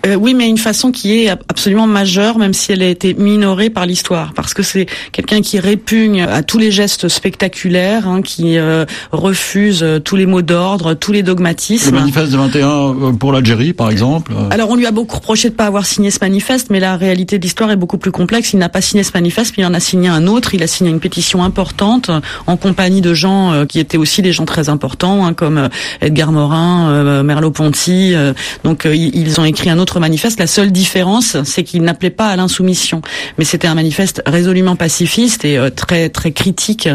Euh, 0.05 0.15
oui, 0.15 0.33
mais 0.33 0.47
une 0.47 0.57
façon 0.57 0.91
qui 0.91 1.19
est 1.19 1.29
absolument 1.29 1.87
majeure, 1.87 2.37
même 2.37 2.53
si 2.53 2.71
elle 2.71 2.81
a 2.81 2.87
été 2.87 3.13
minorée 3.13 3.69
par 3.69 3.85
l'histoire, 3.85 4.33
parce 4.33 4.53
que 4.53 4.63
c'est 4.63 4.87
quelqu'un 5.11 5.41
qui 5.41 5.59
répugne 5.59 6.21
à 6.21 6.43
tous 6.43 6.57
les 6.57 6.71
gestes 6.71 7.07
spectaculaires, 7.07 8.07
hein, 8.07 8.21
qui 8.21 8.57
euh, 8.57 8.85
refuse 9.11 9.83
euh, 9.83 9.99
tous 9.99 10.15
les 10.15 10.25
mots 10.25 10.41
d'ordre, 10.41 10.93
tous 10.93 11.11
les 11.11 11.23
dogmatismes. 11.23 11.91
Le 11.91 11.99
manifeste 11.99 12.31
de 12.31 12.37
21 12.37 13.13
pour 13.15 13.31
l'Algérie, 13.31 13.73
par 13.73 13.89
exemple. 13.89 14.33
Alors, 14.51 14.69
on 14.69 14.75
lui 14.75 14.85
a 14.85 14.91
beaucoup 14.91 15.15
reproché 15.15 15.49
de 15.49 15.53
ne 15.53 15.57
pas 15.57 15.65
avoir 15.65 15.85
signé 15.85 16.11
ce 16.11 16.19
manifeste, 16.21 16.69
mais 16.69 16.79
la 16.79 16.97
réalité 16.97 17.37
de 17.37 17.43
l'histoire 17.43 17.71
est 17.71 17.75
beaucoup 17.75 17.97
plus 17.97 18.11
complexe. 18.11 18.53
Il 18.53 18.59
n'a 18.59 18.69
pas 18.69 18.81
signé 18.81 19.03
ce 19.03 19.11
manifeste, 19.13 19.53
puis 19.53 19.61
il 19.61 19.65
en 19.65 19.73
a 19.73 19.79
signé 19.79 20.09
un 20.09 20.27
autre. 20.27 20.53
Il 20.53 20.63
a 20.63 20.67
signé 20.67 20.91
une 20.91 20.99
pétition 20.99 21.43
importante 21.43 22.11
en 22.47 22.57
compagnie 22.57 23.01
de 23.01 23.13
gens 23.13 23.65
qui 23.67 23.79
étaient 23.79 23.97
aussi 23.97 24.21
des 24.21 24.31
gens 24.31 24.45
très 24.45 24.69
importants, 24.69 25.25
hein, 25.25 25.33
comme 25.33 25.69
Edgar 26.01 26.31
Morin, 26.31 27.23
Merleau-Ponty. 27.23 28.15
donc, 28.63 28.85
ils 28.85 29.39
ont 29.39 29.45
écrit 29.45 29.69
un 29.69 29.74
autre 29.79 29.99
manifeste. 29.99 30.39
La 30.39 30.47
seule 30.47 30.71
différence, 30.71 31.37
c'est 31.43 31.63
qu'il 31.63 31.81
n'appelait 31.81 32.09
pas 32.09 32.27
à 32.27 32.35
l'insoumission, 32.35 33.01
mais 33.37 33.45
c'était 33.45 33.67
un 33.67 33.75
manifeste 33.75 34.21
résolument 34.25 34.75
pacifiste 34.75 35.45
et 35.45 35.57
euh, 35.57 35.69
très 35.69 36.09
très 36.09 36.31
critique 36.31 36.89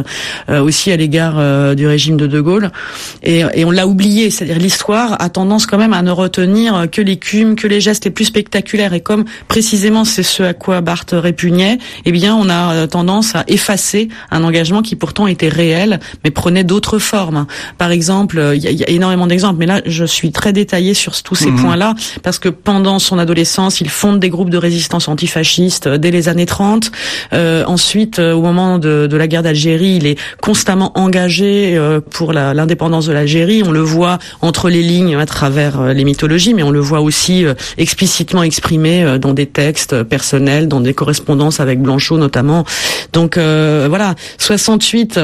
euh, 0.48 0.60
aussi 0.60 0.90
à 0.90 0.96
l'égard 0.96 1.34
euh, 1.38 1.74
du 1.74 1.86
régime 1.86 2.16
de 2.16 2.26
De 2.26 2.40
Gaulle. 2.40 2.70
Et, 3.22 3.42
et 3.54 3.64
on 3.64 3.70
l'a 3.70 3.86
oublié, 3.86 4.30
c'est-à-dire 4.30 4.58
l'histoire 4.58 5.20
a 5.20 5.28
tendance 5.28 5.66
quand 5.66 5.78
même 5.78 5.92
à 5.92 6.02
ne 6.02 6.10
retenir 6.10 6.86
que 6.90 7.00
l'écume, 7.00 7.56
que 7.56 7.66
les 7.66 7.80
gestes 7.80 8.04
les 8.04 8.10
plus 8.10 8.26
spectaculaires. 8.26 8.92
Et 8.94 9.00
comme 9.00 9.24
précisément 9.48 10.04
c'est 10.04 10.22
ce 10.22 10.42
à 10.42 10.54
quoi 10.54 10.80
Barthes 10.80 11.14
répugnait, 11.14 11.78
eh 12.04 12.12
bien 12.12 12.34
on 12.34 12.48
a 12.48 12.86
tendance 12.86 13.34
à 13.34 13.44
effacer 13.48 14.08
un 14.30 14.44
engagement 14.44 14.82
qui 14.82 14.96
pourtant 14.96 15.26
était 15.26 15.48
réel, 15.48 16.00
mais 16.24 16.30
prenait 16.30 16.64
d'autres 16.64 16.98
formes. 16.98 17.46
Par 17.78 17.90
exemple, 17.90 18.52
il 18.54 18.62
y, 18.62 18.74
y, 18.74 18.84
a 18.84 18.90
énormément 18.90 19.26
d'exemples, 19.26 19.58
mais 19.58 19.66
là 19.66 19.80
je 19.86 20.04
suis 20.04 20.32
très 20.32 20.52
détaillée 20.52 20.94
sur 20.94 21.20
tous 21.22 21.34
ces 21.34 21.50
mmh. 21.50 21.62
points-là 21.62 21.94
parce 22.22 22.38
que 22.38 22.48
pendant 22.70 23.00
son 23.00 23.18
adolescence, 23.18 23.80
il 23.80 23.88
fonde 23.88 24.20
des 24.20 24.30
groupes 24.30 24.48
de 24.48 24.56
résistance 24.56 25.08
antifasciste 25.08 25.88
euh, 25.88 25.98
dès 25.98 26.12
les 26.12 26.28
années 26.28 26.46
30. 26.46 26.92
Euh, 27.32 27.64
ensuite, 27.64 28.20
euh, 28.20 28.32
au 28.32 28.42
moment 28.42 28.78
de, 28.78 29.08
la 29.10 29.26
guerre 29.26 29.42
d'Algérie, 29.42 29.96
il 29.96 30.06
est 30.06 30.16
constamment 30.40 30.96
engagé 30.96 31.76
pour 32.12 32.32
l'indépendance 32.32 33.06
de 33.06 33.12
l'Algérie. 33.12 33.64
On 33.66 33.72
le 33.72 33.80
voit 33.80 34.20
entre 34.40 34.70
les 34.70 34.82
lignes 34.82 35.16
à 35.16 35.26
travers 35.26 35.92
les 35.92 36.04
mythologies, 36.04 36.54
mais 36.54 36.62
on 36.62 36.70
le 36.70 36.78
voit 36.78 37.00
aussi 37.00 37.44
explicitement 37.76 38.44
exprimé 38.44 39.18
dans 39.18 39.34
des 39.34 39.46
textes 39.46 40.04
personnels, 40.04 40.68
dans 40.68 40.80
des 40.80 40.94
correspondances 40.94 41.58
avec 41.58 41.82
Blanchot 41.82 42.18
notamment. 42.18 42.64
Donc 43.12 43.36
voilà, 43.36 44.14
68 44.38 45.20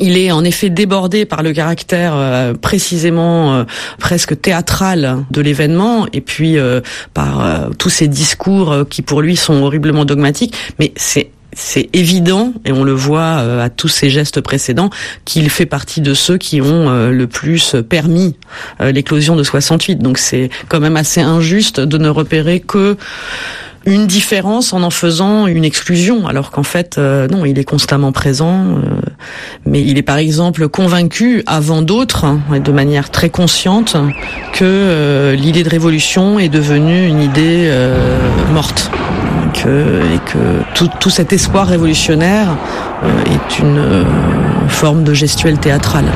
il 0.00 0.18
est 0.18 0.30
en 0.30 0.44
effet 0.44 0.70
débordé 0.70 1.24
par 1.24 1.42
le 1.42 1.52
caractère 1.52 2.14
euh, 2.14 2.54
précisément 2.54 3.54
euh, 3.54 3.64
presque 3.98 4.40
théâtral 4.40 5.24
de 5.30 5.40
l'événement 5.40 6.06
et 6.12 6.20
puis 6.20 6.58
euh, 6.58 6.80
par 7.14 7.70
tous 7.78 7.88
ces 7.88 8.08
discours 8.08 8.84
qui 8.90 9.02
pour 9.02 9.22
lui 9.22 9.36
sont 9.36 9.62
horriblement 9.62 10.04
dogmatiques. 10.04 10.54
Mais 10.78 10.92
c'est 10.96 11.30
c'est 11.58 11.88
évident, 11.94 12.52
et 12.66 12.72
on 12.72 12.84
le 12.84 12.92
voit 12.92 13.62
à 13.62 13.70
tous 13.70 13.88
ces 13.88 14.10
gestes 14.10 14.42
précédents, 14.42 14.90
qu'il 15.24 15.48
fait 15.48 15.64
partie 15.64 16.02
de 16.02 16.12
ceux 16.12 16.36
qui 16.36 16.60
ont 16.60 17.08
le 17.08 17.26
plus 17.26 17.74
permis 17.88 18.36
l'éclosion 18.78 19.36
de 19.36 19.42
68. 19.42 19.96
Donc 19.96 20.18
c'est 20.18 20.50
quand 20.68 20.80
même 20.80 20.98
assez 20.98 21.22
injuste 21.22 21.80
de 21.80 21.96
ne 21.96 22.10
repérer 22.10 22.60
que 22.60 22.98
une 23.86 24.08
différence 24.08 24.72
en 24.72 24.82
en 24.82 24.90
faisant 24.90 25.46
une 25.46 25.64
exclusion, 25.64 26.26
alors 26.26 26.50
qu'en 26.50 26.64
fait, 26.64 26.98
euh, 26.98 27.28
non, 27.28 27.44
il 27.44 27.58
est 27.58 27.64
constamment 27.64 28.10
présent. 28.10 28.66
Euh, 28.66 29.00
mais 29.64 29.80
il 29.80 29.96
est 29.96 30.02
par 30.02 30.18
exemple 30.18 30.68
convaincu, 30.68 31.44
avant 31.46 31.82
d'autres, 31.82 32.24
hein, 32.24 32.40
de 32.58 32.72
manière 32.72 33.10
très 33.10 33.30
consciente, 33.30 33.96
que 34.52 34.64
euh, 34.64 35.36
l'idée 35.36 35.62
de 35.62 35.70
révolution 35.70 36.40
est 36.40 36.48
devenue 36.48 37.06
une 37.06 37.20
idée 37.20 37.72
morte. 38.52 38.90
Que, 39.54 40.02
et 40.14 40.18
que 40.26 40.38
tout, 40.74 40.90
tout, 41.00 41.08
cet 41.08 41.32
espoir 41.32 41.66
révolutionnaire 41.66 42.58
est 43.04 43.58
une 43.58 44.04
forme 44.68 45.02
de 45.02 45.14
gestuelle 45.14 45.58
théâtrale. 45.58 46.12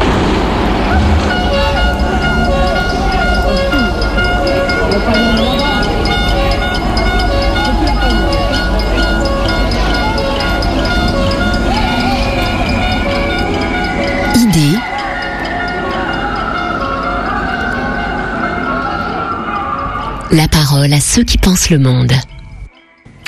La 20.32 20.46
parole 20.46 20.92
à 20.92 21.00
ceux 21.00 21.24
qui 21.24 21.38
pensent 21.38 21.70
le 21.70 21.78
monde. 21.80 22.12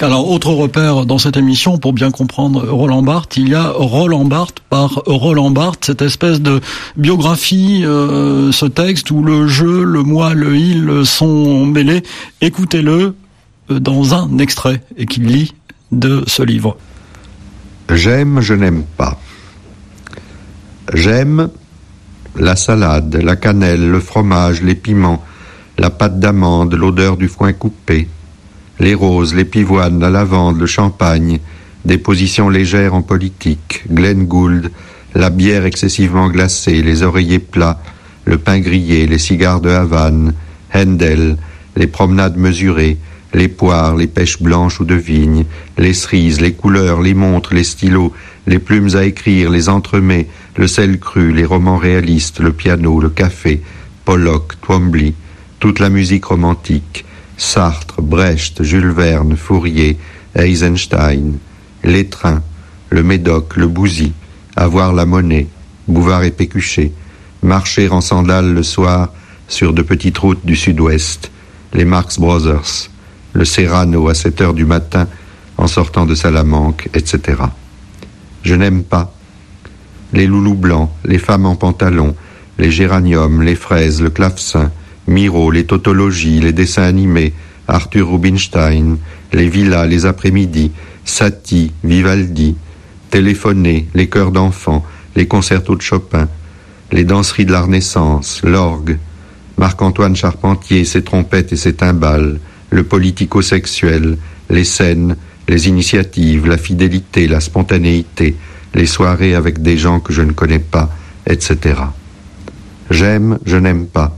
Alors, 0.00 0.30
autre 0.30 0.52
repère 0.52 1.04
dans 1.04 1.18
cette 1.18 1.36
émission, 1.36 1.76
pour 1.76 1.92
bien 1.92 2.12
comprendre 2.12 2.68
Roland 2.68 3.02
Barthes, 3.02 3.36
il 3.36 3.48
y 3.48 3.54
a 3.56 3.72
Roland 3.74 4.24
Barthes 4.24 4.60
par 4.70 5.02
Roland 5.06 5.50
Barthes, 5.50 5.86
cette 5.86 6.02
espèce 6.02 6.40
de 6.40 6.60
biographie, 6.96 7.82
euh, 7.84 8.52
ce 8.52 8.66
texte 8.66 9.10
où 9.10 9.22
le 9.24 9.48
je, 9.48 9.64
le 9.64 10.02
moi, 10.02 10.34
le 10.34 10.56
il 10.56 11.04
sont 11.04 11.66
mêlés. 11.66 12.04
Écoutez-le 12.40 13.16
euh, 13.70 13.80
dans 13.80 14.14
un 14.14 14.38
extrait 14.38 14.82
et 14.96 15.06
qu'il 15.06 15.26
lit 15.26 15.54
de 15.90 16.22
ce 16.28 16.42
livre. 16.42 16.76
J'aime, 17.92 18.40
je 18.40 18.54
n'aime 18.54 18.84
pas. 18.96 19.20
J'aime 20.94 21.48
la 22.36 22.54
salade, 22.54 23.14
la 23.16 23.36
cannelle, 23.36 23.90
le 23.90 24.00
fromage, 24.00 24.62
les 24.62 24.74
piments, 24.76 25.22
la 25.78 25.90
pâte 25.90 26.18
d'amande, 26.18 26.74
l'odeur 26.74 27.16
du 27.16 27.28
foin 27.28 27.52
coupé, 27.52 28.08
les 28.78 28.94
roses, 28.94 29.35
les 29.35 29.44
pivoines, 29.44 30.00
la 30.00 30.11
lavande, 30.11 30.58
le 30.58 30.66
champagne, 30.66 31.40
des 31.85 31.98
positions 31.98 32.48
légères 32.48 32.94
en 32.94 33.02
politique, 33.02 33.85
Glenn 33.90 34.26
Gould, 34.26 34.70
la 35.14 35.30
bière 35.30 35.66
excessivement 35.66 36.28
glacée, 36.28 36.82
les 36.82 37.02
oreillers 37.02 37.38
plats, 37.38 37.80
le 38.24 38.38
pain 38.38 38.61
grillé, 38.61 39.06
les 39.06 39.18
cigares 39.18 39.61
de 39.61 39.70
Havane, 39.70 40.35
Handel, 40.74 41.37
les 41.76 41.87
promenades 41.87 42.37
mesurées, 42.37 42.98
les 43.35 43.48
poires, 43.48 43.96
les 43.96 44.06
pêches 44.06 44.42
blanches 44.42 44.80
ou 44.80 44.85
de 44.85 44.94
vigne, 44.94 45.44
les 45.78 45.94
cerises, 45.94 46.40
les 46.40 46.52
couleurs, 46.52 47.00
les 47.00 47.14
montres, 47.14 47.54
les 47.54 47.64
stylos, 47.64 48.12
les 48.46 48.58
plumes 48.58 48.94
à 48.94 49.04
écrire, 49.04 49.50
les 49.50 49.68
entremets, 49.68 50.28
le 50.56 50.66
sel 50.66 50.98
cru, 50.98 51.32
les 51.32 51.44
romans 51.44 51.78
réalistes, 51.78 52.40
le 52.40 52.52
piano, 52.52 53.00
le 53.00 53.08
café, 53.08 53.62
Pollock, 54.04 54.61
Twombly, 54.61 55.14
toute 55.62 55.79
la 55.79 55.90
musique 55.90 56.25
romantique, 56.25 57.05
Sartre, 57.37 58.03
Brecht, 58.03 58.64
Jules 58.64 58.90
Verne, 58.90 59.37
Fourier, 59.37 59.96
Eisenstein, 60.35 61.38
les 61.85 62.09
trains, 62.09 62.42
le 62.90 63.05
médoc, 63.05 63.57
le 63.57 63.68
bousi, 63.68 64.12
avoir 64.57 64.92
la 64.92 65.07
monnaie, 65.07 65.46
Bouvard 65.87 66.25
et 66.25 66.33
Pécuchet, 66.33 66.90
marcher 67.44 67.88
en 67.90 68.01
sandales 68.01 68.53
le 68.53 68.64
soir 68.64 69.11
sur 69.46 69.72
de 69.72 69.83
petites 69.83 70.18
routes 70.18 70.44
du 70.44 70.57
sud-ouest, 70.57 71.31
les 71.75 71.85
Marx 71.85 72.18
Brothers, 72.18 72.90
le 73.33 73.44
Serrano 73.44 74.09
à 74.09 74.14
7 74.14 74.40
heures 74.40 74.55
du 74.55 74.64
matin 74.64 75.07
en 75.59 75.68
sortant 75.68 76.07
de 76.07 76.16
Salamanque, 76.16 76.88
etc. 76.92 77.40
Je 78.42 78.57
n'aime 78.57 78.83
pas. 78.83 79.14
Les 80.12 80.27
loulous 80.27 80.57
blancs, 80.57 80.90
les 81.05 81.18
femmes 81.18 81.46
en 81.46 81.55
pantalon, 81.55 82.16
les 82.59 82.72
géraniums, 82.72 83.42
les 83.42 83.55
fraises, 83.55 84.03
le 84.03 84.11
clavecin, 84.11 84.72
Miro, 85.06 85.50
les 85.50 85.64
tautologies, 85.64 86.40
les 86.40 86.52
dessins 86.52 86.82
animés, 86.82 87.32
Arthur 87.68 88.10
Rubinstein, 88.10 88.98
les 89.32 89.48
villas, 89.48 89.86
les 89.86 90.06
après-midi, 90.06 90.70
Satie, 91.04 91.72
Vivaldi, 91.82 92.56
téléphoner, 93.10 93.88
les 93.94 94.08
chœurs 94.08 94.32
d'enfants, 94.32 94.84
les 95.16 95.26
concertos 95.26 95.76
de 95.76 95.82
Chopin, 95.82 96.28
les 96.92 97.04
danseries 97.04 97.46
de 97.46 97.52
la 97.52 97.62
Renaissance, 97.62 98.40
l'orgue, 98.44 98.98
Marc-Antoine 99.58 100.16
Charpentier, 100.16 100.85
ses 100.85 101.02
trompettes 101.02 101.52
et 101.52 101.56
ses 101.56 101.74
timbales, 101.74 102.38
le 102.70 102.85
politico-sexuel, 102.85 104.16
les 104.50 104.64
scènes, 104.64 105.16
les 105.48 105.68
initiatives, 105.68 106.46
la 106.46 106.56
fidélité, 106.56 107.27
la 107.27 107.40
spontanéité, 107.40 108.37
les 108.74 108.87
soirées 108.87 109.35
avec 109.35 109.60
des 109.60 109.77
gens 109.77 110.00
que 110.00 110.12
je 110.12 110.22
ne 110.22 110.33
connais 110.33 110.58
pas, 110.58 110.90
etc. 111.27 111.74
J'aime, 112.90 113.38
je 113.44 113.56
n'aime 113.56 113.87
pas. 113.87 114.16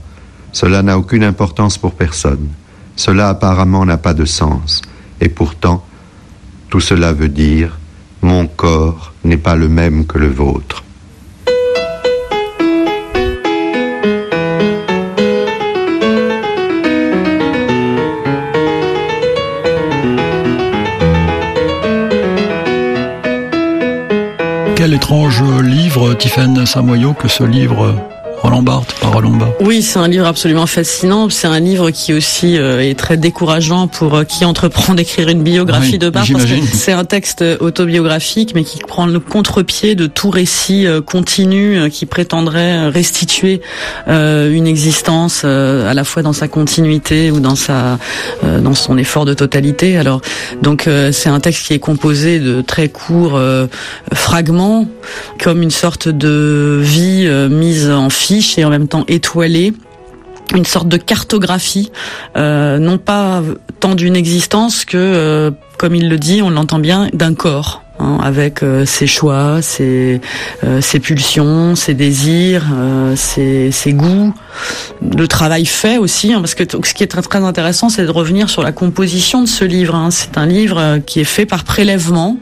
Cela 0.55 0.81
n'a 0.81 0.97
aucune 0.97 1.25
importance 1.25 1.77
pour 1.77 1.95
personne. 1.95 2.47
Cela 2.95 3.27
apparemment 3.27 3.85
n'a 3.85 3.97
pas 3.97 4.13
de 4.13 4.23
sens. 4.23 4.81
Et 5.19 5.27
pourtant, 5.27 5.83
tout 6.69 6.79
cela 6.79 7.11
veut 7.11 7.27
dire, 7.27 7.77
mon 8.21 8.47
corps 8.47 9.11
n'est 9.25 9.35
pas 9.35 9.57
le 9.57 9.67
même 9.67 10.05
que 10.05 10.17
le 10.17 10.29
vôtre. 10.29 10.85
Quel 24.77 24.93
étrange 24.93 25.43
livre, 25.61 26.13
Tiffaine 26.13 26.65
Samoyo, 26.65 27.13
que 27.13 27.27
ce 27.27 27.43
livre 27.43 28.14
Roland 28.45 28.61
Barthes 28.61 28.93
par 29.01 29.11
Roland 29.11 29.31
Barthes. 29.31 29.55
Oui, 29.59 29.81
c'est 29.81 29.97
un 29.97 30.07
livre 30.07 30.27
absolument 30.27 30.67
fascinant. 30.67 31.31
C'est 31.31 31.47
un 31.47 31.59
livre 31.59 31.89
qui 31.89 32.13
aussi 32.13 32.59
euh, 32.59 32.79
est 32.79 32.93
très 32.93 33.17
décourageant 33.17 33.87
pour 33.87 34.13
euh, 34.13 34.23
qui 34.23 34.45
entreprend 34.45 34.93
d'écrire 34.93 35.29
une 35.29 35.41
biographie 35.41 35.97
de 35.97 36.11
Barthes. 36.11 36.29
C'est 36.71 36.91
un 36.91 37.05
texte 37.05 37.43
autobiographique, 37.59 38.53
mais 38.53 38.63
qui 38.63 38.77
prend 38.87 39.07
le 39.07 39.19
contre-pied 39.19 39.95
de 39.95 40.05
tout 40.05 40.29
récit 40.29 40.85
euh, 40.85 41.01
continu 41.01 41.89
qui 41.89 42.05
prétendrait 42.05 42.87
restituer 42.89 43.61
une 44.07 44.67
existence 44.67 45.43
à 45.43 45.93
la 45.93 46.03
fois 46.03 46.21
dans 46.21 46.33
sa 46.33 46.47
continuité 46.47 47.31
ou 47.31 47.39
dans 47.39 47.55
sa 47.55 47.97
dans 48.43 48.75
son 48.75 48.97
effort 48.97 49.25
de 49.25 49.33
totalité. 49.33 49.97
Alors 49.97 50.21
donc 50.61 50.87
c'est 51.11 51.29
un 51.29 51.39
texte 51.39 51.67
qui 51.67 51.73
est 51.73 51.79
composé 51.79 52.39
de 52.39 52.61
très 52.61 52.89
courts 52.89 53.39
fragments, 54.13 54.87
comme 55.41 55.61
une 55.61 55.71
sorte 55.71 56.07
de 56.07 56.79
vie 56.81 57.27
mise 57.49 57.89
en 57.89 58.09
fil 58.09 58.34
et 58.57 58.65
en 58.65 58.69
même 58.69 58.87
temps 58.87 59.05
étoilé 59.07 59.73
une 60.53 60.65
sorte 60.65 60.87
de 60.87 60.97
cartographie, 60.97 61.91
euh, 62.37 62.77
non 62.77 62.97
pas 62.97 63.41
tant 63.79 63.95
d'une 63.95 64.15
existence 64.15 64.85
que, 64.85 64.97
euh, 64.97 65.51
comme 65.77 65.95
il 65.95 66.09
le 66.09 66.17
dit, 66.17 66.41
on 66.41 66.49
l'entend 66.49 66.79
bien, 66.79 67.09
d'un 67.13 67.33
corps. 67.33 67.84
Hein, 67.97 68.17
avec 68.21 68.61
euh, 68.61 68.85
ses 68.85 69.07
choix, 69.07 69.61
ses, 69.61 70.19
ses 70.81 70.99
pulsions, 70.99 71.75
ses 71.75 71.93
désirs, 71.93 72.65
ses, 73.15 73.71
ses, 73.71 73.93
goûts, 73.93 74.33
le 75.01 75.27
travail 75.27 75.65
fait 75.65 75.97
aussi, 75.97 76.33
hein, 76.33 76.41
parce 76.41 76.55
que 76.55 76.63
ce 76.63 76.93
qui 76.93 77.03
est 77.03 77.07
très, 77.07 77.21
très 77.21 77.39
intéressant, 77.39 77.87
c'est 77.87 78.03
de 78.03 78.11
revenir 78.11 78.49
sur 78.49 78.63
la 78.63 78.73
composition 78.73 79.41
de 79.41 79.47
ce 79.47 79.63
livre. 79.63 79.95
Hein. 79.95 80.11
C'est 80.11 80.37
un 80.37 80.45
livre 80.45 80.99
qui 81.05 81.21
est 81.21 81.25
fait 81.25 81.45
par 81.45 81.63
prélèvement, 81.63 82.37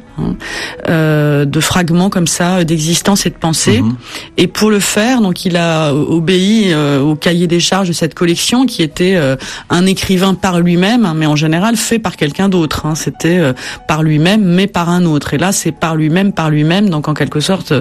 euh, 0.90 1.46
de 1.46 1.60
fragments 1.60 2.10
comme 2.12 2.28
ça 2.28 2.64
d'existence 2.64 3.26
et 3.26 3.32
de 3.32 3.36
pensée. 3.36 3.82
Mhm. 3.82 3.96
Et 4.38 4.48
pour 4.48 4.70
le 4.70 4.80
faire, 4.80 5.22
donc 5.22 5.44
il 5.44 5.58
a 5.58 5.92
obéi 5.94 6.72
euh, 6.72 7.00
au 7.00 7.16
cahier 7.16 7.48
des 7.48 7.60
charges 7.60 7.88
de 7.88 7.94
cette 7.94 8.14
collection 8.14 8.68
qui 8.68 8.84
était 8.84 9.16
euh, 9.16 9.36
un 9.72 9.88
écrivain 9.88 10.36
par 10.36 10.60
lui-même, 10.60 11.06
hein, 11.06 11.14
mais 11.16 11.26
en 11.26 11.36
général 11.36 11.78
fait 11.78 11.98
par 11.98 12.16
quelqu'un 12.16 12.48
d'autre. 12.48 12.86
Hein. 12.86 12.94
C'était 12.96 13.42
par 13.88 14.04
lui-même, 14.04 14.44
mais 14.44 14.68
par 14.68 14.90
un 14.90 15.06
autre. 15.06 15.34
Et 15.34 15.38
là, 15.40 15.43
c'est 15.52 15.72
par 15.72 15.96
lui-même, 15.96 16.34
par 16.34 16.50
lui-même. 16.50 16.90
Donc 16.90 17.08
en 17.08 17.14
quelque 17.14 17.40
sorte, 17.40 17.74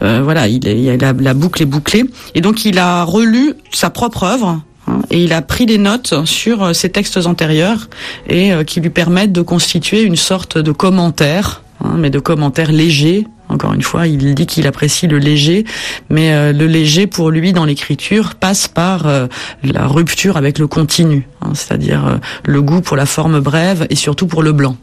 voilà, 0.00 0.48
il, 0.48 0.66
est, 0.66 1.00
la, 1.00 1.12
la 1.12 1.34
boucle 1.34 1.62
est 1.62 1.66
bouclée. 1.66 2.04
Et 2.34 2.40
donc 2.40 2.64
il 2.64 2.78
a 2.78 3.04
relu 3.04 3.54
sa 3.72 3.90
propre 3.90 4.24
œuvre 4.24 4.62
et 5.10 5.22
il 5.22 5.32
a 5.32 5.40
pris 5.40 5.66
des 5.66 5.78
notes 5.78 6.26
sur 6.26 6.74
ses 6.74 6.90
textes 6.90 7.26
antérieurs 7.26 7.88
et 8.28 8.52
qui 8.66 8.80
lui 8.80 8.90
permettent 8.90 9.32
de 9.32 9.42
constituer 9.42 10.02
une 10.02 10.16
sorte 10.16 10.58
de 10.58 10.72
commentaire 10.72 11.62
Hein, 11.84 11.96
mais 11.98 12.10
de 12.10 12.18
commentaires 12.18 12.72
légers. 12.72 13.26
Encore 13.48 13.74
une 13.74 13.82
fois, 13.82 14.06
il 14.06 14.34
dit 14.34 14.46
qu'il 14.46 14.66
apprécie 14.66 15.06
le 15.06 15.18
léger, 15.18 15.64
mais 16.08 16.32
euh, 16.32 16.52
le 16.52 16.66
léger 16.66 17.06
pour 17.06 17.30
lui 17.30 17.52
dans 17.52 17.66
l'écriture 17.66 18.34
passe 18.34 18.68
par 18.68 19.06
euh, 19.06 19.26
la 19.62 19.86
rupture 19.86 20.36
avec 20.36 20.58
le 20.58 20.66
continu, 20.66 21.28
hein, 21.42 21.50
c'est-à-dire 21.52 22.06
euh, 22.06 22.16
le 22.44 22.62
goût 22.62 22.80
pour 22.80 22.96
la 22.96 23.06
forme 23.06 23.40
brève 23.40 23.86
et 23.90 23.96
surtout 23.96 24.26
pour 24.26 24.42
le 24.42 24.52
blanc. 24.52 24.76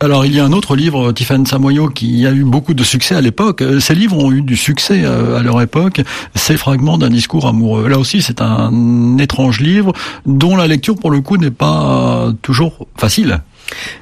Alors 0.00 0.24
il 0.24 0.32
y 0.32 0.38
a 0.38 0.44
un 0.44 0.52
autre 0.52 0.76
livre, 0.76 1.10
Tiffany 1.10 1.44
Samoyo, 1.44 1.88
qui 1.88 2.24
a 2.24 2.30
eu 2.30 2.44
beaucoup 2.44 2.72
de 2.72 2.84
succès 2.84 3.16
à 3.16 3.20
l'époque. 3.20 3.64
Ces 3.80 3.96
livres 3.96 4.16
ont 4.16 4.30
eu 4.30 4.42
du 4.42 4.56
succès 4.56 5.04
à 5.04 5.42
leur 5.42 5.60
époque. 5.60 6.02
Ces 6.36 6.56
fragments 6.56 6.98
d'un 6.98 7.10
discours 7.10 7.48
amoureux. 7.48 7.88
Là 7.88 7.98
aussi, 7.98 8.22
c'est 8.22 8.40
un 8.40 9.18
étrange 9.18 9.58
livre 9.58 9.92
dont 10.24 10.54
la 10.54 10.68
lecture, 10.68 10.94
pour 10.94 11.10
le 11.10 11.20
coup, 11.20 11.36
n'est 11.36 11.50
pas 11.50 12.32
toujours 12.42 12.86
facile. 12.96 13.40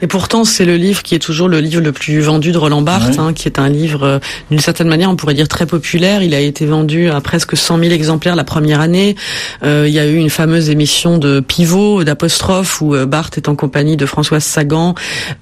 Et 0.02 0.06
pourtant, 0.06 0.44
c'est 0.44 0.64
le 0.64 0.76
livre 0.76 1.02
qui 1.02 1.14
est 1.14 1.18
toujours 1.18 1.48
le 1.48 1.60
livre 1.60 1.80
le 1.80 1.92
plus 1.92 2.20
vendu 2.20 2.52
de 2.52 2.58
Roland 2.58 2.82
Barthes, 2.82 3.18
hein, 3.18 3.32
qui 3.32 3.48
est 3.48 3.58
un 3.58 3.68
livre, 3.68 4.02
euh, 4.04 4.18
d'une 4.50 4.60
certaine 4.60 4.88
manière, 4.88 5.10
on 5.10 5.16
pourrait 5.16 5.34
dire 5.34 5.48
très 5.48 5.66
populaire. 5.66 6.22
Il 6.22 6.34
a 6.34 6.40
été 6.40 6.66
vendu 6.66 7.10
à 7.10 7.20
presque 7.20 7.56
100 7.56 7.78
000 7.78 7.90
exemplaires 7.90 8.36
la 8.36 8.44
première 8.44 8.80
année. 8.80 9.16
Euh, 9.62 9.84
il 9.88 9.94
y 9.94 9.98
a 9.98 10.06
eu 10.06 10.16
une 10.16 10.30
fameuse 10.30 10.70
émission 10.70 11.18
de 11.18 11.40
Pivot, 11.40 12.04
d'apostrophe, 12.04 12.80
où 12.80 12.94
euh, 12.94 13.06
Barthes 13.06 13.38
est 13.38 13.48
en 13.48 13.56
compagnie 13.56 13.96
de 13.96 14.06
Françoise 14.06 14.44
Sagan, 14.44 14.94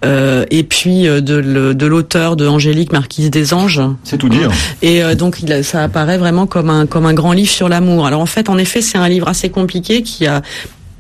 euh, 0.05 0.45
et 0.51 0.63
puis 0.63 1.05
de 1.05 1.87
l'auteur 1.87 2.37
de, 2.37 2.47
Angélique, 2.47 2.93
Marquise 2.93 3.31
des 3.31 3.55
Anges. 3.55 3.83
C'est 4.05 4.19
tout 4.19 4.29
dire. 4.29 4.51
Et 4.83 5.03
donc, 5.15 5.39
il 5.43 5.65
ça 5.65 5.83
apparaît 5.83 6.19
vraiment 6.19 6.47
comme 6.47 6.71
un, 6.71 6.87
comme 6.87 7.07
un 7.07 7.15
grand 7.15 7.33
livre 7.33 7.51
sur 7.51 7.69
l'amour. 7.69 8.07
Alors 8.07 8.21
en 8.21 8.27
fait, 8.27 8.49
en 8.49 8.59
effet, 8.59 8.83
c'est 8.83 8.99
un 8.99 9.09
livre 9.09 9.29
assez 9.29 9.51
compliqué 9.51 10.03
qui 10.03 10.27
a 10.27 10.43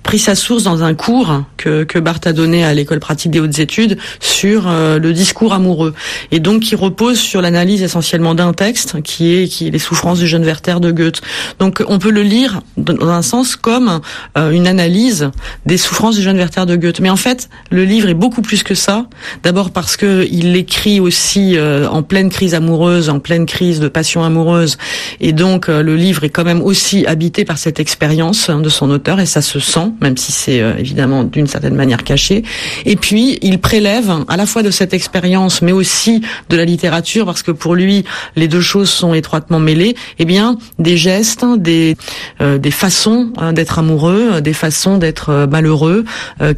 pris 0.04 0.18
sa 0.20 0.36
source 0.36 0.62
dans 0.62 0.84
un 0.84 0.94
cours 0.94 1.42
que, 1.56 1.82
que 1.82 1.98
Barthes 1.98 2.28
a 2.28 2.32
donné 2.32 2.62
à 2.62 2.72
l'école 2.74 3.00
pratique 3.00 3.32
des 3.32 3.40
hautes 3.40 3.58
études 3.58 3.98
sur 4.20 4.68
euh, 4.68 4.98
le 5.00 5.12
discours 5.12 5.52
amoureux 5.52 5.94
et 6.30 6.38
donc 6.38 6.62
qui 6.62 6.76
repose 6.76 7.18
sur 7.18 7.40
l'analyse 7.40 7.82
essentiellement 7.82 8.34
d'un 8.34 8.52
texte 8.52 9.00
qui 9.02 9.34
est 9.34 9.48
qui 9.48 9.66
est 9.66 9.70
les 9.70 9.78
souffrances 9.78 10.18
du 10.20 10.28
jeune 10.28 10.44
Werther 10.44 10.78
de 10.78 10.92
Goethe. 10.92 11.22
Donc 11.58 11.82
on 11.88 11.98
peut 11.98 12.10
le 12.10 12.22
lire 12.22 12.60
dans 12.76 13.08
un 13.08 13.22
sens 13.22 13.56
comme 13.56 14.00
euh, 14.36 14.50
une 14.50 14.66
analyse 14.66 15.30
des 15.64 15.78
souffrances 15.78 16.16
du 16.16 16.22
jeune 16.22 16.36
Werther 16.36 16.66
de 16.66 16.76
Goethe. 16.76 17.00
Mais 17.00 17.10
en 17.10 17.16
fait, 17.16 17.48
le 17.70 17.84
livre 17.84 18.08
est 18.08 18.14
beaucoup 18.14 18.42
plus 18.42 18.62
que 18.62 18.74
ça. 18.74 19.06
D'abord 19.42 19.70
parce 19.70 19.96
que 19.96 20.28
il 20.30 20.52
l'écrit 20.52 21.00
aussi 21.00 21.56
euh, 21.56 21.88
en 21.88 22.02
pleine 22.02 22.28
crise 22.28 22.54
amoureuse, 22.54 23.08
en 23.08 23.20
pleine 23.20 23.46
crise 23.46 23.80
de 23.80 23.88
passion 23.88 24.22
amoureuse 24.22 24.76
et 25.20 25.32
donc 25.32 25.68
le 25.68 25.96
livre 25.96 26.24
est 26.24 26.28
quand 26.28 26.44
même 26.44 26.60
aussi 26.60 27.06
habité 27.06 27.46
par 27.46 27.56
cette 27.56 27.80
expérience 27.80 28.50
de 28.50 28.68
son 28.68 28.90
auteur 28.90 29.18
et 29.18 29.26
ça 29.26 29.40
se 29.40 29.58
sent 29.58 29.93
même 30.00 30.16
si 30.16 30.32
c'est 30.32 30.60
euh, 30.60 30.76
évidemment 30.78 31.24
d'une 31.24 31.46
certaine 31.46 31.74
manière 31.74 32.04
caché. 32.04 32.42
Et 32.84 32.96
puis, 32.96 33.38
il 33.42 33.58
prélève 33.60 34.12
à 34.28 34.36
la 34.36 34.46
fois 34.46 34.62
de 34.62 34.70
cette 34.70 34.94
expérience, 34.94 35.62
mais 35.62 35.72
aussi 35.72 36.22
de 36.48 36.56
la 36.56 36.64
littérature, 36.64 37.26
parce 37.26 37.42
que 37.42 37.50
pour 37.50 37.74
lui, 37.74 38.04
les 38.36 38.48
deux 38.48 38.60
choses 38.60 38.90
sont 38.90 39.14
étroitement 39.14 39.60
mêlées. 39.60 39.96
Eh 40.18 40.24
bien, 40.24 40.58
des 40.78 40.96
gestes, 40.96 41.44
des 41.58 41.96
euh, 42.40 42.58
des 42.58 42.70
façons 42.70 43.32
hein, 43.36 43.52
d'être 43.52 43.78
amoureux, 43.78 44.40
des 44.40 44.52
façons 44.52 44.98
d'être 44.98 45.30
euh, 45.30 45.46
malheureux, 45.46 46.04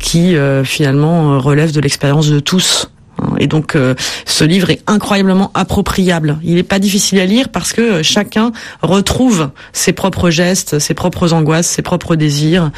qui 0.00 0.34
finalement 0.64 1.38
relèvent 1.38 1.72
de 1.72 1.80
l'expérience 1.80 2.28
de 2.28 2.40
tous. 2.40 2.88
Et 3.38 3.46
donc 3.46 3.74
euh, 3.74 3.94
ce 4.24 4.44
livre 4.44 4.70
est 4.70 4.82
incroyablement 4.86 5.50
appropriable. 5.54 6.38
Il 6.42 6.54
n'est 6.54 6.62
pas 6.62 6.78
difficile 6.78 7.18
à 7.20 7.26
lire 7.26 7.48
parce 7.48 7.72
que 7.72 7.80
euh, 7.80 8.02
chacun 8.02 8.52
retrouve 8.82 9.50
ses 9.72 9.92
propres 9.92 10.30
gestes, 10.30 10.78
ses 10.78 10.94
propres 10.94 11.32
angoisses, 11.32 11.66
ses 11.66 11.82
propres 11.82 12.16
désirs. 12.16 12.70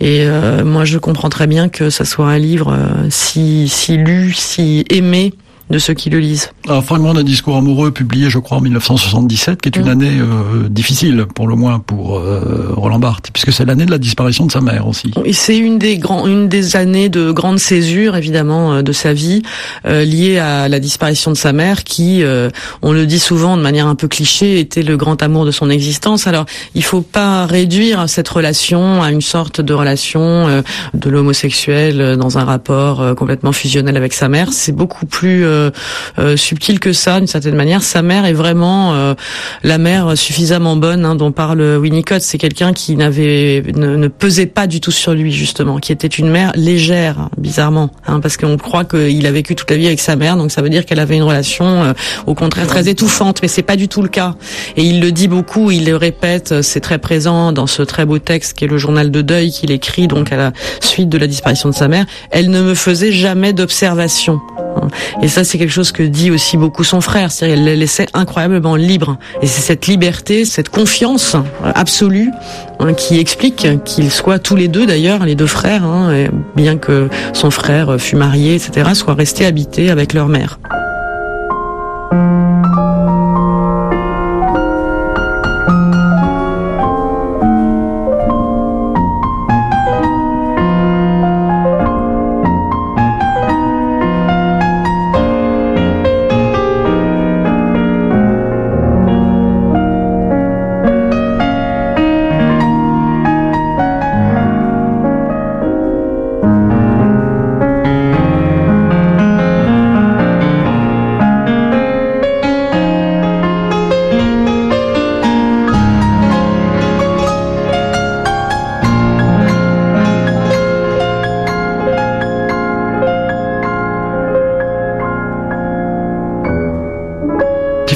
Et 0.00 0.24
euh, 0.26 0.64
moi 0.64 0.84
je 0.84 0.98
comprends 0.98 1.30
très 1.30 1.46
bien 1.46 1.68
que 1.68 1.90
ça 1.90 2.04
soit 2.04 2.26
un 2.26 2.38
livre 2.38 2.76
si, 3.10 3.68
si 3.68 3.96
lu, 3.96 4.32
si 4.32 4.84
aimé 4.90 5.34
de 5.72 5.78
ceux 5.78 5.94
qui 5.94 6.10
le 6.10 6.20
lisent. 6.20 6.50
Un 6.68 6.82
fragment 6.82 7.14
d'un 7.14 7.24
discours 7.24 7.56
amoureux 7.56 7.90
publié, 7.90 8.28
je 8.28 8.38
crois, 8.38 8.58
en 8.58 8.60
1977, 8.60 9.62
qui 9.62 9.70
est 9.70 9.76
une 9.76 9.86
mm. 9.86 9.88
année 9.88 10.18
euh, 10.20 10.68
difficile, 10.68 11.24
pour 11.34 11.48
le 11.48 11.56
moins, 11.56 11.78
pour 11.78 12.18
euh, 12.18 12.74
Roland 12.76 12.98
Barthes, 12.98 13.30
puisque 13.32 13.52
c'est 13.52 13.64
l'année 13.64 13.86
de 13.86 13.90
la 13.90 13.98
disparition 13.98 14.44
de 14.44 14.52
sa 14.52 14.60
mère 14.60 14.86
aussi. 14.86 15.12
C'est 15.32 15.56
une 15.56 15.78
des 15.78 15.96
grands, 15.96 16.26
une 16.26 16.48
des 16.48 16.76
années 16.76 17.08
de 17.08 17.32
grande 17.32 17.58
césure, 17.58 18.16
évidemment, 18.16 18.74
euh, 18.74 18.82
de 18.82 18.92
sa 18.92 19.14
vie, 19.14 19.42
liée 19.84 20.38
à 20.38 20.68
la 20.68 20.78
disparition 20.78 21.30
de 21.30 21.36
sa 21.36 21.54
mère, 21.54 21.84
qui, 21.84 22.22
on 22.82 22.92
le 22.92 23.06
dit 23.06 23.18
souvent 23.18 23.56
de 23.56 23.62
manière 23.62 23.86
un 23.86 23.94
peu 23.94 24.08
cliché, 24.08 24.58
était 24.58 24.82
le 24.82 24.98
grand 24.98 25.22
amour 25.22 25.46
de 25.46 25.50
son 25.50 25.70
existence. 25.70 26.26
Alors, 26.26 26.44
il 26.74 26.84
faut 26.84 27.00
pas 27.00 27.46
réduire 27.46 28.08
cette 28.08 28.28
relation 28.28 29.02
à 29.02 29.10
une 29.10 29.22
sorte 29.22 29.60
de 29.60 29.72
relation 29.72 30.62
de 30.92 31.10
l'homosexuel 31.10 32.16
dans 32.16 32.36
un 32.38 32.44
rapport 32.44 33.14
complètement 33.14 33.52
fusionnel 33.52 33.96
avec 33.96 34.12
sa 34.12 34.28
mère. 34.28 34.52
C'est 34.52 34.72
beaucoup 34.72 35.06
plus 35.06 35.46
subtil 36.36 36.80
que 36.80 36.92
ça, 36.92 37.18
d'une 37.18 37.26
certaine 37.26 37.54
manière. 37.54 37.82
Sa 37.82 38.02
mère 38.02 38.24
est 38.24 38.32
vraiment 38.32 39.14
la 39.62 39.78
mère 39.78 40.16
suffisamment 40.16 40.76
bonne 40.76 41.04
hein, 41.04 41.14
dont 41.14 41.32
parle 41.32 41.62
Winnicott. 41.76 42.22
C'est 42.22 42.38
quelqu'un 42.38 42.72
qui 42.72 42.96
n'avait 42.96 43.62
ne, 43.74 43.96
ne, 43.96 44.08
pesait 44.08 44.46
pas 44.46 44.66
du 44.66 44.80
tout 44.80 44.90
sur 44.90 45.14
lui 45.14 45.32
justement, 45.32 45.78
qui 45.78 45.92
était 45.92 46.06
une 46.06 46.30
mère 46.30 46.52
légère, 46.54 47.28
bizarrement, 47.38 47.90
hein, 48.06 48.20
parce 48.20 48.36
qu'on 48.36 48.56
croit 48.56 48.84
qu'il 48.84 49.26
a 49.26 49.32
vécu 49.32 49.54
toute 49.54 49.70
la 49.70 49.76
vie 49.76 49.86
avec 49.86 50.00
sa 50.00 50.16
mère, 50.16 50.36
donc 50.36 50.50
ça 50.50 50.62
veut 50.62 50.70
dire 50.70 50.86
qu'elle 50.86 51.00
avait 51.00 51.16
une 51.16 51.22
relation 51.22 51.94
au 52.26 52.34
contraire 52.34 52.66
très 52.66 52.88
étouffante, 52.88 53.40
mais 53.42 53.48
c'est 53.48 53.62
pas 53.62 53.76
du 53.76 53.88
tout 53.88 54.02
le 54.02 54.08
cas. 54.08 54.34
Et 54.76 54.82
il 54.82 55.00
le 55.00 55.12
dit 55.12 55.28
beaucoup, 55.28 55.70
il 55.70 55.86
le 55.86 55.96
répète, 55.96 56.62
c'est 56.62 56.80
très 56.80 56.98
présent 56.98 57.52
dans 57.52 57.66
ce 57.66 57.82
très 57.82 58.04
beau 58.04 58.18
texte 58.18 58.56
qui 58.56 58.64
est 58.64 58.68
le 58.68 58.78
journal 58.78 59.10
de 59.10 59.22
deuil 59.22 59.50
qu'il 59.50 59.70
écrit 59.70 60.08
donc 60.08 60.32
à 60.32 60.36
la 60.36 60.52
suite 60.80 61.08
de 61.08 61.18
la 61.18 61.26
disparition 61.26 61.68
de 61.68 61.74
sa 61.74 61.88
mère. 61.88 62.06
Elle 62.30 62.50
ne 62.50 62.62
me 62.62 62.74
faisait 62.74 63.12
jamais 63.12 63.52
d'observation. 63.52 64.40
Et 65.22 65.28
ça, 65.28 65.44
c'est 65.52 65.58
quelque 65.58 65.70
chose 65.70 65.92
que 65.92 66.02
dit 66.02 66.30
aussi 66.30 66.56
beaucoup 66.56 66.82
son 66.82 67.02
frère. 67.02 67.30
C'est-à-dire, 67.30 67.58
elle 67.58 67.66
la 67.66 67.74
laissait 67.74 68.06
incroyablement 68.14 68.74
libre. 68.74 69.18
Et 69.42 69.46
c'est 69.46 69.60
cette 69.60 69.86
liberté, 69.86 70.46
cette 70.46 70.70
confiance 70.70 71.36
absolue 71.74 72.30
hein, 72.78 72.94
qui 72.94 73.18
explique 73.18 73.68
qu'ils 73.84 74.10
soient 74.10 74.38
tous 74.38 74.56
les 74.56 74.68
deux, 74.68 74.86
d'ailleurs, 74.86 75.26
les 75.26 75.34
deux 75.34 75.46
frères, 75.46 75.84
hein, 75.84 76.28
bien 76.56 76.78
que 76.78 77.10
son 77.34 77.50
frère 77.50 78.00
fût 78.00 78.16
marié, 78.16 78.54
etc., 78.54 78.92
soient 78.94 79.12
restés 79.12 79.44
habités 79.44 79.90
avec 79.90 80.14
leur 80.14 80.28
mère. 80.28 80.58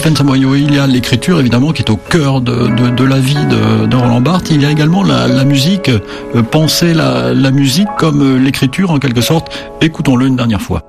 Il 0.09 0.75
y 0.75 0.79
a 0.79 0.87
l'écriture 0.87 1.41
évidemment 1.41 1.73
qui 1.73 1.83
est 1.83 1.91
au 1.91 1.97
cœur 1.97 2.41
de, 2.41 3.05
la 3.05 3.19
vie 3.19 3.35
de, 3.35 3.97
Roland 3.97 4.21
Barthes. 4.21 4.51
Il 4.51 4.63
y 4.63 4.65
a 4.65 4.71
également 4.71 5.03
la, 5.03 5.45
musique, 5.45 5.89
euh, 5.89 6.43
penser 6.43 6.95
la, 6.95 7.35
la 7.35 7.51
musique 7.51 7.89
comme 7.99 8.23
euh, 8.23 8.39
l'écriture 8.39 8.93
en 8.93 9.01
quelque 9.01 9.21
sorte. 9.21 9.53
Écoutons-le 9.81 10.27
une 10.27 10.37
dernière 10.37 10.63
fois. 10.63 10.83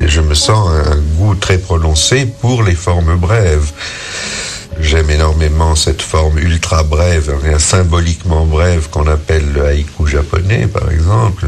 Je 0.00 0.20
me 0.20 0.34
sens 0.34 0.68
un 0.70 0.96
goût 1.18 1.36
très 1.36 1.58
prononcé 1.58 2.26
pour 2.26 2.64
les 2.64 2.74
formes 2.74 3.16
brèves. 3.16 3.70
J'aime 4.80 5.10
énormément 5.10 5.76
cette 5.76 6.02
forme 6.02 6.38
ultra 6.38 6.82
brève, 6.82 7.32
symboliquement 7.58 8.46
brève 8.46 8.88
qu'on 8.88 9.06
appelle 9.06 9.52
le 9.52 9.66
haïku 9.66 10.06
japonais, 10.06 10.66
par 10.66 10.90
exemple, 10.90 11.46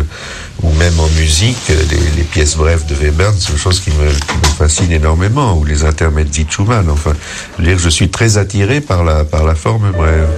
ou 0.62 0.72
même 0.74 0.98
en 1.00 1.08
musique, 1.18 1.68
les, 1.68 2.22
pièces 2.22 2.56
brèves 2.56 2.86
de 2.86 2.94
Weber, 2.94 3.32
c'est 3.38 3.52
une 3.52 3.58
chose 3.58 3.80
qui 3.80 3.90
me, 3.90 4.08
fascine 4.56 4.92
énormément, 4.92 5.58
ou 5.58 5.64
les 5.64 5.84
intermèdes 5.84 6.30
de 6.30 6.50
Schumann. 6.50 6.88
Enfin, 6.88 7.12
dire, 7.58 7.78
je 7.78 7.88
suis 7.88 8.08
très 8.08 8.38
attiré 8.38 8.80
par 8.80 9.04
la, 9.04 9.24
par 9.24 9.44
la 9.44 9.54
forme 9.54 9.90
brève. 9.90 10.28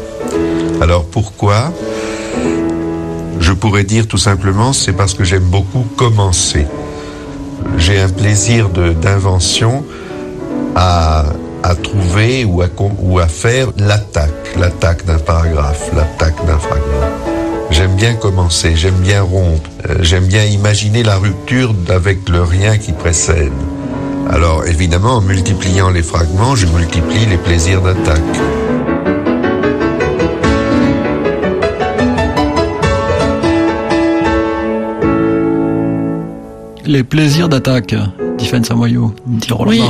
Alors 0.81 1.05
pourquoi? 1.05 1.73
Je 3.39 3.53
pourrais 3.53 3.85
dire 3.85 4.09
tout 4.09 4.19
simplement, 4.19 4.73
c'est 4.73 4.93
parce 4.93 5.15
que 5.15 5.25
j'aime 5.25 5.45
beaucoup 5.45 5.87
commencer. 5.97 6.67
J'ai 7.79 8.01
un 8.01 8.09
plaisir 8.09 8.69
d'invention 8.71 9.85
à 10.75 11.27
à 11.65 11.75
trouver 11.75 12.45
ou 12.45 12.61
à, 12.61 12.67
ou 12.99 13.19
à 13.19 13.27
faire 13.27 13.69
l'attaque, 13.79 14.55
l'attaque 14.59 15.07
d'un 15.07 15.19
paragraphe, 15.19 15.91
l'attaque 15.95 16.45
d'un 16.47 16.59
fragment. 16.59 17.24
J'aime 17.85 17.97
bien 17.97 18.15
commencer, 18.15 18.77
j'aime 18.77 18.99
bien 19.03 19.21
rompre, 19.21 19.69
euh, 19.91 19.97
j'aime 20.01 20.25
bien 20.25 20.43
imaginer 20.45 21.03
la 21.03 21.19
rupture 21.19 21.75
avec 21.91 22.31
le 22.31 22.43
rien 22.43 22.79
qui 22.79 22.93
précède. 22.93 23.53
Alors 24.31 24.65
évidemment, 24.67 25.17
en 25.17 25.21
multipliant 25.21 25.91
les 25.91 26.03
fragments, 26.03 26.57
je 26.57 26.67
multiplie 26.67 27.27
les 27.27 27.37
plaisirs 27.37 27.83
d'attaque. 27.83 28.23
Les 36.87 37.05
plaisirs 37.05 37.51
d'attaque, 37.51 37.95
dit 38.39 38.51
Samoyo, 38.63 39.15
dit 39.27 39.53
Roland 39.53 39.71
oui 39.71 39.83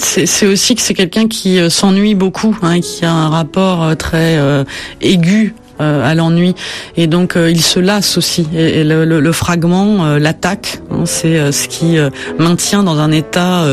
c'est 0.00 0.46
aussi 0.46 0.74
que 0.74 0.82
c'est 0.82 0.94
quelqu'un 0.94 1.28
qui 1.28 1.58
euh, 1.58 1.70
s'ennuie 1.70 2.14
beaucoup, 2.14 2.56
hein, 2.62 2.80
qui 2.80 3.04
a 3.04 3.12
un 3.12 3.28
rapport 3.28 3.82
euh, 3.82 3.94
très 3.94 4.36
euh, 4.38 4.64
aigu 5.00 5.54
à 5.78 6.14
l'ennui 6.14 6.54
et 6.96 7.06
donc 7.06 7.36
il 7.36 7.62
se 7.62 7.80
lasse 7.80 8.18
aussi 8.18 8.46
et, 8.54 8.84
le, 8.84 9.32
fragment 9.32 10.18
l'attaque 10.18 10.80
hein, 10.90 11.02
c'est 11.04 11.52
ce 11.52 11.68
qui 11.68 11.96
maintient 12.38 12.82
dans 12.82 12.98
un 12.98 13.12
état 13.12 13.64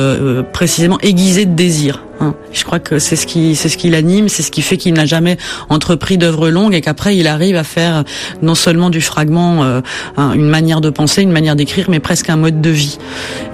précisément 0.54 1.00
aiguisé 1.02 1.46
de 1.46 1.54
désir. 1.54 2.05
Je 2.52 2.64
crois 2.64 2.80
que 2.80 3.00
c'est 3.00 3.16
ce 3.16 3.28
qui 3.28 3.56
c'est 3.56 3.70
ce 3.70 3.78
qui 3.78 3.90
l'anime, 3.90 4.30
c'est 4.30 4.42
ce 4.42 4.52
qui 4.52 4.62
fait 4.62 4.78
qu'il 4.78 4.94
n'a 4.94 5.06
jamais 5.06 5.38
entrepris 5.70 6.18
d'œuvre 6.18 6.50
longue 6.50 6.74
et 6.74 6.82
qu'après 6.82 7.18
il 7.18 7.28
arrive 7.28 7.56
à 7.58 7.64
faire 7.64 8.04
non 8.42 8.56
seulement 8.56 8.90
du 8.90 9.02
fragment 9.02 9.64
euh, 9.64 9.82
une 10.18 10.48
manière 10.48 10.82
de 10.82 10.90
penser, 10.90 11.22
une 11.22 11.32
manière 11.32 11.56
d'écrire, 11.56 11.90
mais 11.90 12.00
presque 12.00 12.30
un 12.30 12.38
mode 12.38 12.62
de 12.62 12.70
vie. 12.70 12.98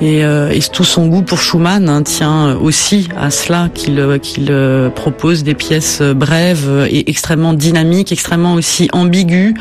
Et, 0.02 0.24
euh, 0.24 0.58
tout 0.72 0.84
son 0.84 1.08
goût 1.08 1.24
pour 1.24 1.42
Schumann 1.42 1.90
hein, 1.90 2.04
tient 2.04 2.56
aussi 2.56 3.10
à 3.20 3.32
cela 3.32 3.70
qu'il 3.74 4.00
euh, 4.00 4.20
qu'il 4.20 4.54
propose 4.96 5.44
des 5.44 5.56
pièces 5.56 6.02
brèves 6.02 6.88
et 6.90 7.10
extrêmement 7.10 7.54
dynamiques, 7.54 8.12
extrêmement 8.12 8.54
aussi 8.54 8.88
ambiguës. 8.94 9.54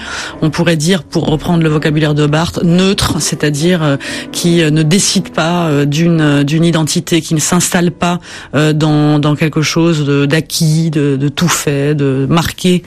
On 0.42 0.50
pourrait 0.50 0.76
dire, 0.76 1.02
pour 1.02 1.26
reprendre 1.26 1.62
le 1.62 1.68
vocabulaire 1.68 2.14
de 2.14 2.26
Barthes, 2.26 2.62
neutre, 2.62 3.16
c'est-à-dire 3.20 3.98
qui 4.30 4.58
ne 4.58 4.82
décide 4.82 5.30
pas 5.30 5.84
d'une 5.86 6.44
d'une 6.44 6.64
identité, 6.64 7.22
qui 7.22 7.34
ne 7.34 7.40
s'installe 7.40 7.90
pas 7.90 8.20
dans 8.52 8.89
dans, 9.18 9.36
quelque 9.36 9.62
chose 9.62 10.06
d'acquis, 10.28 10.90
de, 10.90 11.28
tout 11.28 11.48
fait, 11.48 11.94
de 11.94 12.26
marqué. 12.28 12.82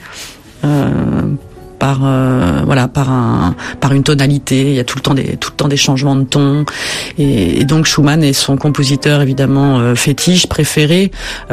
Euh, 0.64 1.22
par 1.78 2.02
euh, 2.04 2.62
voilà 2.64 2.86
par 2.86 3.10
un 3.10 3.56
par 3.80 3.92
une 3.92 4.04
tonalité 4.04 4.62
il 4.62 4.74
y 4.74 4.78
a 4.78 4.84
tout 4.84 4.96
le 4.96 5.02
temps 5.02 5.12
des 5.12 5.36
tout 5.36 5.50
le 5.50 5.56
temps 5.56 5.66
des 5.66 5.76
changements 5.76 6.14
de 6.14 6.22
ton 6.22 6.64
et, 7.18 7.64
donc 7.64 7.86
Schumann 7.86 8.22
est 8.22 8.32
son 8.32 8.56
compositeur 8.56 9.20
évidemment 9.20 9.80
euh, 9.80 9.96
fétiche 9.96 10.46
préféré 10.46 11.10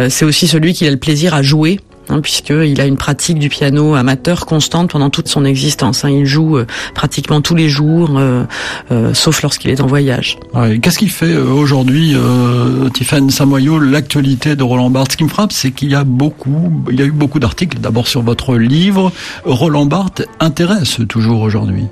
c'est 0.09 0.23
aussi 0.23 0.47
celui 0.47 0.73
qui 0.73 0.87
a 0.87 0.91
le 0.91 0.97
plaisir 0.97 1.33
à 1.33 1.41
jouer 1.41 1.79
hein, 2.11 2.21
puisqu'il 2.21 2.79
a 2.81 2.85
une 2.85 2.97
pratique 2.97 3.39
du 3.39 3.49
piano 3.49 3.95
amateur 3.95 4.45
constante 4.45 4.91
pendant 4.91 5.09
toute 5.09 5.27
son 5.27 5.45
existence. 5.45 6.05
Hein. 6.05 6.09
Il 6.09 6.25
joue 6.25 6.57
euh, 6.57 6.65
pratiquement 6.93 7.41
tous 7.41 7.55
les 7.55 7.69
jours, 7.69 8.17
euh, 8.17 8.43
euh, 8.91 9.13
sauf 9.13 9.41
lorsqu'il 9.41 9.71
est 9.71 9.81
en 9.81 9.87
voyage. 9.87 10.37
Qu'est-ce 10.81 10.99
qu'il 10.99 11.09
fait 11.09 11.35
aujourd'hui, 11.37 12.13
euh, 12.15 12.89
Tiffany 12.89 13.31
Samoyo, 13.31 13.79
l'actualité 13.79 14.55
de 14.55 14.63
Roland 14.63 14.89
Barthes? 14.89 15.13
Ce 15.13 15.17
qui 15.17 15.23
me 15.23 15.29
frappe, 15.29 15.51
c'est 15.51 15.71
qu'il 15.71 15.89
y 15.89 15.95
a 15.95 16.03
beaucoup, 16.03 16.83
il 16.89 16.99
y 16.99 17.01
a 17.01 17.05
eu 17.05 17.11
beaucoup 17.11 17.39
d'articles, 17.39 17.79
d'abord 17.79 18.07
sur 18.07 18.21
votre 18.21 18.55
livre. 18.55 19.11
Roland 19.45 19.85
Barthes 19.85 20.23
intéresse 20.39 20.99
toujours 21.07 21.41
aujourd'hui. 21.41 21.85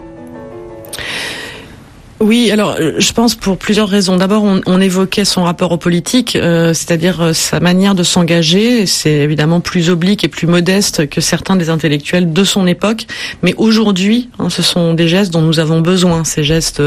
Oui, 2.20 2.52
alors 2.52 2.76
euh, 2.80 2.96
je 2.98 3.14
pense 3.14 3.36
pour 3.36 3.58
plusieurs 3.58 3.88
raisons. 3.88 4.18
D'abord, 4.18 4.44
on, 4.44 4.60
on, 4.66 4.82
évoquait 4.82 5.24
son 5.24 5.44
rapport 5.44 5.72
aux 5.72 5.78
politiques, 5.78 6.36
euh, 6.36 6.74
c'est-à-dire 6.74 7.22
euh, 7.22 7.34
sa 7.34 7.62
manière 7.62 7.96
de 7.96 8.04
s'engager. 8.04 8.86
C'est 8.86 9.12
évidemment 9.12 9.62
plus 9.62 9.90
oblique 9.90 10.26
et 10.26 10.28
plus 10.28 10.46
modeste 10.46 11.08
que 11.08 11.22
certains 11.22 11.56
des 11.56 11.70
intellectuels 11.70 12.34
de 12.34 12.44
son 12.44 12.68
époque. 12.68 13.06
Mais 13.42 13.54
aujourd'hui, 13.56 14.30
hein, 14.38 14.50
ce 14.50 14.62
sont 14.62 14.94
des 14.94 15.08
gestes 15.08 15.32
dont 15.32 15.42
nous 15.42 15.62
avons 15.62 15.80
besoin, 15.80 16.26
ces 16.26 16.44
gestes 16.44 16.82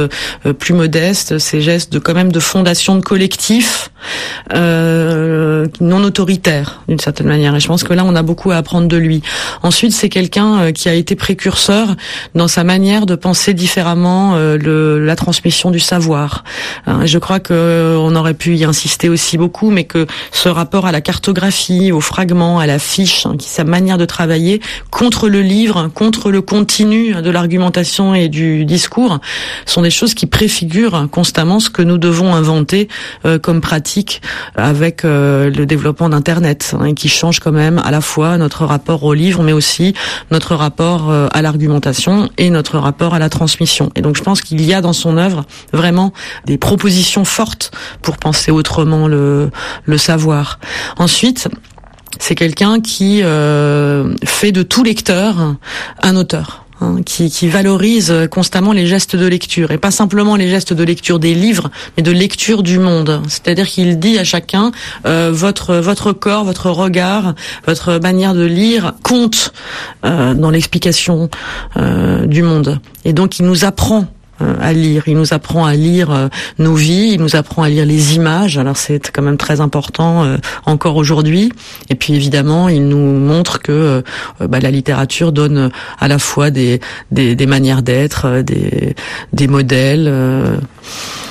plus 0.58 0.74
modestes, 0.74 1.38
ces 1.38 1.62
gestes 1.62 1.92
de 1.92 1.98
quand 1.98 2.14
même 2.14 2.32
de 2.32 2.40
fondation 2.40 2.96
de 2.96 3.02
collectif 3.02 3.91
non 4.52 6.04
autoritaire 6.04 6.82
d'une 6.88 6.98
certaine 6.98 7.28
manière. 7.28 7.54
Et 7.54 7.60
je 7.60 7.66
pense 7.66 7.84
que 7.84 7.92
là, 7.92 8.04
on 8.04 8.14
a 8.14 8.22
beaucoup 8.22 8.50
à 8.50 8.56
apprendre 8.56 8.88
de 8.88 8.96
lui. 8.96 9.22
Ensuite, 9.62 9.92
c'est 9.92 10.08
quelqu'un 10.08 10.72
qui 10.72 10.88
a 10.88 10.94
été 10.94 11.16
précurseur 11.16 11.96
dans 12.34 12.48
sa 12.48 12.64
manière 12.64 13.06
de 13.06 13.14
penser 13.14 13.54
différemment 13.54 14.36
le, 14.36 15.04
la 15.04 15.16
transmission 15.16 15.70
du 15.70 15.80
savoir. 15.80 16.44
Hein, 16.86 17.06
je 17.06 17.18
crois 17.18 17.40
que 17.40 17.96
on 17.98 18.14
aurait 18.16 18.34
pu 18.34 18.56
y 18.56 18.64
insister 18.64 19.08
aussi 19.08 19.38
beaucoup, 19.38 19.70
mais 19.70 19.84
que 19.84 20.06
ce 20.30 20.48
rapport 20.48 20.86
à 20.86 20.92
la 20.92 21.00
cartographie, 21.00 21.92
aux 21.92 22.00
fragments, 22.00 22.58
à 22.58 22.66
la 22.66 22.78
fiche, 22.78 23.26
hein, 23.26 23.36
sa 23.40 23.64
manière 23.64 23.98
de 23.98 24.04
travailler 24.04 24.60
contre 24.90 25.28
le 25.28 25.42
livre, 25.42 25.88
contre 25.94 26.30
le 26.30 26.42
continu 26.42 27.14
de 27.14 27.30
l'argumentation 27.30 28.14
et 28.14 28.28
du 28.28 28.64
discours, 28.64 29.20
sont 29.66 29.82
des 29.82 29.90
choses 29.90 30.14
qui 30.14 30.26
préfigurent 30.26 31.08
constamment 31.10 31.60
ce 31.60 31.70
que 31.70 31.82
nous 31.82 31.98
devons 31.98 32.34
inventer 32.34 32.88
euh, 33.24 33.38
comme 33.38 33.60
pratique 33.60 33.91
avec 34.56 35.04
euh, 35.04 35.50
le 35.50 35.66
développement 35.66 36.08
d'Internet, 36.08 36.74
hein, 36.78 36.94
qui 36.94 37.08
change 37.08 37.40
quand 37.40 37.52
même 37.52 37.80
à 37.84 37.90
la 37.90 38.00
fois 38.00 38.38
notre 38.38 38.64
rapport 38.64 39.02
au 39.04 39.14
livre, 39.14 39.42
mais 39.42 39.52
aussi 39.52 39.94
notre 40.30 40.54
rapport 40.54 41.10
euh, 41.10 41.28
à 41.32 41.42
l'argumentation 41.42 42.28
et 42.38 42.50
notre 42.50 42.78
rapport 42.78 43.14
à 43.14 43.18
la 43.18 43.28
transmission. 43.28 43.90
Et 43.96 44.02
donc 44.02 44.16
je 44.16 44.22
pense 44.22 44.40
qu'il 44.40 44.62
y 44.62 44.74
a 44.74 44.80
dans 44.80 44.92
son 44.92 45.16
œuvre 45.16 45.44
vraiment 45.72 46.12
des 46.46 46.58
propositions 46.58 47.24
fortes 47.24 47.70
pour 48.02 48.16
penser 48.16 48.50
autrement 48.50 49.08
le, 49.08 49.50
savoir. 49.96 50.58
Ensuite, 50.96 51.48
c'est 52.18 52.34
quelqu'un 52.34 52.80
qui 52.80 53.20
euh, 53.22 54.14
fait 54.24 54.52
de 54.52 54.62
tout 54.62 54.82
lecteur 54.82 55.56
un 56.02 56.16
auteur. 56.16 56.61
Hein, 56.82 57.02
qui, 57.04 57.30
qui, 57.30 57.48
valorise 57.48 58.12
constamment 58.30 58.72
les 58.72 58.86
gestes 58.86 59.14
de 59.14 59.26
lecture 59.26 59.70
et 59.70 59.78
pas 59.78 59.90
simplement 59.90 60.34
les 60.34 60.48
gestes 60.48 60.72
de 60.72 60.82
lecture 60.82 61.20
des 61.20 61.34
livres, 61.34 61.70
mais 61.96 62.02
de 62.02 62.10
lecture 62.10 62.62
du 62.62 62.78
monde. 62.78 63.22
C'est-à-dire 63.28 63.68
qu'il 63.68 63.98
dit 63.98 64.18
à 64.18 64.24
chacun 64.24 64.72
euh, 65.06 65.30
votre 65.32 65.76
votre 65.76 66.12
corps, 66.12 66.44
votre 66.44 66.70
regard, 66.70 67.34
votre 67.66 68.00
manière 68.00 68.34
de 68.34 68.44
lire 68.44 68.94
compte 69.02 69.52
euh, 70.04 70.34
dans 70.34 70.50
l'explication 70.50 71.28
euh, 71.76 72.26
du 72.26 72.42
monde. 72.42 72.80
Et 73.04 73.12
donc 73.12 73.38
il 73.38 73.46
nous 73.46 73.64
apprend 73.64 74.06
à 74.60 74.72
lire. 74.72 75.04
Il 75.06 75.16
nous 75.16 75.34
apprend 75.34 75.64
à 75.64 75.74
lire 75.74 76.10
euh, 76.10 76.28
nos 76.58 76.74
vies, 76.74 77.10
il 77.12 77.20
nous 77.20 77.36
apprend 77.36 77.62
à 77.62 77.68
lire 77.68 77.86
les 77.86 78.14
images. 78.14 78.58
Alors 78.58 78.76
c'est 78.76 79.10
quand 79.10 79.22
même 79.22 79.36
très 79.36 79.60
important 79.60 80.24
euh, 80.24 80.36
encore 80.66 80.96
aujourd'hui. 80.96 81.52
Et 81.90 81.94
puis 81.94 82.14
évidemment, 82.14 82.68
il 82.68 82.88
nous 82.88 83.18
montre 83.18 83.60
que 83.60 84.02
bah, 84.40 84.60
la 84.60 84.70
littérature 84.70 85.32
donne 85.32 85.70
à 85.98 86.08
la 86.08 86.18
fois 86.18 86.50
des, 86.50 86.80
des, 87.10 87.34
des 87.34 87.46
manières 87.46 87.82
d'être, 87.82 88.42
des, 88.42 88.94
des 89.32 89.48
modèles, 89.48 90.12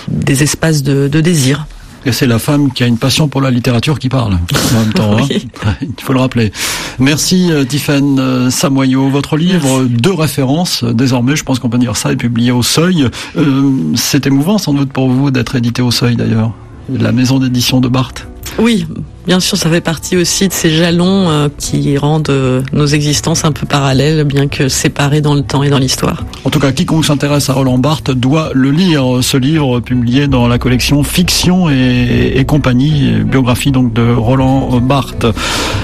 des 0.08 0.44
espaces 0.44 0.84
de, 0.84 1.08
de 1.08 1.22
désir. 1.22 1.66
Et 2.06 2.12
c'est 2.12 2.26
la 2.26 2.40
femme 2.40 2.72
qui 2.72 2.84
a 2.84 2.88
une 2.88 2.98
passion 2.98 3.28
pour 3.28 3.42
la 3.42 3.52
littérature 3.52 4.00
qui 4.00 4.10
parle 4.10 4.34
en 4.34 4.80
même 4.80 4.94
temps. 4.94 5.18
Hein. 5.66 5.76
Il 5.82 6.04
faut 6.04 6.14
le 6.14 6.20
rappeler. 6.20 6.52
Merci 7.00 7.52
euh, 7.52 7.64
Tiffaine 7.64 8.20
euh, 8.20 8.50
Samoyo. 8.50 9.10
Votre 9.10 9.38
livre 9.38 9.84
de 9.84 10.10
référence, 10.10 10.84
euh, 10.84 10.94
désormais, 10.94 11.36
je 11.36 11.44
pense 11.44 11.60
qu'on 11.60 11.70
peut 11.70 11.78
dire 11.78 11.96
ça, 11.96 12.12
est 12.12 12.16
publié 12.16 12.52
au 12.52 12.64
Seuil. 12.64 13.08
Euh, 13.38 13.72
c'est 13.96 14.26
émouvant 14.26 14.58
sans 14.58 14.74
doute 14.74 14.92
pour 14.92 15.10
vous 15.10 15.32
d'être 15.32 15.56
édité 15.56 15.82
au 15.82 15.92
Seuil 15.92 16.16
d'ailleurs. 16.16 16.54
La 16.90 17.12
maison 17.12 17.40
d'édition 17.40 17.80
de 17.82 17.88
Barthes. 17.88 18.28
Oui, 18.60 18.86
bien 19.26 19.40
sûr, 19.40 19.58
ça 19.58 19.70
fait 19.70 19.82
partie 19.82 20.18
aussi 20.18 20.48
de 20.48 20.54
ces 20.54 20.70
jalons 20.72 21.30
euh, 21.30 21.48
qui 21.58 21.98
rendent 21.98 22.30
euh, 22.30 22.62
nos 22.74 22.86
existences 22.86 23.46
un 23.46 23.52
peu 23.52 23.66
parallèles, 23.66 24.24
bien 24.24 24.48
que 24.48 24.68
séparées 24.68 25.22
dans 25.22 25.34
le 25.34 25.42
temps 25.42 25.64
et 25.64 25.70
dans 25.70 25.78
l'histoire. 25.78 26.26
En 26.44 26.50
tout 26.50 26.60
cas, 26.60 26.72
quiconque 26.72 27.06
s'intéresse 27.06 27.50
à 27.50 27.54
Roland 27.54 27.78
Barthes 27.78 28.12
doit 28.12 28.50
le 28.54 28.72
lire, 28.72 29.20
ce 29.22 29.38
livre 29.38 29.80
publié 29.80 30.28
dans 30.28 30.48
la 30.48 30.58
collection 30.58 31.04
Fiction 31.04 31.70
et, 31.70 32.44
compagnie, 32.48 33.24
biographie 33.24 33.72
donc 33.72 33.94
de 33.94 34.12
Roland 34.12 34.80
Barthes. 34.82 35.28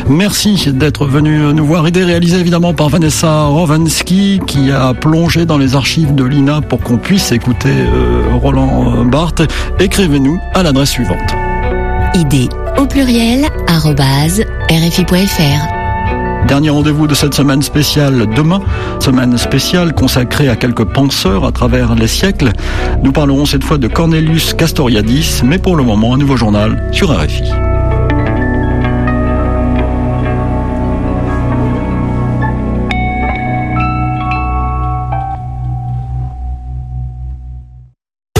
Merci 0.09 0.71
d'être 0.73 1.05
venu 1.05 1.53
nous 1.53 1.65
voir, 1.65 1.87
idée 1.87 2.03
réalisée 2.03 2.39
évidemment 2.39 2.73
par 2.73 2.89
Vanessa 2.89 3.45
Rovansky, 3.45 4.39
qui 4.45 4.71
a 4.71 4.93
plongé 4.93 5.45
dans 5.45 5.57
les 5.57 5.75
archives 5.75 6.15
de 6.15 6.23
l'INA 6.23 6.61
pour 6.61 6.81
qu'on 6.81 6.97
puisse 6.97 7.31
écouter 7.31 7.69
euh, 7.69 8.35
Roland 8.41 9.05
Barthes. 9.05 9.43
Écrivez-nous 9.79 10.39
à 10.53 10.63
l'adresse 10.63 10.91
suivante 10.91 11.46
idée 12.15 12.49
au 12.77 12.85
pluriel 12.85 13.45
rfi.fr. 14.69 15.77
Dernier 16.47 16.69
rendez-vous 16.69 17.07
de 17.07 17.15
cette 17.15 17.33
semaine 17.33 17.61
spéciale 17.61 18.27
demain, 18.33 18.61
semaine 18.99 19.37
spéciale 19.37 19.93
consacrée 19.93 20.47
à 20.47 20.55
quelques 20.55 20.85
penseurs 20.85 21.45
à 21.45 21.51
travers 21.51 21.95
les 21.95 22.07
siècles. 22.07 22.51
Nous 23.03 23.11
parlerons 23.11 23.45
cette 23.45 23.63
fois 23.63 23.77
de 23.77 23.87
Cornelius 23.87 24.53
Castoriadis, 24.53 25.41
mais 25.43 25.59
pour 25.59 25.75
le 25.75 25.83
moment 25.83 26.13
un 26.13 26.17
nouveau 26.17 26.37
journal 26.37 26.89
sur 26.93 27.11
RFI. 27.11 27.51